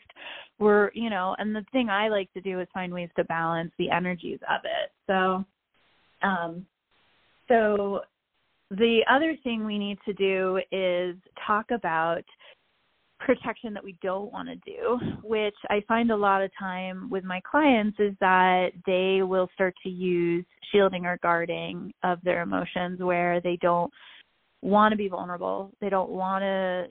we're 0.60 0.92
you 0.94 1.10
know 1.10 1.36
and 1.40 1.56
the 1.56 1.66
thing 1.72 1.90
i 1.90 2.10
like 2.10 2.32
to 2.34 2.42
do 2.42 2.60
is 2.60 2.68
find 2.74 2.94
ways 2.94 3.10
to 3.16 3.24
balance 3.24 3.72
the 3.80 3.90
energies 3.90 4.40
of 4.50 4.62
it. 4.66 4.92
So 5.08 5.46
um 6.22 6.66
so 7.48 8.02
the 8.72 9.02
other 9.10 9.36
thing 9.44 9.66
we 9.66 9.80
need 9.80 9.98
to 10.06 10.14
do 10.14 10.60
is 10.72 11.16
talk 11.48 11.72
about 11.72 12.24
protection 13.20 13.74
that 13.74 13.84
we 13.84 13.96
don't 14.02 14.32
want 14.32 14.48
to 14.50 14.56
do, 14.56 15.00
which 15.24 15.56
I 15.70 15.84
find 15.88 16.12
a 16.12 16.16
lot 16.16 16.42
of 16.42 16.52
time 16.58 17.10
with 17.10 17.24
my 17.24 17.42
clients 17.50 17.98
is 18.00 18.14
that 18.20 18.70
they 18.86 19.22
will 19.24 19.50
start 19.54 19.76
to 19.84 19.90
use 19.90 20.46
shielding 20.72 21.06
or 21.06 21.20
guarding 21.22 21.94
of 22.04 22.20
their 22.24 22.42
emotions 22.42 23.00
where 23.00 23.42
they 23.42 23.58
don't 23.62 23.92
want 24.62 24.92
to 24.92 24.98
be 24.98 25.10
vulnerable. 25.10 25.72
They 25.82 25.90
don't 25.90 26.10
want 26.10 26.44
to 26.44 26.88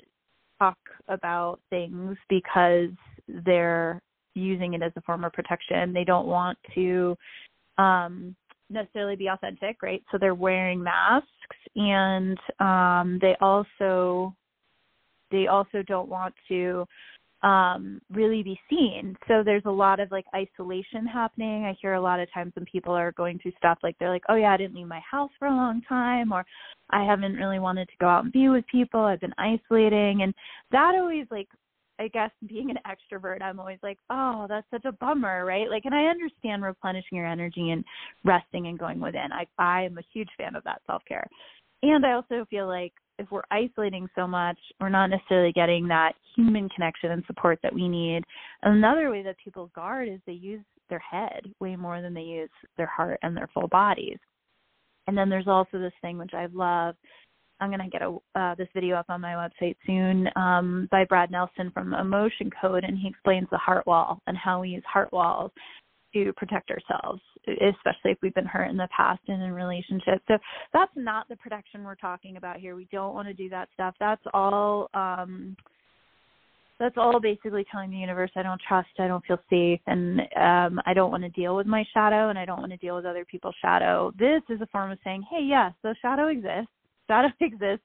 talk 0.58 0.78
about 1.08 1.61
things 1.70 2.16
because 2.28 2.90
they're 3.44 4.00
using 4.35 4.75
it 4.75 4.82
as 4.82 4.92
a 4.97 5.00
form 5.02 5.25
of 5.25 5.32
protection. 5.32 5.92
They 5.92 6.04
don't 6.04 6.26
want 6.26 6.58
to 6.75 7.16
um 7.78 8.35
necessarily 8.70 9.16
be 9.16 9.28
authentic, 9.28 9.82
right? 9.82 10.02
So 10.11 10.18
they're 10.18 10.35
wearing 10.35 10.82
masks 10.82 11.28
and 11.76 12.38
um 12.61 13.18
they 13.20 13.35
also 13.40 14.35
they 15.30 15.47
also 15.47 15.82
don't 15.87 16.08
want 16.08 16.35
to 16.49 16.87
um 17.42 18.00
really 18.11 18.42
be 18.42 18.58
seen. 18.68 19.16
So 19.28 19.42
there's 19.44 19.62
a 19.64 19.70
lot 19.70 20.00
of 20.00 20.11
like 20.11 20.25
isolation 20.35 21.07
happening. 21.07 21.64
I 21.64 21.76
hear 21.81 21.94
a 21.94 22.00
lot 22.00 22.18
of 22.18 22.33
times 22.33 22.53
when 22.57 22.64
people 22.64 22.92
are 22.94 23.12
going 23.12 23.38
through 23.38 23.53
stuff 23.59 23.79
like 23.83 23.96
they're 23.98 24.11
like 24.11 24.24
oh 24.29 24.35
yeah 24.35 24.53
i 24.53 24.57
didn't 24.57 24.74
leave 24.74 24.88
my 24.88 25.00
house 25.09 25.31
for 25.38 25.46
a 25.46 25.55
long 25.55 25.81
time 25.88 26.33
or 26.33 26.44
i 26.90 27.05
haven't 27.05 27.35
really 27.35 27.61
wanted 27.61 27.87
to 27.88 27.94
go 28.00 28.09
out 28.09 28.24
and 28.24 28.33
be 28.33 28.48
with 28.48 28.64
people. 28.66 29.00
I've 29.00 29.20
been 29.20 29.35
isolating. 29.38 30.22
And 30.22 30.35
that 30.72 30.94
always 30.98 31.26
like 31.31 31.48
i 32.00 32.09
guess 32.09 32.31
being 32.48 32.70
an 32.70 32.79
extrovert 32.87 33.42
i'm 33.42 33.61
always 33.61 33.79
like 33.83 33.98
oh 34.11 34.46
that's 34.48 34.66
such 34.70 34.85
a 34.85 34.92
bummer 34.92 35.44
right? 35.44 35.70
Like 35.70 35.85
and 35.85 35.94
i 35.94 36.07
understand 36.07 36.64
replenishing 36.64 37.18
your 37.18 37.26
energy 37.26 37.70
and 37.70 37.85
resting 38.24 38.66
and 38.66 38.79
going 38.79 38.98
within. 38.98 39.31
I 39.33 39.46
i 39.59 39.83
am 39.83 39.96
a 39.98 40.03
huge 40.12 40.31
fan 40.37 40.57
of 40.57 40.64
that 40.64 40.83
self 40.88 41.03
care 41.07 41.29
and 41.83 42.05
i 42.05 42.12
also 42.14 42.44
feel 42.50 42.66
like 42.66 42.94
if 43.18 43.31
we're 43.31 43.42
isolating 43.50 44.09
so 44.14 44.26
much, 44.26 44.59
we're 44.81 44.88
not 44.88 45.11
necessarily 45.11 45.52
getting 45.52 45.88
that 45.88 46.12
human 46.37 46.68
connection 46.68 47.11
and 47.11 47.24
support 47.26 47.59
that 47.62 47.74
we 47.74 47.88
need. 47.88 48.22
Another 48.62 49.11
way 49.11 49.22
that 49.22 49.37
people 49.42 49.70
guard 49.74 50.09
is 50.09 50.20
they 50.26 50.33
use 50.33 50.62
their 50.88 51.00
head 51.00 51.42
way 51.61 51.76
more 51.76 52.00
than 52.00 52.14
they 52.14 52.22
use 52.22 52.50
their 52.76 52.87
heart 52.87 53.18
and 53.22 53.37
their 53.37 53.48
full 53.52 53.68
bodies. 53.68 54.18
And 55.07 55.16
then 55.16 55.28
there's 55.28 55.48
also 55.48 55.78
this 55.78 55.92
thing 56.00 56.18
which 56.18 56.35
I 56.35 56.46
love. 56.52 56.94
I'm 57.61 57.70
going 57.70 57.81
to 57.81 57.88
get 57.88 58.02
a, 58.02 58.16
uh, 58.38 58.54
this 58.54 58.68
video 58.72 58.94
up 58.94 59.07
on 59.09 59.20
my 59.20 59.33
website 59.33 59.74
soon 59.85 60.28
um, 60.37 60.87
by 60.92 61.04
Brad 61.04 61.31
Nelson 61.33 61.72
from 61.72 61.92
Emotion 61.92 62.50
Code, 62.61 62.85
and 62.85 62.96
he 62.96 63.09
explains 63.09 63.48
the 63.50 63.59
heart 63.59 63.85
wall 63.85 64.20
and 64.28 64.37
how 64.37 64.61
we 64.61 64.68
use 64.70 64.85
heart 64.87 65.12
walls 65.12 65.50
to 66.12 66.33
protect 66.35 66.71
ourselves, 66.71 67.21
especially 67.47 68.12
if 68.12 68.18
we've 68.23 68.35
been 68.35 68.47
hurt 68.47 68.71
in 68.71 68.77
the 68.77 68.88
past 68.97 69.21
and 69.29 69.42
in 69.42 69.53
relationships. 69.53 70.23
So 70.29 70.38
that's 70.73 70.92
not 70.97 71.29
the 71.29 71.37
protection 71.37 71.85
we're 71.85 71.94
talking 71.94 72.37
about 72.37 72.57
here. 72.59 72.77
We 72.77 72.88
don't 72.90 73.14
want 73.14 73.29
to 73.29 73.35
do 73.35 73.49
that 73.51 73.68
stuff. 73.75 73.94
That's 74.01 74.23
all 74.33 74.88
um 74.94 75.57
that's 76.79 76.97
all 76.97 77.18
basically 77.21 77.66
telling 77.73 77.90
the 77.90 77.97
universe 77.97 78.31
I 78.37 78.42
don't 78.42 78.61
trust, 78.66 78.88
I 78.99 79.09
don't 79.09 79.25
feel 79.27 79.40
safe, 79.51 79.81
and 79.87 80.21
um, 80.37 80.81
I 80.87 80.94
don't 80.94 81.11
want 81.11 81.25
to 81.25 81.29
deal 81.31 81.57
with 81.57 81.66
my 81.66 81.85
shadow, 81.92 82.29
and 82.29 82.38
I 82.38 82.44
don't 82.44 82.61
want 82.61 82.71
to 82.71 82.77
deal 82.77 82.94
with 82.94 83.05
other 83.05 83.25
people's 83.25 83.57
shadow. 83.61 84.12
This 84.16 84.42
is 84.49 84.61
a 84.61 84.66
form 84.66 84.92
of 84.92 84.99
saying, 85.03 85.25
hey, 85.29 85.42
yes, 85.42 85.73
the 85.83 85.97
shadow 86.01 86.29
exists. 86.29 86.71
Shadow 87.09 87.31
exists 87.40 87.85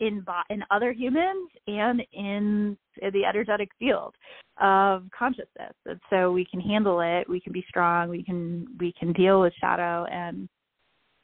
in 0.00 0.24
in 0.50 0.62
other 0.70 0.92
humans 0.92 1.50
and 1.66 2.02
in 2.12 2.76
the 3.12 3.24
energetic 3.24 3.68
field 3.78 4.14
of 4.60 5.04
consciousness. 5.16 5.74
And 5.86 6.00
so 6.10 6.32
we 6.32 6.44
can 6.44 6.60
handle 6.60 7.00
it 7.00 7.28
we 7.28 7.40
can 7.40 7.52
be 7.52 7.64
strong 7.68 8.08
we 8.08 8.22
can 8.22 8.66
we 8.78 8.92
can 8.98 9.12
deal 9.12 9.40
with 9.40 9.52
shadow 9.60 10.04
and 10.10 10.48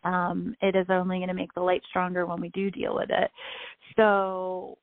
um 0.04 0.54
it 0.60 0.76
is 0.76 0.87
only 0.88 1.18
going 1.18 1.28
to 1.28 1.34
make 1.34 1.52
the 1.54 1.60
light 1.60 1.82
stronger 1.88 2.26
when 2.26 2.40
we 2.40 2.50
do 2.50 2.70
deal 2.70 2.94
with 2.94 3.10
it. 3.10 3.30
So 3.96 4.78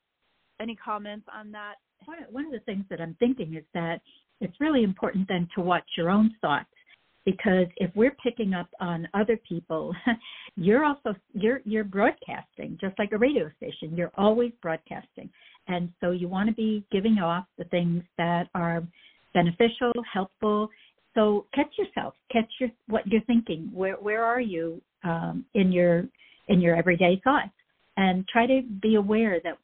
any 0.60 0.76
comments 0.76 1.28
on 1.34 1.52
that? 1.52 1.76
One 2.30 2.46
of 2.46 2.52
the 2.52 2.60
things 2.62 2.86
that 2.90 3.00
i'm 3.00 3.16
thinking 3.20 3.56
is 3.56 3.64
that 3.74 4.02
it's 4.40 4.60
really 4.60 4.84
important 4.84 5.28
then 5.28 5.48
to 5.56 5.62
watch 5.62 5.88
your 5.96 6.10
own 6.10 6.32
thoughts 6.42 6.70
because 7.26 7.68
if 7.78 7.92
we're 7.96 8.16
picking 8.24 8.54
up 8.54 8.68
on 8.80 9.08
other 9.14 9.40
people 9.48 9.94
you're 10.56 10.84
also 10.84 11.14
you're 11.34 11.62
you're 11.66 11.84
broadcasting 11.84 12.78
just 12.80 12.98
like 12.98 13.12
a 13.12 13.18
radio 13.18 13.50
station 13.58 13.96
you're 13.96 14.12
always 14.18 14.52
broadcasting. 14.62 15.30
And 15.68 15.90
so 16.02 16.12
you 16.12 16.28
want 16.28 16.50
to 16.50 16.56
be 16.56 16.84
giving 16.92 17.20
off 17.20 17.46
the 17.58 17.66
things 17.66 18.04
that 18.18 18.50
are 18.56 18.84
beneficial 19.34 19.92
helpful. 20.12 20.70
So 21.16 21.46
catch 21.54 21.72
yourself 21.78 22.16
catch 22.32 22.50
your 22.60 22.70
what 22.88 23.06
you're 23.08 23.22
thinking. 23.22 23.70
Where 23.74 23.96
where 23.96 24.24
are 24.24 24.42
you 24.42 24.82
um, 25.04 25.46
in 25.54 25.72
your 25.72 26.06
in 26.48 26.62
your 26.62 26.76
everyday 26.76 27.22
thoughts? 27.24 27.52
And 27.98 28.26
try 28.28 28.48
to 28.48 28.62
be 28.82 28.96
aware 28.96 29.40
that 29.44 29.58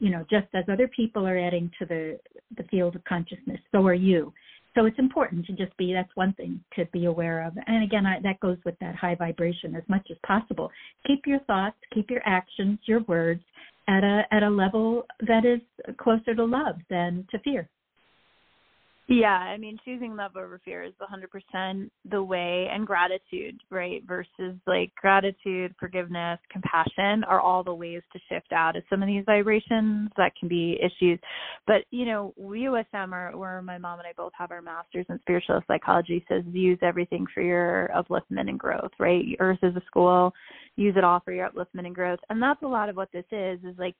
you 0.00 0.10
know 0.10 0.24
just 0.30 0.48
as 0.54 0.64
other 0.70 0.88
people 0.88 1.26
are 1.26 1.38
adding 1.38 1.70
to 1.78 1.86
the 1.86 2.18
the 2.56 2.64
field 2.64 2.94
of 2.96 3.04
consciousness 3.04 3.60
so 3.72 3.86
are 3.86 3.94
you 3.94 4.32
so 4.74 4.86
it's 4.86 4.98
important 4.98 5.46
to 5.46 5.52
just 5.52 5.76
be 5.76 5.92
that's 5.92 6.10
one 6.14 6.32
thing 6.34 6.60
to 6.76 6.84
be 6.86 7.06
aware 7.06 7.46
of. 7.46 7.54
And 7.66 7.84
again 7.84 8.06
I, 8.06 8.20
that 8.22 8.40
goes 8.40 8.58
with 8.64 8.78
that 8.80 8.94
high 8.94 9.14
vibration 9.14 9.74
as 9.74 9.82
much 9.88 10.06
as 10.10 10.16
possible. 10.26 10.70
Keep 11.06 11.26
your 11.26 11.40
thoughts 11.40 11.76
keep 11.92 12.10
your 12.10 12.22
actions 12.26 12.78
your 12.86 13.00
words 13.02 13.42
at 13.88 14.02
a 14.02 14.22
at 14.30 14.42
a 14.42 14.50
level 14.50 15.06
that 15.26 15.44
is 15.44 15.60
closer 15.98 16.34
to 16.34 16.44
love 16.44 16.76
than 16.90 17.26
to 17.30 17.38
fear 17.40 17.68
yeah, 19.06 19.36
I 19.36 19.58
mean, 19.58 19.78
choosing 19.84 20.16
love 20.16 20.34
over 20.34 20.58
fear 20.64 20.82
is 20.82 20.94
100% 20.98 21.90
the 22.10 22.22
way, 22.22 22.68
and 22.72 22.86
gratitude, 22.86 23.60
right? 23.70 24.02
Versus 24.06 24.56
like 24.66 24.94
gratitude, 24.94 25.74
forgiveness, 25.78 26.38
compassion 26.50 27.22
are 27.24 27.38
all 27.38 27.62
the 27.62 27.74
ways 27.74 28.00
to 28.14 28.18
shift 28.30 28.52
out 28.52 28.76
of 28.76 28.82
some 28.88 29.02
of 29.02 29.06
these 29.06 29.24
vibrations 29.26 30.10
that 30.16 30.32
can 30.40 30.48
be 30.48 30.78
issues. 30.80 31.18
But, 31.66 31.82
you 31.90 32.06
know, 32.06 32.32
we 32.38 32.60
USM, 32.60 33.12
are, 33.12 33.36
where 33.36 33.60
my 33.60 33.76
mom 33.76 33.98
and 33.98 34.08
I 34.08 34.12
both 34.16 34.32
have 34.38 34.50
our 34.50 34.62
masters 34.62 35.04
in 35.10 35.20
spiritual 35.20 35.60
psychology, 35.68 36.24
says 36.26 36.42
use 36.50 36.78
everything 36.80 37.26
for 37.34 37.42
your 37.42 37.90
upliftment 37.94 38.48
and 38.48 38.58
growth, 38.58 38.92
right? 38.98 39.22
Earth 39.38 39.58
is 39.62 39.76
a 39.76 39.82
school, 39.86 40.32
use 40.76 40.94
it 40.96 41.04
all 41.04 41.20
for 41.20 41.32
your 41.32 41.50
upliftment 41.50 41.84
and 41.84 41.94
growth. 41.94 42.20
And 42.30 42.40
that's 42.42 42.62
a 42.62 42.66
lot 42.66 42.88
of 42.88 42.96
what 42.96 43.12
this 43.12 43.26
is, 43.30 43.58
is 43.64 43.78
like, 43.78 43.96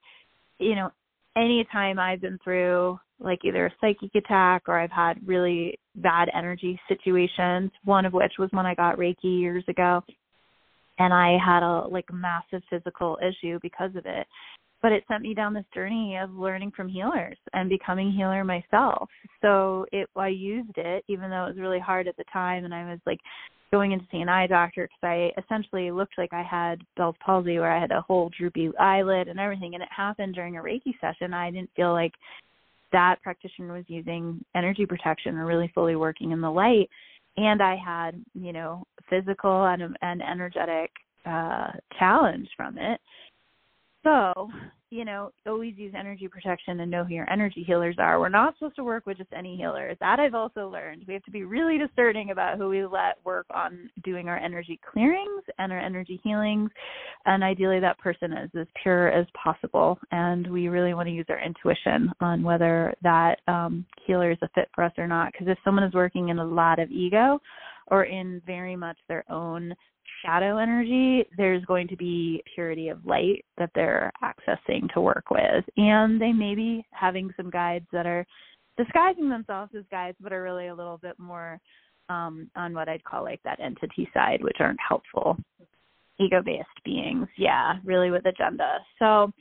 you 0.57 0.73
know, 0.73 0.89
anytime 1.35 1.99
I've 1.99 2.21
been 2.21 2.39
through 2.43 2.99
like 3.19 3.39
either 3.45 3.67
a 3.67 3.73
psychic 3.79 4.13
attack 4.15 4.63
or 4.67 4.79
I've 4.79 4.91
had 4.91 5.25
really 5.25 5.79
bad 5.95 6.29
energy 6.35 6.79
situations, 6.87 7.71
one 7.83 8.05
of 8.05 8.13
which 8.13 8.33
was 8.37 8.49
when 8.51 8.65
I 8.65 8.75
got 8.75 8.97
Reiki 8.97 9.39
years 9.39 9.63
ago 9.67 10.01
and 10.99 11.13
I 11.13 11.37
had 11.43 11.63
a 11.63 11.87
like 11.87 12.05
massive 12.11 12.61
physical 12.69 13.17
issue 13.21 13.59
because 13.61 13.91
of 13.95 14.05
it. 14.05 14.27
But 14.81 14.91
it 14.91 15.03
sent 15.07 15.23
me 15.23 15.33
down 15.33 15.53
this 15.53 15.65
journey 15.73 16.17
of 16.21 16.31
learning 16.31 16.71
from 16.75 16.87
healers 16.87 17.37
and 17.53 17.69
becoming 17.69 18.11
healer 18.11 18.43
myself. 18.43 19.09
So 19.41 19.85
it 19.91 20.09
I 20.15 20.27
used 20.27 20.77
it 20.77 21.03
even 21.07 21.29
though 21.29 21.45
it 21.45 21.55
was 21.55 21.59
really 21.59 21.79
hard 21.79 22.07
at 22.07 22.17
the 22.17 22.25
time 22.31 22.65
and 22.65 22.73
I 22.73 22.89
was 22.89 22.99
like 23.05 23.19
going 23.71 23.91
in 23.91 23.99
to 23.99 24.05
see 24.11 24.19
an 24.19 24.29
eye 24.29 24.47
doctor 24.47 24.83
because 24.87 24.99
I 25.03 25.31
essentially 25.39 25.91
looked 25.91 26.17
like 26.17 26.33
I 26.33 26.43
had 26.43 26.81
Bell's 26.97 27.15
palsy 27.23 27.59
where 27.59 27.71
I 27.71 27.79
had 27.79 27.91
a 27.91 28.01
whole 28.01 28.31
droopy 28.37 28.71
eyelid 28.79 29.27
and 29.27 29.39
everything 29.39 29.73
and 29.73 29.83
it 29.83 29.89
happened 29.95 30.35
during 30.35 30.57
a 30.57 30.61
Reiki 30.61 30.93
session. 31.01 31.33
I 31.33 31.51
didn't 31.51 31.71
feel 31.75 31.91
like 31.91 32.13
that 32.91 33.21
practitioner 33.23 33.73
was 33.73 33.85
using 33.87 34.43
energy 34.55 34.85
protection 34.85 35.37
or 35.37 35.45
really 35.45 35.71
fully 35.73 35.95
working 35.95 36.31
in 36.31 36.41
the 36.41 36.49
light 36.49 36.89
and 37.37 37.61
I 37.61 37.75
had, 37.75 38.23
you 38.33 38.53
know, 38.53 38.85
physical 39.09 39.65
and 39.65 39.97
an 40.01 40.21
energetic 40.21 40.91
uh 41.25 41.71
challenge 41.97 42.47
from 42.55 42.77
it. 42.77 43.01
So, 44.03 44.49
you 44.95 45.03
know, 45.03 45.31
always 45.45 45.73
use 45.75 45.93
energy 45.97 46.27
protection 46.27 46.79
and 46.79 46.89
know 46.89 47.03
who 47.03 47.13
your 47.13 47.29
energy 47.29 47.63
healers 47.63 47.97
are. 47.99 48.19
We're 48.19 48.29
not 48.29 48.55
supposed 48.55 48.77
to 48.77 48.83
work 48.83 49.05
with 49.05 49.17
just 49.17 49.33
any 49.35 49.57
healers. 49.57 49.97
That 49.99 50.19
I've 50.19 50.33
also 50.33 50.69
learned. 50.69 51.03
We 51.07 51.13
have 51.13 51.23
to 51.23 51.31
be 51.31 51.43
really 51.43 51.77
discerning 51.77 52.31
about 52.31 52.57
who 52.57 52.69
we 52.69 52.85
let 52.85 53.17
work 53.25 53.45
on 53.53 53.89
doing 54.03 54.29
our 54.29 54.37
energy 54.37 54.79
clearings 54.91 55.43
and 55.59 55.71
our 55.73 55.79
energy 55.79 56.21
healings. 56.23 56.71
And 57.25 57.43
ideally, 57.43 57.81
that 57.81 57.99
person 57.99 58.31
is 58.31 58.49
as 58.57 58.67
pure 58.81 59.09
as 59.09 59.27
possible. 59.41 59.99
And 60.11 60.49
we 60.51 60.69
really 60.69 60.93
want 60.93 61.07
to 61.07 61.13
use 61.13 61.25
our 61.27 61.43
intuition 61.43 62.09
on 62.21 62.41
whether 62.41 62.93
that 63.03 63.41
um, 63.49 63.85
healer 64.07 64.31
is 64.31 64.37
a 64.41 64.49
fit 64.55 64.69
for 64.73 64.85
us 64.85 64.93
or 64.97 65.07
not. 65.07 65.33
Because 65.33 65.47
if 65.49 65.57
someone 65.65 65.83
is 65.83 65.93
working 65.93 66.29
in 66.29 66.39
a 66.39 66.45
lot 66.45 66.79
of 66.79 66.89
ego, 66.89 67.39
or 67.87 68.05
in 68.05 68.41
very 68.47 68.75
much 68.75 68.97
their 69.07 69.23
own 69.31 69.75
shadow 70.25 70.57
energy, 70.57 71.25
there's 71.37 71.63
going 71.65 71.87
to 71.87 71.95
be 71.95 72.43
purity 72.53 72.89
of 72.89 73.05
light 73.05 73.45
that 73.57 73.69
they're 73.75 74.11
accessing 74.23 74.91
to 74.93 75.01
work 75.01 75.29
with. 75.29 75.63
And 75.77 76.19
they 76.19 76.31
may 76.31 76.55
be 76.55 76.85
having 76.91 77.31
some 77.37 77.49
guides 77.49 77.85
that 77.91 78.05
are 78.05 78.25
disguising 78.77 79.29
themselves 79.29 79.71
as 79.77 79.83
guides, 79.91 80.17
but 80.19 80.33
are 80.33 80.43
really 80.43 80.67
a 80.67 80.75
little 80.75 80.97
bit 80.97 81.17
more 81.19 81.59
um, 82.09 82.49
on 82.55 82.73
what 82.73 82.89
I'd 82.89 83.03
call 83.03 83.23
like 83.23 83.41
that 83.43 83.59
entity 83.59 84.09
side, 84.13 84.43
which 84.43 84.57
aren't 84.59 84.79
helpful 84.87 85.37
ego 86.19 86.41
based 86.43 86.67
beings. 86.83 87.27
Yeah, 87.37 87.75
really 87.83 88.11
with 88.11 88.25
agenda. 88.25 88.79
So, 88.99 89.31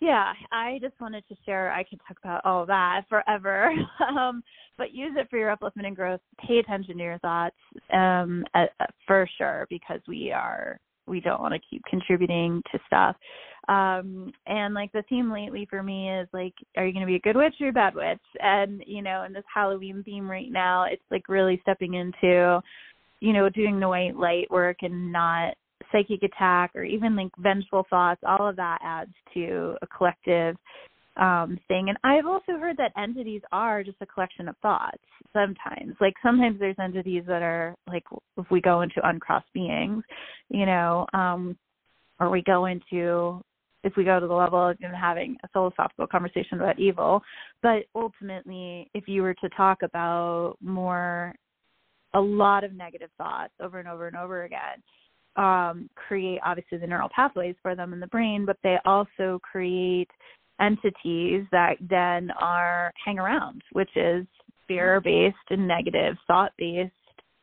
yeah, 0.00 0.32
I 0.52 0.78
just 0.82 1.00
wanted 1.00 1.24
to 1.28 1.36
share. 1.46 1.72
I 1.72 1.82
could 1.82 2.00
talk 2.06 2.18
about 2.22 2.44
all 2.44 2.66
that 2.66 3.02
forever, 3.08 3.70
um, 4.08 4.42
but 4.76 4.92
use 4.92 5.14
it 5.16 5.28
for 5.30 5.38
your 5.38 5.54
upliftment 5.54 5.86
and 5.86 5.96
growth. 5.96 6.20
Pay 6.46 6.58
attention 6.58 6.98
to 6.98 7.02
your 7.02 7.18
thoughts 7.18 7.56
um, 7.92 8.44
at, 8.54 8.70
at, 8.80 8.90
for 9.06 9.28
sure, 9.38 9.66
because 9.70 10.00
we 10.06 10.32
are 10.32 10.78
we 11.06 11.20
don't 11.20 11.40
want 11.40 11.54
to 11.54 11.60
keep 11.70 11.82
contributing 11.88 12.62
to 12.72 12.78
stuff. 12.86 13.16
Um, 13.68 14.32
and 14.46 14.74
like 14.74 14.92
the 14.92 15.04
theme 15.08 15.32
lately 15.32 15.66
for 15.70 15.82
me 15.82 16.10
is 16.10 16.28
like, 16.32 16.54
are 16.76 16.84
you 16.84 16.92
going 16.92 17.06
to 17.06 17.10
be 17.10 17.16
a 17.16 17.20
good 17.20 17.36
witch 17.36 17.54
or 17.60 17.68
a 17.68 17.72
bad 17.72 17.94
witch? 17.94 18.20
And 18.40 18.82
you 18.86 19.02
know, 19.02 19.24
in 19.24 19.32
this 19.32 19.44
Halloween 19.52 20.02
theme 20.04 20.30
right 20.30 20.50
now, 20.50 20.84
it's 20.84 21.02
like 21.10 21.28
really 21.28 21.58
stepping 21.62 21.94
into, 21.94 22.60
you 23.20 23.32
know, 23.32 23.48
doing 23.48 23.80
the 23.80 23.88
white 23.88 24.16
light 24.16 24.50
work 24.50 24.78
and 24.82 25.10
not 25.10 25.54
psychic 25.92 26.22
attack 26.22 26.72
or 26.74 26.84
even 26.84 27.16
like 27.16 27.30
vengeful 27.38 27.86
thoughts, 27.88 28.20
all 28.26 28.48
of 28.48 28.56
that 28.56 28.78
adds 28.82 29.12
to 29.34 29.76
a 29.82 29.86
collective 29.86 30.56
um 31.16 31.58
thing. 31.66 31.88
And 31.88 31.96
I've 32.04 32.26
also 32.26 32.58
heard 32.58 32.76
that 32.76 32.92
entities 33.00 33.40
are 33.50 33.82
just 33.82 33.96
a 34.02 34.06
collection 34.06 34.48
of 34.48 34.56
thoughts 34.58 35.02
sometimes. 35.32 35.96
Like 36.00 36.14
sometimes 36.22 36.58
there's 36.58 36.76
entities 36.82 37.24
that 37.26 37.42
are 37.42 37.74
like 37.86 38.04
if 38.36 38.46
we 38.50 38.60
go 38.60 38.82
into 38.82 38.96
uncrossed 39.02 39.52
beings, 39.54 40.04
you 40.50 40.66
know, 40.66 41.06
um 41.14 41.56
or 42.20 42.30
we 42.30 42.42
go 42.42 42.66
into 42.66 43.42
if 43.84 43.92
we 43.96 44.04
go 44.04 44.18
to 44.18 44.26
the 44.26 44.34
level 44.34 44.68
of 44.68 44.76
having 44.80 45.36
a 45.44 45.48
philosophical 45.48 46.06
conversation 46.06 46.60
about 46.60 46.78
evil. 46.78 47.22
But 47.62 47.84
ultimately, 47.94 48.90
if 48.94 49.06
you 49.06 49.22
were 49.22 49.34
to 49.34 49.48
talk 49.50 49.82
about 49.82 50.56
more 50.60 51.34
a 52.14 52.20
lot 52.20 52.64
of 52.64 52.72
negative 52.72 53.10
thoughts 53.16 53.52
over 53.60 53.78
and 53.78 53.88
over 53.88 54.08
and 54.08 54.16
over 54.16 54.44
again, 54.44 54.82
um, 55.36 55.88
create 55.94 56.40
obviously 56.44 56.78
the 56.78 56.86
neural 56.86 57.10
pathways 57.14 57.54
for 57.62 57.74
them 57.74 57.92
in 57.92 58.00
the 58.00 58.06
brain, 58.06 58.44
but 58.46 58.56
they 58.62 58.76
also 58.84 59.40
create 59.42 60.08
entities 60.60 61.44
that 61.52 61.74
then 61.80 62.30
are 62.40 62.92
hang 63.04 63.18
around, 63.18 63.62
which 63.72 63.90
is 63.96 64.26
fear 64.66 65.00
based 65.00 65.36
and 65.50 65.66
negative 65.66 66.16
thought 66.26 66.52
based 66.58 66.92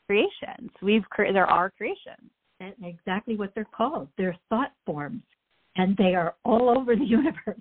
creations. 0.08 0.70
We've 0.82 1.08
cre- 1.10 1.32
there 1.32 1.50
are 1.50 1.72
creations. 1.72 2.30
And 2.60 2.74
exactly 2.84 3.36
what 3.36 3.52
they're 3.56 3.68
called. 3.76 4.08
They're 4.18 4.38
thought 4.50 4.72
forms, 4.86 5.24
and 5.76 5.98
they 5.98 6.16
are 6.16 6.36
all 6.46 6.70
over 6.70 6.96
the 6.96 7.06
universe. 7.06 7.60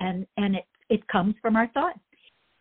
And 0.00 0.26
and 0.36 0.56
it 0.56 0.64
it 0.90 1.06
comes 1.08 1.34
from 1.40 1.56
our 1.56 1.68
thoughts 1.68 2.00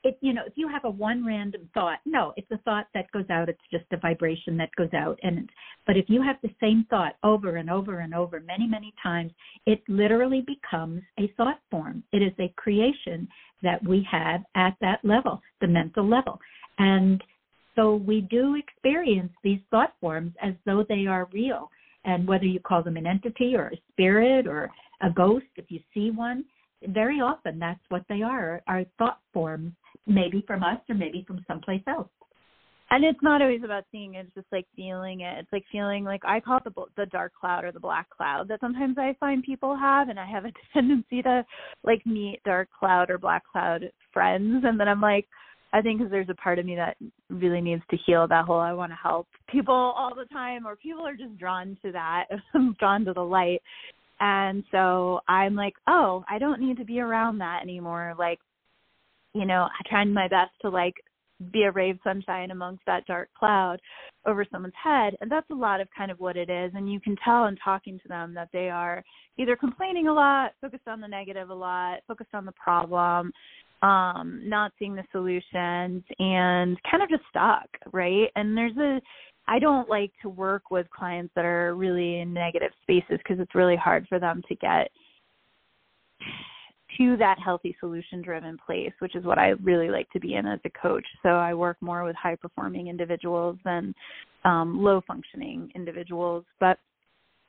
it 0.03 0.17
you 0.21 0.33
know 0.33 0.43
if 0.45 0.53
you 0.55 0.67
have 0.67 0.85
a 0.85 0.89
one 0.89 1.25
random 1.25 1.69
thought 1.73 1.99
no 2.05 2.33
it's 2.37 2.49
a 2.51 2.57
thought 2.59 2.87
that 2.93 3.11
goes 3.11 3.29
out 3.29 3.49
it's 3.49 3.59
just 3.71 3.85
a 3.91 3.97
vibration 3.97 4.57
that 4.57 4.69
goes 4.77 4.93
out 4.93 5.19
and 5.23 5.49
but 5.85 5.97
if 5.97 6.05
you 6.07 6.21
have 6.21 6.37
the 6.41 6.49
same 6.59 6.85
thought 6.89 7.13
over 7.23 7.57
and 7.57 7.69
over 7.69 7.99
and 7.99 8.13
over 8.13 8.39
many 8.39 8.67
many 8.67 8.93
times 9.01 9.31
it 9.65 9.81
literally 9.87 10.43
becomes 10.47 11.01
a 11.19 11.31
thought 11.37 11.59
form. 11.69 12.03
It 12.11 12.21
is 12.21 12.33
a 12.39 12.53
creation 12.57 13.27
that 13.63 13.83
we 13.85 14.05
have 14.11 14.41
at 14.55 14.75
that 14.81 14.99
level 15.03 15.41
the 15.59 15.67
mental 15.67 16.07
level. 16.07 16.39
And 16.79 17.23
so 17.75 17.95
we 17.95 18.21
do 18.21 18.55
experience 18.55 19.31
these 19.43 19.59
thought 19.69 19.93
forms 20.01 20.33
as 20.41 20.53
though 20.65 20.83
they 20.87 21.05
are 21.07 21.29
real. 21.31 21.69
And 22.03 22.27
whether 22.27 22.45
you 22.45 22.59
call 22.59 22.81
them 22.81 22.97
an 22.97 23.05
entity 23.05 23.55
or 23.55 23.67
a 23.67 23.81
spirit 23.91 24.47
or 24.47 24.69
a 25.01 25.09
ghost 25.11 25.45
if 25.55 25.65
you 25.69 25.79
see 25.93 26.11
one 26.11 26.45
very 26.87 27.21
often 27.21 27.59
that's 27.59 27.79
what 27.89 28.03
they 28.09 28.23
are 28.23 28.61
are 28.67 28.83
thought 28.97 29.19
forms 29.33 29.71
maybe 30.07 30.43
from 30.47 30.63
us 30.63 30.79
or 30.89 30.95
maybe 30.95 31.23
from 31.27 31.43
someplace 31.47 31.83
else. 31.87 32.09
And 32.91 33.05
it's 33.05 33.23
not 33.23 33.41
always 33.41 33.63
about 33.63 33.85
seeing 33.89 34.15
it 34.15 34.25
it's 34.25 34.35
just 34.35 34.47
like 34.51 34.65
feeling 34.75 35.21
it. 35.21 35.37
It's 35.39 35.51
like 35.53 35.63
feeling 35.71 36.03
like 36.03 36.21
i 36.25 36.41
call 36.41 36.57
it 36.57 36.63
the 36.65 36.85
the 36.97 37.05
dark 37.05 37.31
cloud 37.39 37.63
or 37.63 37.71
the 37.71 37.79
black 37.79 38.09
cloud 38.09 38.49
that 38.49 38.59
sometimes 38.59 38.97
i 38.97 39.15
find 39.19 39.43
people 39.43 39.77
have 39.77 40.09
and 40.09 40.19
i 40.19 40.25
have 40.25 40.43
a 40.45 40.51
tendency 40.73 41.21
to 41.21 41.45
like 41.83 42.05
meet 42.05 42.41
dark 42.45 42.67
cloud 42.77 43.09
or 43.09 43.17
black 43.17 43.43
cloud 43.49 43.89
friends. 44.13 44.65
And 44.65 44.77
then 44.77 44.89
i'm 44.89 44.99
like 44.99 45.25
i 45.71 45.81
think 45.81 45.99
because 45.99 46.11
there's 46.11 46.29
a 46.29 46.35
part 46.35 46.59
of 46.59 46.65
me 46.65 46.75
that 46.75 46.97
really 47.29 47.61
needs 47.61 47.83
to 47.91 47.97
heal 48.05 48.27
that 48.27 48.43
whole 48.43 48.59
i 48.59 48.73
want 48.73 48.91
to 48.91 48.97
help 49.01 49.27
people 49.49 49.73
all 49.73 50.13
the 50.13 50.25
time 50.25 50.67
or 50.67 50.75
people 50.75 51.07
are 51.07 51.15
just 51.15 51.37
drawn 51.39 51.77
to 51.83 51.93
that 51.93 52.25
drawn 52.79 53.05
to 53.05 53.13
the 53.13 53.21
light. 53.21 53.61
And 54.19 54.65
so 54.69 55.21
i'm 55.29 55.55
like 55.55 55.75
oh 55.87 56.25
i 56.29 56.37
don't 56.37 56.59
need 56.59 56.77
to 56.77 56.85
be 56.85 56.99
around 56.99 57.37
that 57.37 57.61
anymore. 57.63 58.15
Like 58.19 58.39
you 59.33 59.45
know, 59.45 59.63
I 59.63 59.89
tried 59.89 60.09
my 60.09 60.27
best 60.27 60.51
to 60.61 60.69
like 60.69 60.95
be 61.51 61.63
a 61.63 61.71
ray 61.71 61.89
of 61.89 61.97
sunshine 62.03 62.51
amongst 62.51 62.83
that 62.85 63.05
dark 63.07 63.29
cloud 63.37 63.77
over 64.25 64.45
someone's 64.51 64.73
head. 64.81 65.15
And 65.21 65.31
that's 65.31 65.49
a 65.49 65.55
lot 65.55 65.81
of 65.81 65.87
kind 65.97 66.11
of 66.11 66.19
what 66.19 66.37
it 66.37 66.49
is. 66.49 66.71
And 66.75 66.91
you 66.91 66.99
can 66.99 67.15
tell 67.23 67.45
in 67.45 67.55
talking 67.63 67.99
to 67.99 68.07
them 68.07 68.33
that 68.35 68.49
they 68.53 68.69
are 68.69 69.03
either 69.39 69.55
complaining 69.55 70.07
a 70.07 70.13
lot, 70.13 70.51
focused 70.61 70.87
on 70.87 71.01
the 71.01 71.07
negative 71.07 71.49
a 71.49 71.53
lot, 71.53 71.99
focused 72.07 72.33
on 72.33 72.45
the 72.45 72.51
problem, 72.51 73.31
um, 73.81 74.41
not 74.45 74.71
seeing 74.77 74.95
the 74.95 75.03
solutions, 75.11 76.03
and 76.19 76.77
kind 76.89 77.01
of 77.01 77.09
just 77.09 77.23
stuck, 77.29 77.67
right? 77.91 78.29
And 78.35 78.55
there's 78.55 78.77
a, 78.77 79.01
I 79.47 79.57
don't 79.57 79.89
like 79.89 80.11
to 80.21 80.29
work 80.29 80.69
with 80.69 80.87
clients 80.91 81.33
that 81.35 81.45
are 81.45 81.73
really 81.73 82.19
in 82.19 82.31
negative 82.31 82.71
spaces 82.83 83.17
because 83.17 83.39
it's 83.39 83.55
really 83.55 83.75
hard 83.75 84.05
for 84.07 84.19
them 84.19 84.43
to 84.47 84.55
get 84.55 84.89
to 87.01 87.17
that 87.17 87.37
healthy 87.43 87.75
solution 87.79 88.21
driven 88.21 88.57
place, 88.63 88.91
which 88.99 89.15
is 89.15 89.25
what 89.25 89.39
I 89.39 89.49
really 89.63 89.89
like 89.89 90.09
to 90.11 90.19
be 90.19 90.35
in 90.35 90.45
as 90.45 90.59
a 90.65 90.69
coach. 90.69 91.05
So 91.23 91.29
I 91.29 91.53
work 91.53 91.77
more 91.81 92.03
with 92.03 92.15
high 92.15 92.35
performing 92.35 92.87
individuals 92.87 93.57
than 93.65 93.93
um, 94.45 94.81
low 94.81 95.01
functioning 95.07 95.71
individuals, 95.75 96.45
but 96.59 96.77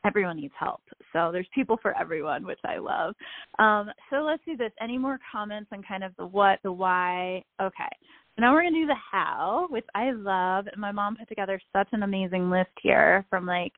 everyone 0.05 0.37
needs 0.37 0.55
help. 0.59 0.81
So 1.13 1.31
there's 1.33 1.47
people 1.55 1.79
for 1.81 1.97
everyone, 1.99 2.47
which 2.47 2.59
I 2.65 2.79
love. 2.79 3.15
Um, 3.59 3.91
so 4.11 4.17
let's 4.17 4.43
do 4.45 4.57
this. 4.57 4.73
Any 4.81 4.99
more 4.99 5.19
comments 5.31 5.71
on 5.73 5.83
kind 5.83 6.03
of 6.03 6.13
the 6.19 6.27
what, 6.27 6.59
the 6.63 6.73
why? 6.73 7.45
Okay. 7.61 7.97
So 8.35 8.41
now 8.41 8.53
we're 8.53 8.63
going 8.63 8.75
to 8.75 8.81
do 8.81 8.87
the 8.87 8.95
how, 9.13 9.67
which 9.71 9.85
I 9.95 10.13
love. 10.13 10.67
And 10.73 10.81
my 10.81 10.93
mom 10.93 11.17
put 11.17 11.29
together 11.29 11.61
such 11.73 11.89
an 11.93 12.03
amazing 12.03 12.51
list 12.51 12.71
here 12.83 13.27
from 13.29 13.47
like 13.47 13.73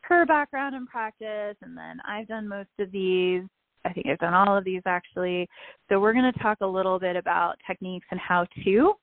her 0.00 0.26
background 0.26 0.74
and 0.74 0.86
practice, 0.88 1.56
and 1.62 1.76
then 1.76 1.98
I've 2.06 2.28
done 2.28 2.46
most 2.46 2.68
of 2.78 2.90
these 2.92 3.42
I 3.84 3.92
think 3.92 4.06
I've 4.06 4.18
done 4.18 4.34
all 4.34 4.56
of 4.56 4.64
these 4.64 4.82
actually. 4.86 5.48
So 5.88 6.00
we're 6.00 6.12
going 6.12 6.32
to 6.32 6.38
talk 6.40 6.58
a 6.60 6.66
little 6.66 6.98
bit 6.98 7.16
about 7.16 7.56
techniques 7.66 8.06
and 8.10 8.20
how 8.20 8.46
to 8.64 8.94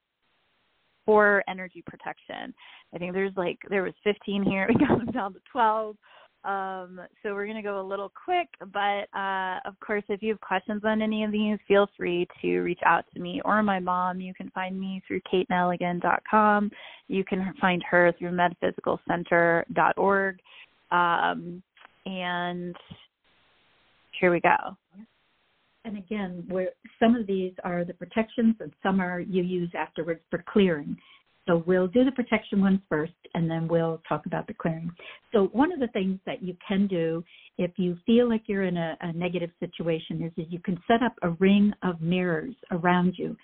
for 1.05 1.43
energy 1.47 1.83
protection. 1.85 2.53
I 2.93 2.97
think 2.97 3.13
there's 3.13 3.35
like 3.35 3.57
there 3.69 3.83
was 3.83 3.93
15 4.03 4.43
here. 4.43 4.67
We 4.69 4.85
got 4.85 4.97
them 4.97 5.11
down 5.11 5.33
to 5.33 5.39
12. 5.51 5.95
Um, 6.43 6.99
so 7.21 7.35
we're 7.35 7.45
going 7.45 7.57
to 7.57 7.61
go 7.61 7.79
a 7.79 7.87
little 7.87 8.11
quick, 8.25 8.47
but 8.73 9.07
uh, 9.15 9.59
of 9.65 9.79
course, 9.79 10.03
if 10.09 10.23
you 10.23 10.29
have 10.29 10.41
questions 10.41 10.81
on 10.83 11.03
any 11.03 11.23
of 11.23 11.31
these, 11.31 11.59
feel 11.67 11.87
free 11.95 12.27
to 12.41 12.61
reach 12.61 12.79
out 12.83 13.05
to 13.13 13.19
me 13.19 13.39
or 13.45 13.61
my 13.61 13.79
mom. 13.79 14.19
You 14.19 14.33
can 14.33 14.49
find 14.49 14.79
me 14.79 15.03
through 15.07 15.21
katenelligan.com. 15.31 16.71
You 17.07 17.23
can 17.23 17.53
find 17.61 17.83
her 17.87 18.11
through 18.17 18.31
metaphysicalcenter.org. 18.31 20.39
Um, 20.89 21.61
and 22.07 22.75
here 24.21 24.31
we 24.31 24.39
go. 24.39 24.77
And 25.83 25.97
again, 25.97 26.45
where 26.47 26.69
some 26.99 27.15
of 27.15 27.25
these 27.25 27.53
are 27.63 27.83
the 27.83 27.95
protections 27.95 28.55
and 28.59 28.71
some 28.83 29.01
are 29.01 29.19
you 29.19 29.41
use 29.41 29.71
afterwards 29.75 30.21
for 30.29 30.43
clearing. 30.47 30.95
So 31.47 31.63
we'll 31.65 31.87
do 31.87 32.05
the 32.05 32.11
protection 32.11 32.61
ones 32.61 32.79
first 32.87 33.13
and 33.33 33.49
then 33.49 33.67
we'll 33.67 33.99
talk 34.07 34.27
about 34.27 34.45
the 34.45 34.53
clearing. 34.53 34.91
So 35.33 35.45
one 35.53 35.71
of 35.71 35.79
the 35.79 35.87
things 35.87 36.19
that 36.27 36.43
you 36.43 36.55
can 36.65 36.85
do 36.85 37.23
if 37.57 37.71
you 37.77 37.97
feel 38.05 38.29
like 38.29 38.43
you're 38.45 38.65
in 38.65 38.77
a, 38.77 38.95
a 39.01 39.11
negative 39.13 39.49
situation 39.59 40.21
is, 40.23 40.31
is 40.37 40.51
you 40.51 40.59
can 40.59 40.79
set 40.87 41.01
up 41.01 41.13
a 41.23 41.31
ring 41.31 41.73
of 41.81 41.99
mirrors 41.99 42.53
around 42.69 43.15
you. 43.17 43.35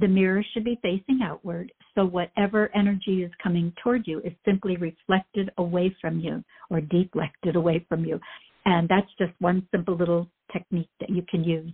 The 0.00 0.08
mirrors 0.08 0.46
should 0.52 0.64
be 0.64 0.78
facing 0.82 1.20
outward, 1.22 1.72
so 1.94 2.04
whatever 2.04 2.70
energy 2.76 3.22
is 3.22 3.30
coming 3.42 3.72
toward 3.82 4.06
you 4.06 4.20
is 4.20 4.32
simply 4.44 4.76
reflected 4.76 5.50
away 5.58 5.94
from 6.00 6.20
you 6.20 6.44
or 6.68 6.80
deflected 6.80 7.56
away 7.56 7.84
from 7.88 8.04
you. 8.04 8.20
And 8.70 8.88
that's 8.88 9.08
just 9.18 9.32
one 9.40 9.66
simple 9.72 9.96
little 9.96 10.28
technique 10.52 10.88
that 11.00 11.10
you 11.10 11.24
can 11.28 11.42
use. 11.42 11.72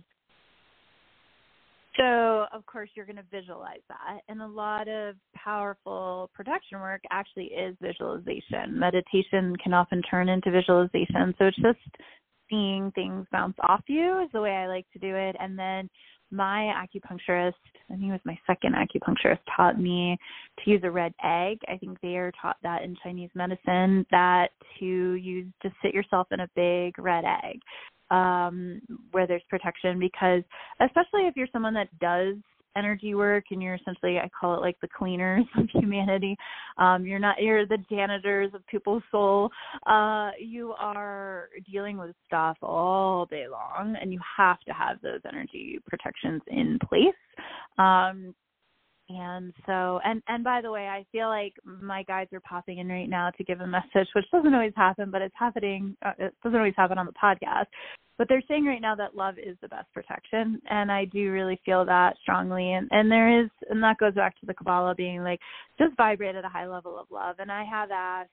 So, 1.95 2.45
of 2.53 2.65
course, 2.65 2.89
you're 2.95 3.05
going 3.05 3.17
to 3.17 3.23
visualize 3.31 3.81
that. 3.87 4.21
And 4.27 4.41
a 4.41 4.47
lot 4.47 4.87
of 4.87 5.15
powerful 5.35 6.29
production 6.33 6.79
work 6.79 7.01
actually 7.11 7.45
is 7.45 7.75
visualization. 7.81 8.79
Meditation 8.79 9.55
can 9.63 9.73
often 9.73 10.01
turn 10.09 10.27
into 10.27 10.49
visualization. 10.49 11.35
So, 11.37 11.45
it's 11.45 11.57
just 11.57 11.79
seeing 12.49 12.91
things 12.95 13.27
bounce 13.31 13.57
off 13.67 13.81
you 13.87 14.23
is 14.23 14.29
the 14.33 14.41
way 14.41 14.51
I 14.51 14.67
like 14.67 14.85
to 14.93 14.99
do 14.99 15.15
it. 15.15 15.35
And 15.39 15.57
then 15.57 15.89
my 16.31 16.73
acupuncturist, 16.75 17.53
I 17.91 17.95
think 17.95 18.11
was 18.11 18.19
my 18.25 18.37
second 18.45 18.75
acupuncturist, 18.75 19.39
taught 19.55 19.79
me 19.79 20.17
to 20.63 20.69
use 20.69 20.81
a 20.83 20.91
red 20.91 21.13
egg. 21.23 21.59
I 21.67 21.77
think 21.77 21.99
they 22.01 22.17
are 22.17 22.31
taught 22.41 22.57
that 22.63 22.83
in 22.83 22.95
Chinese 23.03 23.29
medicine 23.33 24.05
that 24.11 24.49
to 24.79 24.85
use 24.85 25.47
to 25.61 25.71
sit 25.81 25.93
yourself 25.93 26.27
in 26.31 26.41
a 26.41 26.49
big 26.55 26.97
red 26.99 27.23
egg 27.25 27.59
um, 28.11 28.81
where 29.11 29.27
there's 29.27 29.43
protection 29.49 29.99
because 29.99 30.43
especially 30.81 31.27
if 31.27 31.35
you're 31.35 31.47
someone 31.51 31.73
that 31.73 31.87
does 31.99 32.35
energy 32.77 33.15
work 33.15 33.45
and 33.51 33.61
you're 33.61 33.75
essentially 33.75 34.19
I 34.19 34.29
call 34.39 34.55
it 34.55 34.61
like 34.61 34.77
the 34.81 34.87
cleaners 34.87 35.45
of 35.57 35.69
humanity. 35.73 36.37
Um, 36.77 37.05
you're 37.05 37.19
not 37.19 37.41
you're 37.41 37.65
the 37.65 37.79
janitors 37.89 38.51
of 38.53 38.65
people's 38.67 39.03
soul. 39.11 39.49
Uh, 39.85 40.31
you 40.39 40.73
are 40.79 41.49
dealing 41.69 41.97
with 41.97 42.15
stuff 42.25 42.57
all 42.61 43.25
day 43.25 43.47
long 43.49 43.95
and 43.99 44.13
you 44.13 44.19
have 44.37 44.59
to 44.61 44.73
have 44.73 45.01
those 45.01 45.21
energy 45.27 45.79
protections 45.87 46.41
in 46.47 46.77
place. 46.87 47.15
Um, 47.77 48.33
and 49.09 49.53
so 49.65 49.99
and 50.03 50.21
and 50.27 50.43
by 50.43 50.61
the 50.61 50.71
way 50.71 50.87
i 50.87 51.05
feel 51.11 51.27
like 51.29 51.53
my 51.63 52.03
guides 52.03 52.31
are 52.33 52.41
popping 52.41 52.79
in 52.79 52.87
right 52.87 53.09
now 53.09 53.29
to 53.29 53.43
give 53.43 53.61
a 53.61 53.67
message 53.67 54.07
which 54.13 54.25
doesn't 54.31 54.53
always 54.53 54.73
happen 54.75 55.09
but 55.09 55.21
it's 55.21 55.35
happening 55.37 55.95
uh, 56.05 56.11
it 56.19 56.33
doesn't 56.43 56.57
always 56.57 56.73
happen 56.75 56.97
on 56.97 57.05
the 57.05 57.13
podcast. 57.13 57.65
But 58.17 58.27
they're 58.27 58.41
saying 58.47 58.65
right 58.65 58.81
now 58.81 58.95
that 58.95 59.15
love 59.15 59.35
is 59.37 59.57
the 59.61 59.67
best 59.67 59.93
protection 59.93 60.59
and 60.69 60.91
i 60.91 61.05
do 61.05 61.31
really 61.31 61.59
feel 61.65 61.85
that 61.85 62.15
strongly. 62.21 62.73
And 62.73 62.87
and 62.91 63.11
there 63.11 63.43
is 63.43 63.49
and 63.69 63.81
that 63.83 63.97
goes 63.97 64.15
back 64.15 64.39
to 64.39 64.45
the 64.45 64.53
kabbalah 64.53 64.95
being 64.95 65.23
like 65.23 65.39
just 65.77 65.95
vibrate 65.95 66.35
at 66.35 66.45
a 66.45 66.49
high 66.49 66.67
level 66.67 66.99
of 66.99 67.07
love. 67.11 67.37
And 67.39 67.51
i 67.51 67.63
have 67.63 67.91
asked 67.91 68.31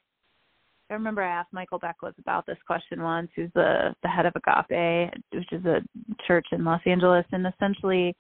I 0.91 0.95
remember 0.95 1.23
I 1.23 1.41
asked 1.41 1.53
Michael 1.53 1.79
Beckwith 1.79 2.19
about 2.19 2.45
this 2.47 2.59
question 2.67 3.03
once, 3.03 3.31
who's 3.35 3.51
the 3.55 3.95
the 4.03 4.09
head 4.09 4.27
of 4.27 4.35
Agape, 4.37 5.13
which 5.33 5.53
is 5.53 5.65
a 5.65 5.81
church 6.27 6.47
in 6.53 6.65
Los 6.65 6.83
Angeles, 6.87 7.25
and 7.33 7.47
essentially 7.47 8.15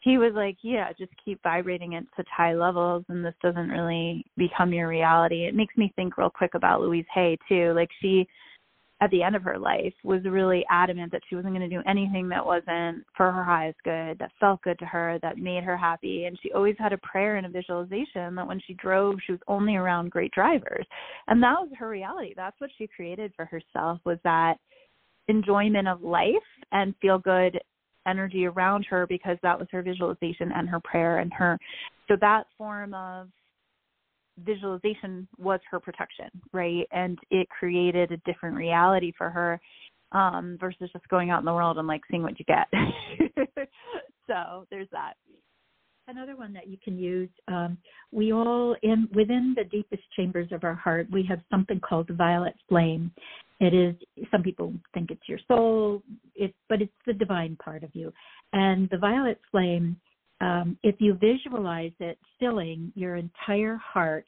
he 0.00 0.18
was 0.18 0.32
like, 0.34 0.56
yeah, 0.62 0.92
just 0.98 1.12
keep 1.24 1.42
vibrating 1.42 1.94
at 1.96 2.04
such 2.16 2.28
high 2.34 2.54
levels 2.54 3.04
and 3.08 3.24
this 3.24 3.34
doesn't 3.42 3.68
really 3.68 4.24
become 4.36 4.72
your 4.72 4.88
reality. 4.88 5.46
It 5.46 5.54
makes 5.54 5.76
me 5.76 5.92
think 5.96 6.16
real 6.16 6.30
quick 6.30 6.54
about 6.54 6.80
Louise 6.80 7.06
Hay 7.12 7.36
too. 7.48 7.72
Like 7.74 7.90
she 8.00 8.28
at 9.00 9.10
the 9.10 9.22
end 9.22 9.36
of 9.36 9.42
her 9.42 9.58
life 9.58 9.94
was 10.02 10.24
really 10.24 10.64
adamant 10.70 11.12
that 11.12 11.22
she 11.28 11.36
wasn't 11.36 11.54
going 11.54 11.68
to 11.68 11.76
do 11.76 11.82
anything 11.88 12.28
that 12.28 12.44
wasn't 12.44 13.04
for 13.16 13.30
her 13.30 13.44
highest 13.44 13.78
good, 13.84 14.18
that 14.18 14.32
felt 14.40 14.60
good 14.62 14.78
to 14.80 14.84
her, 14.84 15.18
that 15.22 15.38
made 15.38 15.62
her 15.62 15.76
happy. 15.76 16.24
And 16.24 16.36
she 16.42 16.50
always 16.52 16.74
had 16.78 16.92
a 16.92 16.98
prayer 16.98 17.36
and 17.36 17.46
a 17.46 17.50
visualization 17.50 18.34
that 18.34 18.46
when 18.46 18.60
she 18.66 18.74
drove, 18.74 19.16
she 19.24 19.32
was 19.32 19.40
only 19.46 19.76
around 19.76 20.10
great 20.10 20.32
drivers. 20.32 20.84
And 21.28 21.40
that 21.42 21.60
was 21.60 21.70
her 21.78 21.88
reality. 21.88 22.34
That's 22.36 22.60
what 22.60 22.70
she 22.76 22.88
created 22.88 23.32
for 23.36 23.44
herself 23.44 24.00
was 24.04 24.18
that 24.24 24.56
enjoyment 25.28 25.86
of 25.86 26.02
life 26.02 26.34
and 26.72 26.94
feel 27.00 27.18
good 27.18 27.60
energy 28.06 28.46
around 28.46 28.84
her 28.88 29.06
because 29.06 29.36
that 29.42 29.58
was 29.58 29.68
her 29.70 29.82
visualization 29.82 30.52
and 30.54 30.68
her 30.68 30.80
prayer 30.80 31.18
and 31.18 31.32
her 31.32 31.58
so 32.08 32.16
that 32.20 32.44
form 32.56 32.94
of 32.94 33.28
visualization 34.44 35.26
was 35.36 35.60
her 35.70 35.80
protection 35.80 36.28
right? 36.52 36.86
And 36.92 37.18
it 37.30 37.48
created 37.48 38.12
a 38.12 38.16
different 38.18 38.56
reality 38.56 39.12
for 39.16 39.30
her 39.30 39.60
um 40.12 40.56
versus 40.60 40.88
just 40.92 41.08
going 41.08 41.30
out 41.30 41.40
in 41.40 41.44
the 41.44 41.52
world 41.52 41.76
and 41.78 41.86
like 41.86 42.02
seeing 42.10 42.22
what 42.22 42.38
you 42.38 42.44
get. 42.46 42.68
So 44.28 44.66
there's 44.70 44.88
that 44.92 45.14
another 46.08 46.36
one 46.36 46.52
that 46.52 46.66
you 46.66 46.76
can 46.82 46.98
use 46.98 47.28
um, 47.48 47.78
we 48.12 48.32
all 48.32 48.74
in 48.82 49.08
within 49.14 49.54
the 49.56 49.64
deepest 49.64 50.02
chambers 50.16 50.48
of 50.52 50.64
our 50.64 50.74
heart 50.74 51.06
we 51.12 51.24
have 51.28 51.40
something 51.50 51.78
called 51.80 52.08
the 52.08 52.14
violet 52.14 52.54
flame 52.68 53.10
it 53.60 53.74
is 53.74 53.94
some 54.30 54.42
people 54.42 54.72
think 54.94 55.10
it's 55.10 55.28
your 55.28 55.40
soul, 55.48 56.02
it, 56.34 56.54
but 56.68 56.80
it's 56.80 56.92
the 57.06 57.12
divine 57.12 57.56
part 57.56 57.82
of 57.82 57.90
you. 57.92 58.12
And 58.52 58.88
the 58.90 58.98
violet 58.98 59.40
flame, 59.50 59.96
um, 60.40 60.78
if 60.84 60.96
you 61.00 61.14
visualize 61.14 61.92
it 61.98 62.18
filling 62.38 62.92
your 62.94 63.16
entire 63.16 63.76
heart 63.76 64.26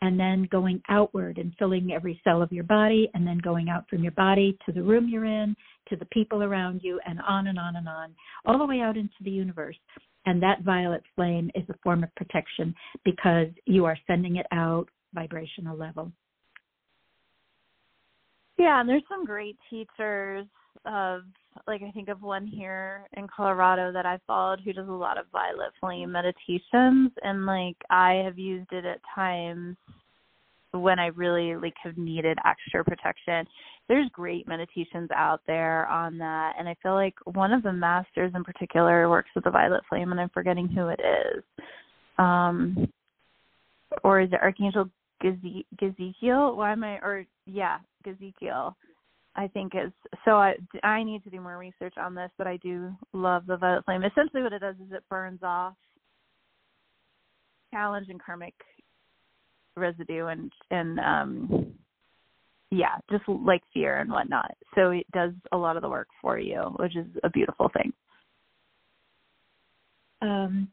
and 0.00 0.18
then 0.18 0.48
going 0.50 0.82
outward 0.88 1.38
and 1.38 1.54
filling 1.60 1.92
every 1.92 2.20
cell 2.24 2.42
of 2.42 2.50
your 2.50 2.64
body 2.64 3.08
and 3.14 3.24
then 3.24 3.38
going 3.38 3.68
out 3.68 3.88
from 3.88 4.02
your 4.02 4.12
body 4.12 4.58
to 4.66 4.72
the 4.72 4.82
room 4.82 5.08
you're 5.08 5.26
in, 5.26 5.54
to 5.88 5.94
the 5.94 6.06
people 6.06 6.42
around 6.42 6.80
you, 6.82 6.98
and 7.06 7.20
on 7.20 7.46
and 7.46 7.60
on 7.60 7.76
and 7.76 7.88
on, 7.88 8.12
all 8.46 8.58
the 8.58 8.66
way 8.66 8.80
out 8.80 8.96
into 8.96 9.14
the 9.22 9.30
universe. 9.30 9.76
And 10.26 10.42
that 10.42 10.62
violet 10.62 11.02
flame 11.16 11.50
is 11.54 11.64
a 11.68 11.74
form 11.82 12.04
of 12.04 12.14
protection 12.14 12.74
because 13.04 13.48
you 13.66 13.84
are 13.84 13.98
sending 14.06 14.36
it 14.36 14.46
out 14.52 14.88
vibrational 15.14 15.76
level. 15.76 16.12
Yeah, 18.58 18.80
and 18.80 18.88
there's 18.88 19.02
some 19.08 19.24
great 19.24 19.56
teachers 19.68 20.46
of 20.84 21.22
like 21.66 21.82
I 21.82 21.90
think 21.90 22.08
of 22.08 22.22
one 22.22 22.46
here 22.46 23.06
in 23.16 23.26
Colorado 23.34 23.92
that 23.92 24.06
I 24.06 24.18
followed 24.26 24.60
who 24.64 24.72
does 24.72 24.88
a 24.88 24.92
lot 24.92 25.18
of 25.18 25.26
violet 25.32 25.70
flame 25.80 26.12
meditations 26.12 27.10
and 27.22 27.46
like 27.46 27.76
I 27.90 28.22
have 28.24 28.38
used 28.38 28.72
it 28.72 28.84
at 28.84 29.00
times 29.14 29.76
when 30.72 30.98
I 30.98 31.08
really 31.08 31.54
like 31.56 31.74
have 31.82 31.98
needed 31.98 32.38
extra 32.44 32.84
protection. 32.84 33.46
There's 33.88 34.08
great 34.10 34.48
meditations 34.48 35.10
out 35.14 35.40
there 35.46 35.86
on 35.88 36.18
that 36.18 36.54
and 36.58 36.68
I 36.68 36.76
feel 36.82 36.94
like 36.94 37.14
one 37.24 37.52
of 37.52 37.62
the 37.62 37.72
masters 37.72 38.32
in 38.34 38.44
particular 38.44 39.08
works 39.08 39.30
with 39.34 39.44
the 39.44 39.50
violet 39.50 39.82
flame 39.88 40.12
and 40.12 40.20
I'm 40.20 40.30
forgetting 40.30 40.68
who 40.68 40.88
it 40.88 41.00
is. 41.00 41.42
Um 42.18 42.88
or 44.04 44.20
is 44.20 44.30
it 44.32 44.40
Archangel 44.40 44.88
Gaziel? 45.22 46.56
Why 46.56 46.72
am 46.72 46.84
I 46.84 46.96
or 46.98 47.26
yeah, 47.46 47.78
Ezekiel. 48.06 48.76
I 49.34 49.48
think 49.48 49.72
is 49.74 49.92
so. 50.24 50.32
I 50.32 50.54
I 50.82 51.02
need 51.02 51.24
to 51.24 51.30
do 51.30 51.40
more 51.40 51.56
research 51.56 51.94
on 51.96 52.14
this, 52.14 52.30
but 52.36 52.46
I 52.46 52.58
do 52.58 52.92
love 53.14 53.46
the 53.46 53.56
violet 53.56 53.84
flame. 53.86 54.04
Essentially, 54.04 54.42
what 54.42 54.52
it 54.52 54.58
does 54.58 54.76
is 54.76 54.92
it 54.92 55.08
burns 55.08 55.40
off 55.42 55.74
challenge 57.72 58.08
and 58.10 58.22
karmic 58.22 58.54
residue 59.76 60.26
and 60.26 60.52
and 60.70 61.00
um 61.00 61.72
yeah, 62.72 62.96
just 63.10 63.22
like 63.28 63.62
fear 63.74 63.98
and 63.98 64.10
whatnot. 64.10 64.50
So 64.74 64.90
it 64.90 65.06
does 65.12 65.32
a 65.52 65.56
lot 65.56 65.76
of 65.76 65.82
the 65.82 65.90
work 65.90 66.08
for 66.22 66.38
you, 66.38 66.62
which 66.78 66.96
is 66.96 67.06
a 67.22 67.28
beautiful 67.28 67.70
thing. 67.76 67.92
Um, 70.22 70.68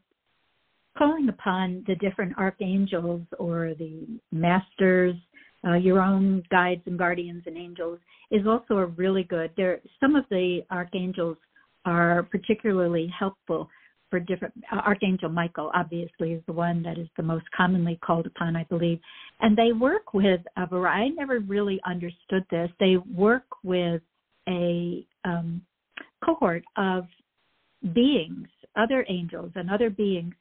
calling 0.96 1.28
upon 1.28 1.84
the 1.86 1.96
different 1.96 2.38
archangels 2.38 3.22
or 3.38 3.74
the 3.78 4.06
masters 4.32 5.14
uh, 5.66 5.74
your 5.74 6.00
own 6.00 6.42
guides 6.50 6.80
and 6.86 6.98
guardians 6.98 7.42
and 7.44 7.58
angels 7.58 7.98
is 8.30 8.46
also 8.46 8.78
a 8.78 8.86
really 8.86 9.24
good. 9.24 9.50
There, 9.58 9.80
some 10.00 10.16
of 10.16 10.24
the 10.30 10.60
archangels 10.70 11.36
are 11.84 12.22
particularly 12.22 13.12
helpful 13.18 13.68
for 14.10 14.20
different. 14.20 14.54
Uh, 14.72 14.76
Archangel 14.76 15.28
Michael, 15.28 15.70
obviously, 15.74 16.32
is 16.32 16.42
the 16.46 16.52
one 16.52 16.82
that 16.82 16.98
is 16.98 17.08
the 17.16 17.22
most 17.22 17.44
commonly 17.56 17.98
called 18.04 18.26
upon, 18.26 18.56
I 18.56 18.64
believe, 18.64 18.98
and 19.40 19.56
they 19.56 19.72
work 19.72 20.12
with 20.12 20.40
a 20.56 20.66
variety. 20.66 21.12
I 21.12 21.14
never 21.14 21.40
really 21.40 21.80
understood 21.86 22.44
this. 22.50 22.70
They 22.78 22.96
work 23.14 23.44
with 23.62 24.02
a 24.48 25.06
um, 25.24 25.62
cohort 26.24 26.64
of 26.76 27.04
beings, 27.94 28.48
other 28.76 29.06
angels 29.08 29.52
and 29.54 29.70
other 29.70 29.90
beings 29.90 30.34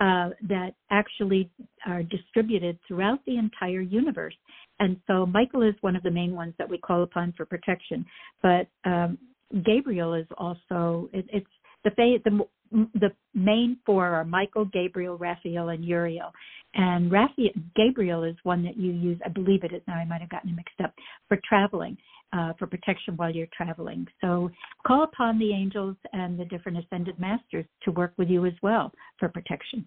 uh, 0.00 0.30
that 0.48 0.70
actually 0.90 1.50
are 1.86 2.02
distributed 2.02 2.78
throughout 2.88 3.18
the 3.26 3.36
entire 3.36 3.82
universe. 3.82 4.34
And 4.78 4.96
so 5.06 5.26
Michael 5.26 5.62
is 5.62 5.74
one 5.82 5.94
of 5.94 6.02
the 6.02 6.10
main 6.10 6.34
ones 6.34 6.54
that 6.58 6.68
we 6.68 6.78
call 6.78 7.02
upon 7.02 7.34
for 7.36 7.44
protection. 7.44 8.06
But 8.42 8.66
um, 8.84 9.18
Gabriel 9.64 10.14
is 10.14 10.26
also 10.38 11.10
it, 11.12 11.26
it's 11.32 11.46
the 11.84 11.90
the 12.24 12.40
the 12.70 13.10
main 13.34 13.78
four 13.84 14.06
are 14.06 14.24
Michael, 14.24 14.64
Gabriel, 14.66 15.16
Raphael, 15.18 15.70
and 15.70 15.84
Uriel. 15.84 16.32
And 16.74 17.10
Raphael, 17.10 17.50
Gabriel 17.74 18.22
is 18.24 18.36
one 18.44 18.62
that 18.64 18.76
you 18.76 18.92
use, 18.92 19.18
I 19.24 19.28
believe 19.28 19.64
it 19.64 19.72
is 19.72 19.82
now, 19.88 19.94
I 19.94 20.04
might 20.04 20.20
have 20.20 20.30
gotten 20.30 20.54
mixed 20.54 20.80
up, 20.82 20.94
for 21.28 21.38
traveling, 21.48 21.96
uh, 22.32 22.52
for 22.58 22.66
protection 22.66 23.16
while 23.16 23.34
you're 23.34 23.48
traveling. 23.56 24.06
So 24.20 24.50
call 24.86 25.02
upon 25.02 25.38
the 25.38 25.52
angels 25.52 25.96
and 26.12 26.38
the 26.38 26.44
different 26.44 26.78
ascended 26.78 27.18
masters 27.18 27.66
to 27.84 27.90
work 27.90 28.12
with 28.16 28.28
you 28.28 28.46
as 28.46 28.54
well 28.62 28.92
for 29.18 29.28
protection. 29.28 29.86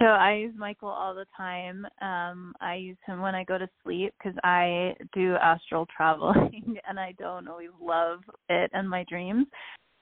So 0.00 0.06
I 0.06 0.36
use 0.36 0.54
Michael 0.56 0.88
all 0.88 1.14
the 1.14 1.26
time. 1.36 1.86
Um, 2.00 2.54
I 2.58 2.76
use 2.76 2.96
him 3.06 3.20
when 3.20 3.34
I 3.34 3.44
go 3.44 3.58
to 3.58 3.68
sleep 3.82 4.14
because 4.18 4.38
I 4.42 4.94
do 5.12 5.34
astral 5.34 5.86
traveling 5.94 6.78
and 6.88 6.98
I 6.98 7.14
don't 7.18 7.46
always 7.48 7.68
love 7.80 8.20
it 8.48 8.70
in 8.72 8.88
my 8.88 9.04
dreams. 9.10 9.46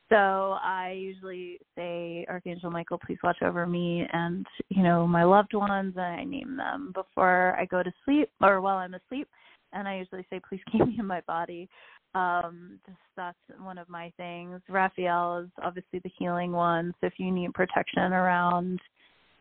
So 0.09 0.57
I 0.63 0.97
usually 0.99 1.59
say, 1.77 2.25
Archangel 2.29 2.71
Michael, 2.71 2.99
please 3.05 3.19
watch 3.23 3.39
over 3.43 3.67
me 3.67 4.07
and, 4.13 4.47
you 4.71 4.83
know, 4.83 5.07
my 5.07 5.25
loved 5.25 5.53
ones, 5.53 5.95
and 5.97 6.05
I 6.05 6.25
name 6.25 6.57
them 6.57 6.93
before 6.95 7.57
I 7.61 7.67
go 7.67 7.83
to 7.83 7.93
sleep 8.05 8.31
or 8.41 8.61
while 8.61 8.79
I'm 8.79 8.95
asleep. 8.95 9.29
And 9.75 9.87
I 9.87 9.99
usually 9.99 10.27
say, 10.31 10.41
please 10.49 10.61
keep 10.73 10.87
me 10.87 10.97
in 10.99 11.07
my 11.07 11.21
body. 11.27 11.69
Um, 12.15 12.79
just 12.87 12.99
that's 13.17 13.37
one 13.61 13.77
of 13.77 13.89
my 13.91 14.11
things. 14.17 14.63
Raphael 14.69 15.41
is 15.41 15.51
obviously 15.63 15.99
the 15.99 16.11
healing 16.19 16.53
one. 16.53 16.95
So 17.01 17.07
if 17.07 17.15
you 17.19 17.31
need 17.31 17.53
protection 17.53 18.13
around, 18.15 18.81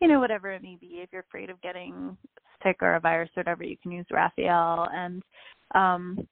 you 0.02 0.08
know, 0.08 0.20
whatever 0.20 0.52
it 0.52 0.62
may 0.62 0.76
be, 0.78 1.00
if 1.02 1.08
you're 1.12 1.22
afraid 1.22 1.48
of 1.48 1.60
getting 1.62 2.16
sick 2.62 2.76
or 2.82 2.96
a 2.96 3.00
virus 3.00 3.30
or 3.36 3.40
whatever, 3.40 3.64
you 3.64 3.76
can 3.82 3.90
use 3.90 4.06
Raphael. 4.10 4.86
And 4.92 5.22
um 5.74 6.28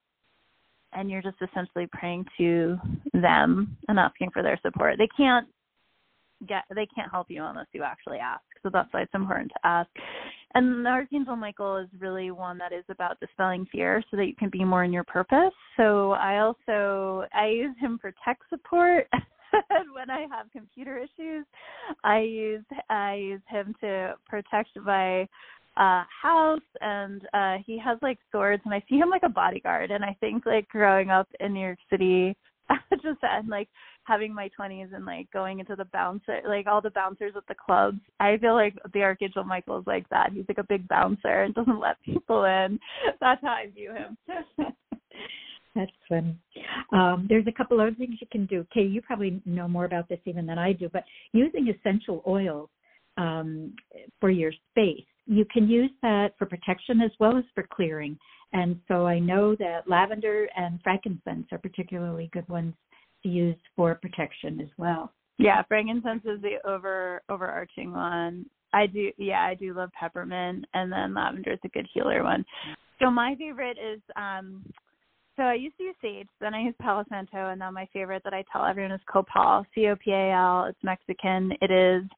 and 0.92 1.10
you're 1.10 1.22
just 1.22 1.36
essentially 1.42 1.88
praying 1.92 2.24
to 2.38 2.78
them 3.12 3.76
and 3.88 3.98
asking 3.98 4.30
for 4.30 4.42
their 4.42 4.58
support. 4.62 4.96
They 4.98 5.08
can't 5.16 5.46
get 6.46 6.64
they 6.74 6.86
can't 6.94 7.10
help 7.10 7.30
you 7.30 7.42
unless 7.44 7.66
you 7.72 7.82
actually 7.82 8.18
ask. 8.18 8.42
So 8.62 8.70
that's 8.72 8.92
why 8.92 9.02
it's 9.02 9.14
important 9.14 9.50
to 9.50 9.66
ask. 9.66 9.90
And 10.54 10.84
the 10.84 10.90
Archangel 10.90 11.36
Michael 11.36 11.76
is 11.76 11.88
really 11.98 12.30
one 12.30 12.58
that 12.58 12.72
is 12.72 12.84
about 12.88 13.20
dispelling 13.20 13.66
fear 13.70 14.02
so 14.10 14.16
that 14.16 14.26
you 14.26 14.34
can 14.34 14.50
be 14.50 14.64
more 14.64 14.84
in 14.84 14.92
your 14.92 15.04
purpose. 15.04 15.52
So 15.76 16.12
I 16.12 16.38
also 16.38 17.26
I 17.32 17.48
use 17.48 17.76
him 17.80 17.98
for 18.00 18.12
tech 18.24 18.38
support. 18.48 19.08
when 19.94 20.10
I 20.10 20.26
have 20.30 20.50
computer 20.52 20.98
issues, 20.98 21.46
I 22.04 22.20
use 22.20 22.64
I 22.90 23.14
use 23.14 23.42
him 23.48 23.74
to 23.80 24.14
protect 24.28 24.70
my 24.84 25.28
uh 25.76 26.04
house 26.22 26.60
and 26.80 27.22
uh 27.34 27.56
he 27.64 27.78
has 27.78 27.98
like 28.02 28.18
swords 28.30 28.62
and 28.64 28.74
I 28.74 28.82
see 28.88 28.96
him 28.96 29.10
like 29.10 29.22
a 29.24 29.28
bodyguard. 29.28 29.90
And 29.90 30.04
I 30.04 30.16
think 30.20 30.46
like 30.46 30.68
growing 30.68 31.10
up 31.10 31.28
in 31.40 31.52
New 31.52 31.60
York 31.60 31.78
City 31.90 32.36
just 33.02 33.18
and 33.22 33.48
like 33.48 33.68
having 34.04 34.34
my 34.34 34.50
20s 34.58 34.94
and 34.94 35.04
like 35.04 35.30
going 35.32 35.60
into 35.60 35.76
the 35.76 35.84
bouncer 35.86 36.40
like 36.48 36.66
all 36.66 36.80
the 36.80 36.90
bouncers 36.90 37.32
at 37.36 37.46
the 37.48 37.54
clubs. 37.54 37.98
I 38.20 38.36
feel 38.38 38.54
like 38.54 38.74
the 38.92 39.02
archangel 39.02 39.44
michael 39.44 39.78
is 39.78 39.86
like 39.86 40.08
that. 40.10 40.32
He's 40.32 40.44
like 40.48 40.58
a 40.58 40.66
big 40.68 40.86
bouncer 40.88 41.42
and 41.42 41.54
doesn't 41.54 41.80
let 41.80 42.02
people 42.02 42.44
in. 42.44 42.78
That's 43.20 43.42
how 43.42 43.50
i 43.50 43.70
view 43.74 43.92
him. 43.92 44.16
That's 45.74 45.92
funny. 46.08 46.34
Um, 46.90 47.26
there's 47.28 47.46
a 47.46 47.52
couple 47.52 47.78
other 47.80 47.94
things 47.94 48.16
you 48.18 48.26
can 48.32 48.46
do. 48.46 48.66
Kay 48.72 48.84
you 48.84 49.02
probably 49.02 49.42
know 49.44 49.68
more 49.68 49.84
about 49.84 50.08
this 50.08 50.20
even 50.24 50.46
than 50.46 50.58
i 50.58 50.72
do 50.72 50.88
but 50.92 51.04
using 51.32 51.68
essential 51.68 52.22
oils 52.26 52.68
um, 53.18 53.74
for 54.20 54.30
your 54.30 54.52
space 54.70 55.04
you 55.26 55.44
can 55.52 55.68
use 55.68 55.90
that 56.02 56.30
for 56.38 56.46
protection 56.46 57.00
as 57.00 57.10
well 57.18 57.36
as 57.36 57.44
for 57.54 57.66
clearing. 57.70 58.18
And 58.52 58.78
so 58.88 59.06
I 59.06 59.18
know 59.18 59.56
that 59.56 59.88
lavender 59.88 60.48
and 60.56 60.80
frankincense 60.82 61.46
are 61.52 61.58
particularly 61.58 62.30
good 62.32 62.48
ones 62.48 62.74
to 63.22 63.28
use 63.28 63.56
for 63.74 63.94
protection 63.96 64.60
as 64.60 64.68
well. 64.78 65.12
Yeah, 65.38 65.62
frankincense 65.68 66.22
is 66.24 66.40
the 66.40 66.56
over 66.68 67.22
overarching 67.28 67.92
one. 67.92 68.46
I 68.72 68.86
do 68.86 69.10
yeah, 69.18 69.40
I 69.40 69.54
do 69.54 69.74
love 69.74 69.90
peppermint 69.98 70.64
and 70.74 70.90
then 70.90 71.14
lavender 71.14 71.52
is 71.52 71.58
a 71.64 71.68
good 71.68 71.86
healer 71.92 72.22
one. 72.22 72.44
So 73.02 73.10
my 73.10 73.34
favorite 73.36 73.76
is 73.78 74.00
um 74.16 74.64
so 75.36 75.42
I 75.42 75.54
used 75.54 75.76
to 75.76 75.82
use 75.82 75.96
sage, 76.00 76.28
then 76.40 76.54
I 76.54 76.62
use 76.62 76.74
Palo 76.80 77.04
Santo, 77.10 77.50
and 77.50 77.58
now 77.58 77.70
my 77.70 77.86
favorite 77.92 78.22
that 78.24 78.32
I 78.32 78.42
tell 78.50 78.64
everyone 78.64 78.92
is 78.92 79.02
Copal, 79.12 79.66
C 79.74 79.88
O 79.88 79.96
P 79.96 80.10
A 80.10 80.32
L. 80.32 80.64
It's 80.64 80.78
Mexican. 80.82 81.52
It 81.60 81.70
is 81.70 82.08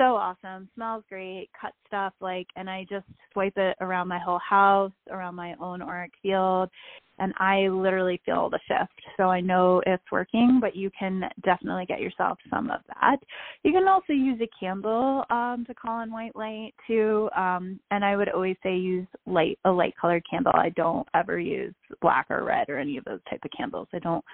so 0.00 0.16
awesome. 0.16 0.66
Smells 0.74 1.04
great. 1.10 1.50
Cut 1.60 1.72
stuff 1.86 2.14
like, 2.20 2.46
and 2.56 2.70
I 2.70 2.86
just 2.88 3.04
swipe 3.34 3.52
it 3.56 3.76
around 3.82 4.08
my 4.08 4.18
whole 4.18 4.38
house, 4.38 4.92
around 5.10 5.34
my 5.34 5.54
own 5.60 5.82
auric 5.82 6.12
field, 6.22 6.70
and 7.18 7.34
I 7.38 7.68
literally 7.68 8.18
feel 8.24 8.48
the 8.48 8.58
shift. 8.66 8.98
So 9.18 9.24
I 9.24 9.42
know 9.42 9.82
it's 9.84 10.02
working, 10.10 10.56
but 10.58 10.74
you 10.74 10.90
can 10.98 11.24
definitely 11.44 11.84
get 11.84 12.00
yourself 12.00 12.38
some 12.48 12.70
of 12.70 12.80
that. 12.88 13.18
You 13.62 13.72
can 13.72 13.86
also 13.88 14.14
use 14.14 14.40
a 14.40 14.48
candle 14.58 15.24
um, 15.28 15.64
to 15.66 15.74
call 15.74 16.02
in 16.02 16.10
white 16.10 16.34
light 16.34 16.72
too. 16.86 17.28
Um, 17.36 17.78
and 17.90 18.02
I 18.02 18.16
would 18.16 18.30
always 18.30 18.56
say 18.62 18.74
use 18.76 19.06
light 19.26 19.58
a 19.66 19.70
light 19.70 19.92
colored 20.00 20.24
candle. 20.30 20.54
I 20.54 20.70
don't 20.70 21.06
ever 21.14 21.38
use 21.38 21.74
black 22.00 22.26
or 22.30 22.42
red 22.42 22.70
or 22.70 22.78
any 22.78 22.96
of 22.96 23.04
those 23.04 23.20
type 23.28 23.40
of 23.44 23.50
candles. 23.54 23.88
I 23.92 23.98
don't. 23.98 24.24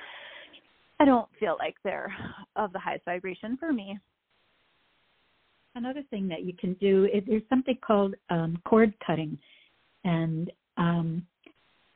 I 1.01 1.05
don't 1.05 1.29
feel 1.41 1.57
like 1.59 1.75
they're 1.83 2.15
of 2.57 2.73
the 2.73 2.79
highest 2.79 3.05
vibration 3.05 3.57
for 3.59 3.73
me 3.73 3.99
another 5.77 6.03
thing 6.11 6.27
that 6.29 6.43
you 6.43 6.55
can 6.59 6.73
do 6.75 7.05
is 7.13 7.23
there's 7.27 7.43
something 7.49 7.79
called 7.87 8.15
um, 8.31 8.59
cord 8.65 8.93
cutting, 9.07 9.39
and 10.05 10.51
um, 10.77 11.25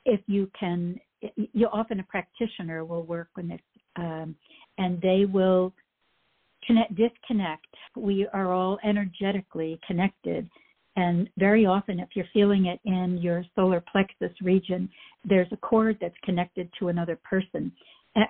if 0.04 0.20
you 0.26 0.50
can, 0.58 1.00
you 1.34 1.66
often 1.72 1.98
a 2.00 2.04
practitioner 2.04 2.84
will 2.84 3.02
work 3.02 3.28
with 3.36 3.48
this, 3.48 3.60
um, 3.96 4.36
and 4.78 5.00
they 5.00 5.24
will 5.24 5.72
connect, 6.66 6.94
disconnect. 6.94 7.66
We 7.96 8.26
are 8.32 8.52
all 8.52 8.78
energetically 8.84 9.80
connected. 9.86 10.48
And 10.96 11.28
very 11.38 11.66
often, 11.66 12.00
if 12.00 12.10
you're 12.14 12.26
feeling 12.32 12.66
it 12.66 12.80
in 12.84 13.18
your 13.18 13.44
solar 13.54 13.82
plexus 13.92 14.36
region, 14.42 14.88
there's 15.24 15.48
a 15.52 15.56
cord 15.56 15.96
that's 16.00 16.14
connected 16.24 16.68
to 16.78 16.88
another 16.88 17.18
person. 17.22 17.72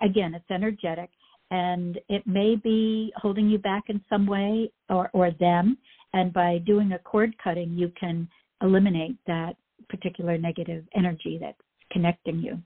Again, 0.02 0.34
it's 0.34 0.50
energetic 0.50 1.10
and 1.50 1.98
it 2.08 2.26
may 2.26 2.56
be 2.56 3.12
holding 3.16 3.48
you 3.48 3.58
back 3.58 3.84
in 3.88 4.00
some 4.08 4.26
way 4.26 4.70
or, 4.88 5.10
or 5.12 5.30
them. 5.40 5.76
And 6.12 6.32
by 6.32 6.58
doing 6.58 6.92
a 6.92 6.98
cord 6.98 7.34
cutting, 7.42 7.76
you 7.76 7.92
can 7.98 8.28
eliminate 8.62 9.16
that 9.26 9.56
particular 9.88 10.38
negative 10.38 10.84
energy 10.94 11.38
that's 11.40 11.60
connecting 11.92 12.38
you. 12.38 12.60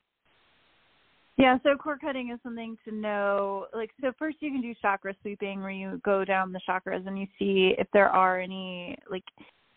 Yeah, 1.36 1.58
so 1.64 1.74
cord 1.74 2.00
cutting 2.00 2.30
is 2.30 2.38
something 2.42 2.76
to 2.84 2.94
know. 2.94 3.66
Like, 3.74 3.90
so 4.00 4.12
first 4.18 4.36
you 4.40 4.52
can 4.52 4.60
do 4.60 4.74
chakra 4.80 5.14
sweeping 5.20 5.60
where 5.60 5.70
you 5.70 6.00
go 6.04 6.24
down 6.24 6.52
the 6.52 6.60
chakras 6.68 7.06
and 7.06 7.18
you 7.18 7.26
see 7.38 7.74
if 7.76 7.88
there 7.92 8.08
are 8.08 8.38
any 8.38 8.96
like 9.10 9.24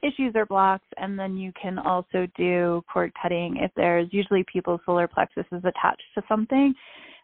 issues 0.04 0.34
or 0.36 0.46
blocks, 0.46 0.86
and 0.98 1.18
then 1.18 1.38
you 1.38 1.52
can 1.60 1.80
also 1.80 2.28
do 2.38 2.84
cord 2.92 3.12
cutting 3.22 3.58
if 3.58 3.72
there's 3.76 4.08
usually 4.12 4.46
people's 4.52 4.82
solar 4.86 5.08
plexus 5.08 5.46
is 5.52 5.64
attached 5.66 6.04
to 6.16 6.22
something. 6.28 6.74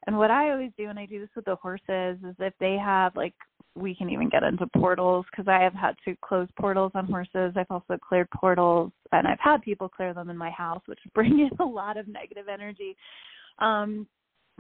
And 0.06 0.18
what 0.18 0.32
I 0.32 0.52
always 0.52 0.72
do, 0.78 0.90
and 0.90 1.00
I 1.00 1.06
do 1.06 1.20
this 1.20 1.30
with 1.36 1.46
the 1.46 1.56
horses, 1.56 2.18
is 2.28 2.36
if 2.40 2.54
they 2.60 2.78
have 2.84 3.16
like 3.16 3.34
we 3.76 3.96
can 3.96 4.10
even 4.10 4.30
get 4.30 4.44
into 4.44 4.68
portals 4.78 5.26
because 5.32 5.48
I 5.48 5.62
have 5.64 5.74
had 5.74 5.96
to 6.06 6.16
close 6.24 6.48
portals 6.60 6.92
on 6.94 7.08
horses. 7.08 7.54
I've 7.56 7.72
also 7.72 7.98
cleared 7.98 8.30
portals, 8.30 8.92
and 9.12 9.28
I've 9.28 9.40
had 9.40 9.62
people 9.62 9.90
clear 9.90 10.14
them 10.14 10.30
in 10.30 10.38
my 10.38 10.52
house, 10.52 10.82
which 10.86 11.00
bring 11.16 11.40
in 11.40 11.50
a 11.60 11.66
lot 11.66 11.98
of 11.98 12.08
negative 12.08 12.48
energy. 12.52 12.96
Um, 13.60 14.08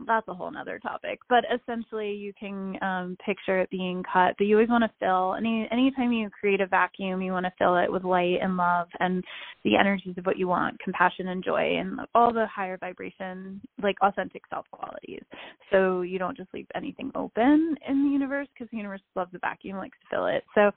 that's 0.07 0.27
a 0.27 0.33
whole 0.33 0.51
nother 0.51 0.79
topic. 0.79 1.19
But 1.29 1.43
essentially, 1.53 2.11
you 2.13 2.33
can 2.39 2.81
um, 2.81 3.17
picture 3.25 3.59
it 3.59 3.69
being 3.69 4.03
cut. 4.11 4.35
But 4.37 4.47
you 4.47 4.55
always 4.55 4.69
want 4.69 4.83
to 4.83 4.91
fill 4.99 5.35
any 5.35 5.67
anytime 5.71 6.11
you 6.11 6.29
create 6.29 6.61
a 6.61 6.67
vacuum, 6.67 7.21
you 7.21 7.31
want 7.31 7.45
to 7.45 7.53
fill 7.57 7.77
it 7.77 7.91
with 7.91 8.03
light 8.03 8.39
and 8.41 8.57
love 8.57 8.87
and 8.99 9.23
the 9.63 9.75
energies 9.75 10.15
of 10.17 10.25
what 10.25 10.37
you 10.37 10.47
want, 10.47 10.79
compassion 10.79 11.29
and 11.29 11.43
joy, 11.43 11.77
and 11.77 11.99
all 12.13 12.33
the 12.33 12.45
higher 12.47 12.77
vibration, 12.77 13.61
like 13.81 13.95
authentic 14.01 14.43
self 14.49 14.65
qualities. 14.71 15.23
So 15.71 16.01
you 16.01 16.19
don't 16.19 16.37
just 16.37 16.53
leave 16.53 16.67
anything 16.75 17.11
open 17.15 17.75
in 17.87 18.03
the 18.03 18.09
universe 18.09 18.47
because 18.53 18.69
the 18.71 18.77
universe 18.77 19.01
loves 19.15 19.33
a 19.33 19.39
vacuum, 19.39 19.77
likes 19.77 19.97
to 20.01 20.15
fill 20.15 20.27
it. 20.27 20.43
So, 20.55 20.71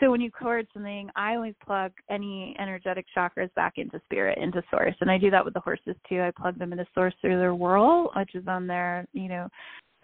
so 0.00 0.10
when 0.10 0.20
you 0.20 0.30
cord 0.30 0.66
something, 0.74 1.08
I 1.16 1.34
always 1.34 1.54
plug 1.64 1.92
any 2.10 2.54
energetic 2.58 3.06
chakras 3.16 3.52
back 3.54 3.74
into 3.76 4.00
spirit, 4.04 4.38
into 4.38 4.62
source, 4.70 4.94
and 5.00 5.10
I 5.10 5.18
do 5.18 5.30
that 5.30 5.44
with 5.44 5.54
the 5.54 5.60
horses 5.60 5.96
too. 6.08 6.20
I 6.20 6.30
plug 6.30 6.58
them 6.58 6.72
into 6.72 6.86
source 6.94 7.14
through 7.20 7.38
their 7.38 7.54
whorl, 7.54 8.10
which 8.16 8.34
is 8.34 8.44
on 8.48 8.55
their, 8.64 9.08
you 9.12 9.28
know, 9.28 9.48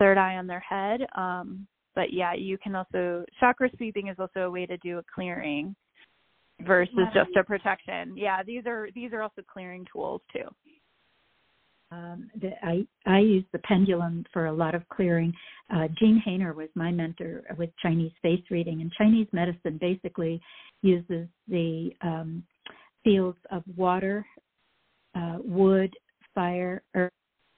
third 0.00 0.18
eye 0.18 0.34
on 0.36 0.48
their 0.48 0.60
head. 0.60 1.02
Um, 1.16 1.68
but 1.94 2.12
yeah, 2.12 2.34
you 2.34 2.58
can 2.58 2.74
also 2.74 3.24
chakra 3.38 3.70
sweeping 3.76 4.08
is 4.08 4.16
also 4.18 4.40
a 4.40 4.50
way 4.50 4.66
to 4.66 4.76
do 4.78 4.98
a 4.98 5.02
clearing 5.14 5.76
versus 6.66 6.94
just 7.14 7.30
a 7.36 7.44
protection. 7.44 8.16
Yeah, 8.16 8.42
these 8.42 8.64
are 8.66 8.88
these 8.94 9.12
are 9.12 9.22
also 9.22 9.42
clearing 9.52 9.86
tools 9.92 10.22
too. 10.32 10.48
Um, 11.92 12.30
the, 12.40 12.52
I 12.62 12.86
I 13.06 13.18
use 13.18 13.44
the 13.52 13.58
pendulum 13.60 14.24
for 14.32 14.46
a 14.46 14.52
lot 14.52 14.74
of 14.74 14.88
clearing. 14.88 15.32
Uh, 15.72 15.88
Jean 15.98 16.22
Haner 16.26 16.54
was 16.54 16.68
my 16.74 16.90
mentor 16.90 17.42
with 17.58 17.70
Chinese 17.82 18.12
face 18.22 18.42
reading, 18.50 18.80
and 18.80 18.90
Chinese 18.92 19.28
medicine 19.32 19.78
basically 19.78 20.40
uses 20.80 21.28
the 21.48 21.90
um, 22.00 22.42
fields 23.04 23.38
of 23.50 23.62
water, 23.76 24.24
uh, 25.14 25.36
wood, 25.44 25.92
fire, 26.34 26.82
earth, 26.94 27.12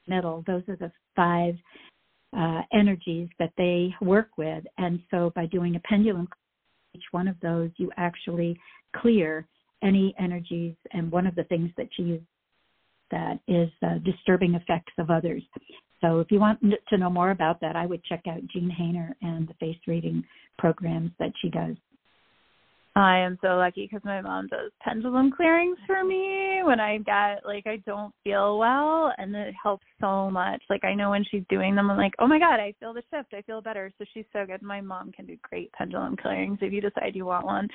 metal. 0.06 0.44
Those 0.46 0.62
are 0.68 0.76
the 0.76 0.92
five 1.16 1.54
uh, 2.36 2.62
energies 2.72 3.28
that 3.38 3.52
they 3.56 3.94
work 4.00 4.30
with. 4.36 4.64
And 4.78 5.00
so 5.10 5.32
by 5.34 5.46
doing 5.46 5.76
a 5.76 5.80
pendulum, 5.80 6.28
each 6.94 7.04
one 7.12 7.28
of 7.28 7.36
those, 7.40 7.70
you 7.76 7.90
actually 7.96 8.58
clear 8.96 9.46
any 9.82 10.14
energies. 10.18 10.74
And 10.92 11.10
one 11.10 11.26
of 11.26 11.34
the 11.34 11.44
things 11.44 11.70
that 11.76 11.88
she 11.96 12.02
uses 12.02 12.26
that 13.10 13.38
is 13.46 13.68
uh, 13.82 13.98
disturbing 14.04 14.54
effects 14.54 14.92
of 14.98 15.10
others. 15.10 15.42
So 16.00 16.20
if 16.20 16.30
you 16.30 16.40
want 16.40 16.60
to 16.88 16.98
know 16.98 17.10
more 17.10 17.30
about 17.30 17.60
that, 17.60 17.76
I 17.76 17.86
would 17.86 18.04
check 18.04 18.22
out 18.28 18.40
Jean 18.52 18.70
Haner 18.70 19.14
and 19.22 19.48
the 19.48 19.54
face 19.54 19.78
reading 19.86 20.24
programs 20.58 21.12
that 21.18 21.32
she 21.40 21.48
does. 21.48 21.76
I 22.96 23.18
am 23.18 23.38
so 23.42 23.56
lucky 23.56 23.88
because 23.90 24.04
my 24.04 24.20
mom 24.20 24.46
does 24.46 24.70
pendulum 24.80 25.32
clearings 25.32 25.78
for 25.84 26.04
me 26.04 26.60
when 26.62 26.78
I 26.78 26.98
get 26.98 27.44
like 27.44 27.66
I 27.66 27.78
don't 27.84 28.14
feel 28.22 28.56
well, 28.58 29.12
and 29.18 29.34
it 29.34 29.52
helps 29.60 29.86
so 30.00 30.30
much. 30.30 30.62
Like 30.70 30.84
I 30.84 30.94
know 30.94 31.10
when 31.10 31.24
she's 31.28 31.42
doing 31.48 31.74
them, 31.74 31.90
I'm 31.90 31.96
like, 31.96 32.14
oh 32.20 32.28
my 32.28 32.38
god, 32.38 32.60
I 32.60 32.72
feel 32.78 32.94
the 32.94 33.02
shift, 33.12 33.34
I 33.34 33.42
feel 33.42 33.60
better. 33.60 33.90
So 33.98 34.04
she's 34.14 34.26
so 34.32 34.46
good. 34.46 34.62
My 34.62 34.80
mom 34.80 35.10
can 35.10 35.26
do 35.26 35.36
great 35.42 35.72
pendulum 35.72 36.16
clearings 36.16 36.58
if 36.60 36.72
you 36.72 36.80
decide 36.80 37.16
you 37.16 37.26
want 37.26 37.46
one. 37.46 37.68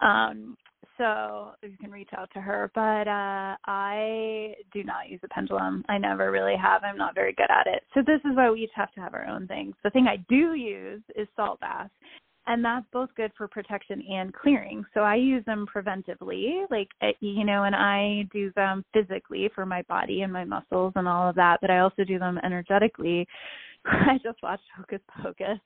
Um, 0.00 0.56
so 0.98 1.50
you 1.62 1.76
can 1.80 1.90
reach 1.90 2.10
out 2.16 2.30
to 2.34 2.40
her. 2.40 2.70
But 2.76 3.08
uh, 3.08 3.56
I 3.66 4.54
do 4.72 4.84
not 4.84 5.08
use 5.08 5.20
a 5.24 5.28
pendulum. 5.28 5.84
I 5.88 5.98
never 5.98 6.30
really 6.30 6.56
have. 6.56 6.84
I'm 6.84 6.96
not 6.96 7.16
very 7.16 7.32
good 7.32 7.50
at 7.50 7.66
it. 7.66 7.82
So 7.92 8.02
this 8.06 8.20
is 8.24 8.36
why 8.36 8.50
we 8.50 8.60
each 8.60 8.70
have 8.76 8.92
to 8.92 9.00
have 9.00 9.14
our 9.14 9.26
own 9.26 9.48
things. 9.48 9.74
The 9.82 9.90
thing 9.90 10.06
I 10.06 10.18
do 10.28 10.54
use 10.54 11.02
is 11.16 11.26
salt 11.34 11.58
baths 11.58 11.90
and 12.46 12.64
that's 12.64 12.86
both 12.92 13.08
good 13.16 13.32
for 13.36 13.48
protection 13.48 14.02
and 14.10 14.32
clearing. 14.34 14.84
So 14.94 15.00
I 15.00 15.14
use 15.14 15.44
them 15.44 15.66
preventively, 15.74 16.64
like 16.70 16.88
eh, 17.02 17.12
you 17.20 17.44
know, 17.44 17.64
and 17.64 17.74
I 17.74 18.28
do 18.32 18.52
them 18.54 18.84
physically 18.92 19.50
for 19.54 19.64
my 19.64 19.82
body 19.82 20.22
and 20.22 20.32
my 20.32 20.44
muscles 20.44 20.92
and 20.96 21.08
all 21.08 21.28
of 21.28 21.36
that, 21.36 21.60
but 21.60 21.70
I 21.70 21.78
also 21.78 22.04
do 22.04 22.18
them 22.18 22.38
energetically. 22.44 23.26
I 24.10 24.18
just 24.22 24.42
watched 24.42 24.64
Hocus 24.76 25.00
Pocus 25.22 25.60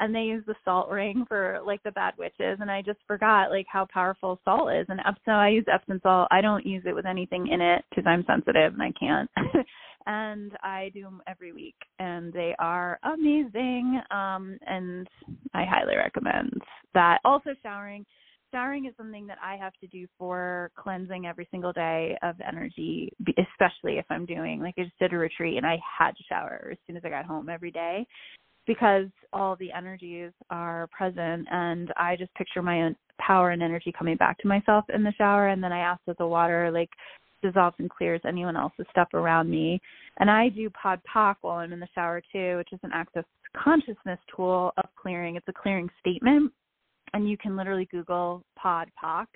and 0.00 0.14
they 0.14 0.22
use 0.22 0.44
the 0.46 0.54
salt 0.64 0.90
ring 0.90 1.24
for 1.26 1.60
like 1.64 1.82
the 1.82 1.92
bad 1.92 2.14
witches 2.18 2.58
and 2.60 2.70
I 2.70 2.82
just 2.82 2.98
forgot 3.06 3.50
like 3.50 3.66
how 3.68 3.86
powerful 3.92 4.40
salt 4.44 4.72
is 4.72 4.86
and 4.88 5.00
so 5.24 5.32
I 5.32 5.48
use 5.48 5.64
Epsom 5.72 6.00
salt. 6.02 6.28
I 6.30 6.40
don't 6.40 6.66
use 6.66 6.82
it 6.86 6.94
with 6.94 7.06
anything 7.06 7.48
in 7.48 7.60
it 7.60 7.84
because 7.90 8.04
I'm 8.06 8.24
sensitive 8.26 8.74
and 8.74 8.82
I 8.82 8.92
can't. 8.98 9.30
and 10.06 10.52
I 10.62 10.90
do 10.94 11.02
them 11.02 11.22
every 11.26 11.52
week, 11.52 11.76
and 11.98 12.32
they 12.32 12.54
are 12.58 12.98
amazing. 13.04 14.00
Um, 14.10 14.58
and 14.66 15.08
I 15.54 15.64
highly 15.64 15.96
recommend 15.96 16.60
that. 16.94 17.18
Also, 17.24 17.50
showering. 17.62 18.04
Showering 18.52 18.84
is 18.84 18.92
something 18.98 19.26
that 19.28 19.38
I 19.42 19.56
have 19.56 19.72
to 19.80 19.86
do 19.86 20.06
for 20.18 20.70
cleansing 20.76 21.26
every 21.26 21.48
single 21.50 21.72
day 21.72 22.16
of 22.22 22.36
energy, 22.46 23.10
especially 23.20 23.98
if 23.98 24.04
I'm 24.10 24.26
doing 24.26 24.60
like 24.60 24.74
I 24.78 24.82
just 24.82 24.98
did 24.98 25.12
a 25.14 25.16
retreat 25.16 25.56
and 25.56 25.66
I 25.66 25.78
had 25.98 26.10
to 26.10 26.22
shower 26.28 26.68
as 26.70 26.78
soon 26.86 26.96
as 26.96 27.02
I 27.04 27.08
got 27.08 27.24
home 27.24 27.48
every 27.48 27.70
day 27.70 28.06
because 28.66 29.06
all 29.32 29.56
the 29.56 29.72
energies 29.72 30.32
are 30.50 30.88
present 30.96 31.46
and 31.50 31.92
I 31.96 32.16
just 32.16 32.34
picture 32.34 32.62
my 32.62 32.82
own 32.82 32.96
power 33.18 33.50
and 33.50 33.62
energy 33.62 33.92
coming 33.96 34.16
back 34.16 34.38
to 34.38 34.48
myself 34.48 34.84
in 34.94 35.02
the 35.02 35.14
shower 35.16 35.48
and 35.48 35.64
then 35.64 35.72
I 35.72 35.78
ask 35.78 36.00
that 36.06 36.18
the 36.18 36.26
water 36.26 36.70
like 36.70 36.90
dissolves 37.42 37.76
and 37.78 37.90
clears 37.90 38.20
anyone 38.26 38.56
else's 38.56 38.86
stuff 38.90 39.08
around 39.14 39.50
me. 39.50 39.80
And 40.18 40.30
I 40.30 40.48
do 40.48 40.70
Pod 40.70 41.00
POC 41.12 41.36
while 41.40 41.56
I'm 41.56 41.72
in 41.72 41.80
the 41.80 41.88
shower 41.94 42.22
too, 42.32 42.58
which 42.58 42.72
is 42.72 42.80
an 42.82 42.90
access 42.94 43.24
consciousness 43.56 44.18
tool 44.34 44.72
of 44.76 44.84
clearing. 45.00 45.36
It's 45.36 45.48
a 45.48 45.52
clearing 45.52 45.88
statement. 46.00 46.52
And 47.14 47.28
you 47.28 47.36
can 47.36 47.56
literally 47.56 47.88
Google 47.90 48.42
Pod 48.56 48.88
POC, 49.02 49.26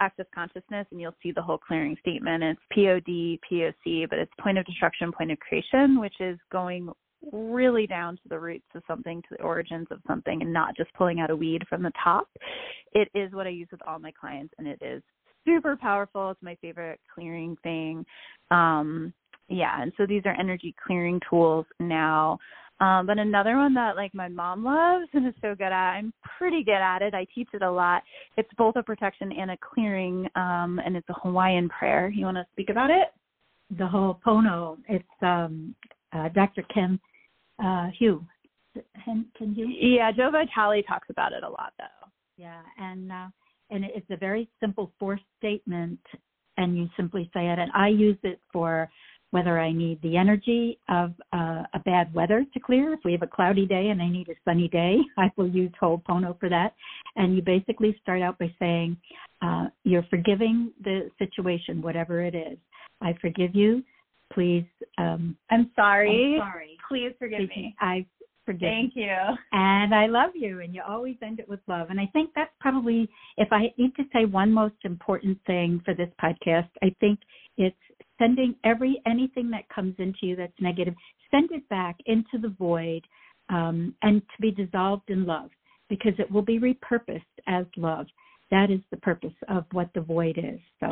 access 0.00 0.26
consciousness, 0.34 0.86
and 0.90 1.00
you'll 1.00 1.14
see 1.22 1.32
the 1.32 1.42
whole 1.42 1.58
clearing 1.58 1.96
statement. 2.00 2.42
It's 2.42 2.60
P 2.70 2.88
O 2.88 3.00
D 3.00 3.40
P 3.48 3.64
O 3.64 3.70
C, 3.82 4.06
but 4.08 4.18
it's 4.18 4.32
point 4.40 4.58
of 4.58 4.66
destruction, 4.66 5.12
point 5.12 5.32
of 5.32 5.38
creation, 5.38 6.00
which 6.00 6.14
is 6.20 6.38
going 6.50 6.90
really 7.32 7.86
down 7.86 8.14
to 8.16 8.22
the 8.28 8.38
roots 8.38 8.66
of 8.74 8.82
something, 8.86 9.22
to 9.22 9.28
the 9.36 9.42
origins 9.42 9.86
of 9.90 10.00
something, 10.06 10.42
and 10.42 10.52
not 10.52 10.76
just 10.76 10.92
pulling 10.94 11.20
out 11.20 11.30
a 11.30 11.36
weed 11.36 11.62
from 11.68 11.82
the 11.82 11.92
top. 12.02 12.28
It 12.92 13.08
is 13.14 13.32
what 13.32 13.46
I 13.46 13.50
use 13.50 13.68
with 13.70 13.80
all 13.86 13.98
my 13.98 14.12
clients, 14.12 14.54
and 14.58 14.66
it 14.68 14.80
is 14.82 15.02
super 15.46 15.76
powerful. 15.76 16.30
It's 16.30 16.42
my 16.42 16.56
favorite 16.60 17.00
clearing 17.14 17.56
thing. 17.62 18.04
Um, 18.50 19.12
yeah, 19.48 19.80
and 19.80 19.92
so 19.96 20.06
these 20.06 20.22
are 20.24 20.38
energy 20.38 20.74
clearing 20.84 21.20
tools 21.30 21.66
now. 21.78 22.38
Um, 22.78 23.06
but 23.06 23.18
another 23.18 23.56
one 23.56 23.72
that 23.74 23.96
like 23.96 24.14
my 24.14 24.28
mom 24.28 24.64
loves 24.64 25.08
and 25.14 25.26
is 25.26 25.34
so 25.40 25.54
good 25.54 25.64
at, 25.64 25.92
I'm 25.94 26.12
pretty 26.38 26.62
good 26.62 26.74
at 26.74 27.00
it. 27.00 27.14
I 27.14 27.26
teach 27.34 27.48
it 27.54 27.62
a 27.62 27.70
lot. 27.70 28.02
It's 28.36 28.50
both 28.58 28.76
a 28.76 28.82
protection 28.82 29.32
and 29.32 29.50
a 29.50 29.56
clearing, 29.56 30.28
um, 30.36 30.80
and 30.84 30.96
it's 30.96 31.08
a 31.08 31.14
Hawaiian 31.14 31.68
prayer. 31.70 32.08
You 32.08 32.26
want 32.26 32.36
to 32.36 32.46
speak 32.52 32.68
about 32.68 32.90
it? 32.90 33.08
The 33.78 33.84
Ho'oponopono. 33.84 34.76
It's 34.88 35.04
um, 35.22 35.74
uh, 36.12 36.28
Dr. 36.28 36.62
Ken 36.72 37.00
uh, 37.64 37.88
Hugh. 37.98 38.24
Ken, 39.04 39.24
Ken 39.38 39.54
Hugh? 39.54 39.68
Yeah, 39.68 40.12
Joe 40.12 40.30
Vitale 40.30 40.82
talks 40.82 41.08
about 41.08 41.32
it 41.32 41.42
a 41.42 41.48
lot 41.48 41.72
though. 41.78 42.08
Yeah, 42.36 42.60
and 42.78 43.10
uh, 43.10 43.28
and 43.70 43.84
it's 43.84 44.10
a 44.10 44.16
very 44.16 44.48
simple 44.60 44.92
four 44.98 45.18
statement 45.38 45.98
and 46.56 46.76
you 46.76 46.88
simply 46.96 47.30
say 47.34 47.48
it 47.48 47.58
and 47.58 47.70
i 47.74 47.88
use 47.88 48.18
it 48.22 48.40
for 48.52 48.88
whether 49.36 49.58
i 49.60 49.70
need 49.70 50.00
the 50.00 50.16
energy 50.16 50.78
of 50.88 51.12
uh, 51.34 51.62
a 51.74 51.80
bad 51.84 52.06
weather 52.14 52.46
to 52.54 52.58
clear. 52.58 52.94
If 52.94 53.00
we 53.04 53.12
have 53.12 53.20
a 53.20 53.26
cloudy 53.36 53.66
day 53.66 53.88
and 53.88 54.00
i 54.00 54.08
need 54.08 54.28
a 54.30 54.34
sunny 54.46 54.68
day 54.68 54.96
i 55.18 55.30
will 55.36 55.48
use 55.62 55.72
ho'opono 55.78 56.40
for 56.40 56.48
that. 56.48 56.70
And 57.16 57.36
you 57.36 57.42
basically 57.42 57.92
start 58.02 58.22
out 58.22 58.38
by 58.38 58.50
saying 58.58 58.96
uh, 59.42 59.66
you're 59.84 60.06
forgiving 60.08 60.72
the 60.82 61.10
situation 61.18 61.82
whatever 61.82 62.22
it 62.22 62.34
is. 62.34 62.56
I 63.02 63.10
forgive 63.20 63.54
you. 63.54 63.84
Please 64.32 64.68
um 64.96 65.36
i'm 65.50 65.70
sorry. 65.76 66.38
I'm 66.40 66.48
sorry. 66.48 66.78
Please 66.88 67.12
forgive 67.18 67.40
me. 67.40 67.76
i 67.80 68.06
forgive. 68.46 68.70
Thank 68.70 68.92
you. 68.94 69.14
And 69.52 69.94
I 69.94 70.06
love 70.06 70.30
you, 70.34 70.60
and 70.60 70.74
you 70.74 70.82
always 70.88 71.16
end 71.20 71.40
it 71.40 71.48
with 71.48 71.60
love. 71.66 71.90
And 71.90 72.00
I 72.00 72.08
think 72.14 72.30
that's 72.34 72.54
probably, 72.60 73.08
if 73.36 73.48
I 73.50 73.74
need 73.76 73.94
to 73.96 74.04
say 74.14 74.24
one 74.24 74.52
most 74.52 74.76
important 74.84 75.38
thing 75.46 75.82
for 75.84 75.94
this 75.94 76.08
podcast, 76.22 76.70
I 76.82 76.94
think 77.00 77.18
it's 77.58 77.76
sending 78.18 78.54
every 78.64 79.00
anything 79.06 79.50
that 79.50 79.68
comes 79.68 79.94
into 79.98 80.18
you 80.22 80.36
that's 80.36 80.52
negative, 80.60 80.94
send 81.30 81.50
it 81.52 81.68
back 81.68 81.96
into 82.06 82.38
the 82.40 82.54
void, 82.58 83.02
um, 83.48 83.94
and 84.02 84.22
to 84.22 84.42
be 84.42 84.50
dissolved 84.50 85.08
in 85.08 85.24
love, 85.24 85.50
because 85.88 86.14
it 86.18 86.30
will 86.30 86.42
be 86.42 86.58
repurposed 86.58 87.22
as 87.46 87.66
love 87.76 88.06
that 88.50 88.70
is 88.70 88.80
the 88.90 88.96
purpose 88.98 89.34
of 89.48 89.64
what 89.72 89.90
the 89.94 90.00
void 90.00 90.38
is. 90.38 90.60
So 90.80 90.88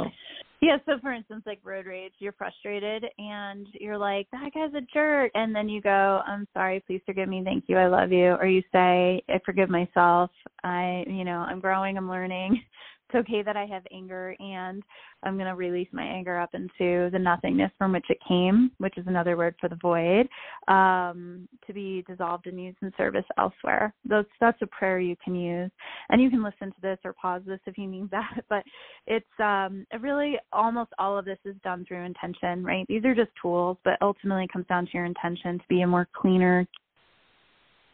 yeah, 0.61 0.79
so 0.87 0.93
for 1.01 1.13
instance, 1.13 1.43
like 1.47 1.61
road 1.63 1.87
rage, 1.87 2.15
you're 2.19 2.33
frustrated 2.33 3.05
and 3.19 3.67
you're 3.75 3.99
like, 3.99 4.27
that 4.33 4.51
guy's 4.55 4.75
a 4.75 4.87
jerk. 4.93 5.31
And 5.35 5.55
then 5.55 5.69
you 5.69 5.81
go, 5.81 6.21
I'm 6.27 6.49
sorry, 6.55 6.83
please 6.87 7.03
forgive 7.05 7.29
me. 7.29 7.43
Thank 7.45 7.65
you. 7.67 7.77
I 7.77 7.87
love 7.87 8.13
you. 8.13 8.31
Or 8.31 8.47
you 8.47 8.63
say, 8.73 9.23
I 9.29 9.41
forgive 9.45 9.69
myself. 9.69 10.31
I, 10.63 11.05
you 11.07 11.25
know, 11.25 11.39
I'm 11.39 11.61
growing, 11.61 11.99
I'm 11.99 12.09
learning 12.09 12.63
it's 13.09 13.27
okay 13.27 13.43
that 13.43 13.57
I 13.57 13.67
have 13.67 13.83
anger 13.93 14.35
and 14.39 14.83
I'm 15.23 15.37
going 15.37 15.49
to 15.49 15.55
release 15.55 15.89
my 15.93 16.05
anger 16.05 16.39
up 16.39 16.51
into 16.55 17.11
the 17.11 17.19
nothingness 17.19 17.71
from 17.79 17.93
which 17.93 18.07
it 18.09 18.19
came, 18.27 18.71
which 18.79 18.97
is 18.99 19.07
another 19.07 19.37
word 19.37 19.55
for 19.61 19.69
the 19.69 19.77
void, 19.77 20.29
um, 20.69 21.49
to 21.67 21.73
be 21.73 22.05
dissolved 22.07 22.47
and 22.47 22.63
used 22.63 22.79
in 22.83 22.93
service 22.97 23.25
elsewhere. 23.39 23.95
That's, 24.05 24.29
that's 24.41 24.61
a 24.63 24.67
prayer 24.67 25.01
you 25.01 25.17
can 25.25 25.35
use. 25.35 25.71
And 26.11 26.21
you 26.21 26.31
can 26.31 26.43
listen 26.43 26.69
to 26.69 26.81
this 26.83 26.99
or 27.05 27.13
pause 27.15 27.43
this 27.47 27.61
if 27.67 27.79
you 27.79 27.87
need 27.87 28.11
that. 28.11 28.45
But 28.49 28.63
it's 29.07 29.27
um, 29.41 29.87
really 30.01 30.35
almost 30.53 30.91
all 30.99 31.19
of 31.19 31.25
this 31.25 31.39
is 31.45 31.57
done 31.65 31.85
through 31.87 32.05
intention, 32.05 32.63
right? 32.63 32.85
These 32.89 33.05
are 33.05 33.15
just 33.15 33.31
tools, 33.41 33.79
but 33.85 33.95
ultimately 34.01 34.45
it 34.45 34.53
comes 34.53 34.67
down 34.67 34.85
to 34.87 34.93
your 34.93 35.07
intention 35.07 35.59
to 35.59 35.65
be 35.69 35.81
a 35.81 35.87
more 35.87 36.07
cleaner, 36.15 36.67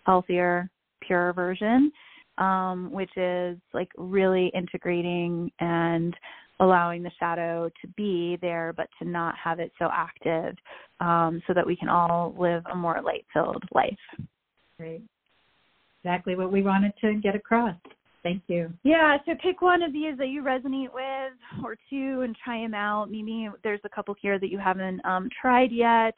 healthier, 0.04 0.68
pure 1.00 1.32
version 1.32 1.92
um, 2.38 2.90
which 2.92 3.10
is 3.16 3.58
like 3.72 3.90
really 3.96 4.50
integrating 4.54 5.50
and 5.60 6.14
allowing 6.60 7.02
the 7.02 7.10
shadow 7.18 7.70
to 7.80 7.88
be 7.96 8.38
there, 8.40 8.72
but 8.76 8.88
to 9.00 9.08
not 9.08 9.34
have 9.42 9.60
it 9.60 9.72
so 9.78 9.88
active, 9.92 10.54
um, 11.00 11.42
so 11.46 11.54
that 11.54 11.66
we 11.66 11.74
can 11.74 11.88
all 11.88 12.34
live 12.38 12.62
a 12.70 12.76
more 12.76 13.00
light 13.02 13.24
filled 13.32 13.64
life. 13.72 13.96
Great. 14.78 15.02
Exactly 16.04 16.34
what 16.34 16.52
we 16.52 16.62
wanted 16.62 16.92
to 17.00 17.14
get 17.14 17.34
across. 17.34 17.76
Thank 18.22 18.42
you. 18.48 18.70
Yeah, 18.82 19.16
so 19.24 19.32
pick 19.42 19.62
one 19.62 19.82
of 19.82 19.92
these 19.92 20.18
that 20.18 20.28
you 20.28 20.42
resonate 20.42 20.92
with 20.92 21.32
or 21.64 21.76
two 21.88 22.20
and 22.22 22.36
try 22.44 22.60
them 22.60 22.74
out. 22.74 23.10
Maybe 23.10 23.48
there's 23.64 23.80
a 23.84 23.88
couple 23.88 24.14
here 24.20 24.38
that 24.38 24.50
you 24.50 24.58
haven't 24.58 25.04
um, 25.06 25.28
tried 25.40 25.72
yet. 25.72 26.14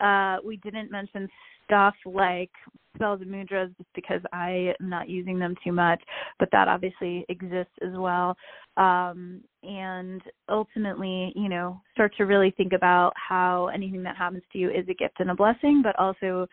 Uh, 0.00 0.36
we 0.44 0.56
didn't 0.58 0.90
mention 0.90 1.28
stuff 1.64 1.94
like 2.04 2.50
spells 2.94 3.20
and 3.20 3.30
mudras 3.30 3.76
just 3.76 3.88
because 3.94 4.20
I 4.32 4.74
am 4.80 4.88
not 4.88 5.08
using 5.08 5.38
them 5.38 5.54
too 5.62 5.72
much, 5.72 6.02
but 6.38 6.48
that 6.52 6.68
obviously 6.68 7.24
exists 7.28 7.74
as 7.82 7.92
well. 7.94 8.36
Um, 8.76 9.42
and 9.62 10.22
ultimately, 10.48 11.32
you 11.34 11.48
know, 11.48 11.80
start 11.92 12.14
to 12.16 12.24
really 12.24 12.52
think 12.56 12.72
about 12.72 13.12
how 13.16 13.68
anything 13.68 14.02
that 14.02 14.16
happens 14.16 14.42
to 14.52 14.58
you 14.58 14.70
is 14.70 14.88
a 14.88 14.94
gift 14.94 15.20
and 15.20 15.30
a 15.30 15.34
blessing, 15.34 15.82
but 15.82 15.98
also 15.98 16.46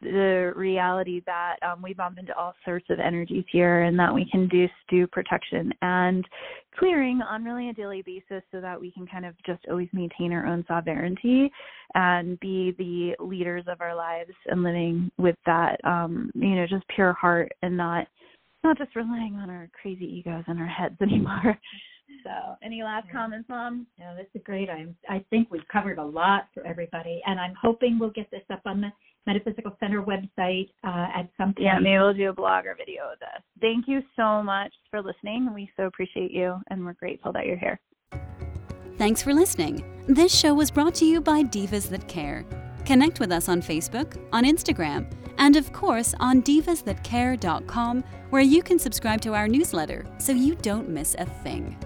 the 0.00 0.52
reality 0.54 1.22
that 1.26 1.56
um, 1.62 1.82
we 1.82 1.92
bump 1.92 2.18
into 2.18 2.36
all 2.36 2.54
sorts 2.64 2.86
of 2.90 3.00
energies 3.00 3.44
here 3.50 3.82
and 3.82 3.98
that 3.98 4.12
we 4.12 4.28
can 4.30 4.48
do, 4.48 4.68
do 4.88 5.06
protection 5.06 5.72
and 5.82 6.24
clearing 6.78 7.20
on 7.22 7.44
really 7.44 7.70
a 7.70 7.72
daily 7.72 8.02
basis 8.02 8.42
so 8.52 8.60
that 8.60 8.80
we 8.80 8.92
can 8.92 9.06
kind 9.06 9.26
of 9.26 9.34
just 9.44 9.60
always 9.68 9.88
maintain 9.92 10.32
our 10.32 10.46
own 10.46 10.64
sovereignty 10.68 11.50
and 11.94 12.38
be 12.38 12.74
the 12.78 13.14
leaders 13.24 13.64
of 13.66 13.80
our 13.80 13.94
lives 13.94 14.30
and 14.46 14.62
living 14.62 15.10
with 15.18 15.36
that 15.46 15.76
um, 15.84 16.30
you 16.34 16.54
know 16.54 16.66
just 16.66 16.84
pure 16.94 17.12
heart 17.14 17.50
and 17.62 17.76
not 17.76 18.06
not 18.62 18.78
just 18.78 18.94
relying 18.94 19.34
on 19.34 19.50
our 19.50 19.68
crazy 19.80 20.04
egos 20.04 20.44
and 20.46 20.60
our 20.60 20.66
heads 20.66 20.96
anymore 21.02 21.58
so, 22.24 22.56
any 22.62 22.82
last 22.82 23.06
comments, 23.12 23.48
Mom? 23.48 23.86
No, 23.98 24.16
this 24.16 24.26
is 24.34 24.40
great. 24.44 24.70
I 24.70 24.86
I 25.08 25.24
think 25.30 25.50
we've 25.50 25.66
covered 25.70 25.98
a 25.98 26.04
lot 26.04 26.48
for 26.54 26.66
everybody, 26.66 27.20
and 27.26 27.38
I'm 27.38 27.54
hoping 27.60 27.98
we'll 27.98 28.10
get 28.10 28.30
this 28.30 28.42
up 28.50 28.62
on 28.64 28.80
the 28.80 28.88
Metaphysical 29.26 29.76
Center 29.80 30.02
website 30.02 30.70
uh, 30.84 31.08
at 31.14 31.28
some 31.36 31.54
point. 31.54 31.60
Yeah, 31.60 31.78
maybe 31.78 31.98
we'll 31.98 32.14
do 32.14 32.30
a 32.30 32.32
blog 32.32 32.66
or 32.66 32.74
video 32.74 33.12
of 33.12 33.18
this. 33.18 33.42
Thank 33.60 33.86
you 33.86 34.02
so 34.16 34.42
much 34.42 34.72
for 34.90 35.02
listening. 35.02 35.52
We 35.54 35.70
so 35.76 35.84
appreciate 35.84 36.30
you, 36.30 36.56
and 36.70 36.84
we're 36.84 36.94
grateful 36.94 37.32
that 37.32 37.46
you're 37.46 37.58
here. 37.58 37.80
Thanks 38.96 39.22
for 39.22 39.32
listening. 39.32 39.84
This 40.08 40.34
show 40.34 40.54
was 40.54 40.70
brought 40.70 40.94
to 40.96 41.04
you 41.04 41.20
by 41.20 41.42
Divas 41.42 41.88
That 41.90 42.08
Care. 42.08 42.44
Connect 42.84 43.20
with 43.20 43.30
us 43.30 43.48
on 43.48 43.60
Facebook, 43.60 44.18
on 44.32 44.44
Instagram, 44.44 45.12
and 45.36 45.56
of 45.56 45.72
course 45.72 46.14
on 46.20 46.42
divasthatcare.com, 46.42 48.02
where 48.30 48.42
you 48.42 48.62
can 48.62 48.78
subscribe 48.78 49.20
to 49.20 49.34
our 49.34 49.46
newsletter 49.46 50.06
so 50.18 50.32
you 50.32 50.54
don't 50.56 50.88
miss 50.88 51.14
a 51.18 51.26
thing. 51.26 51.76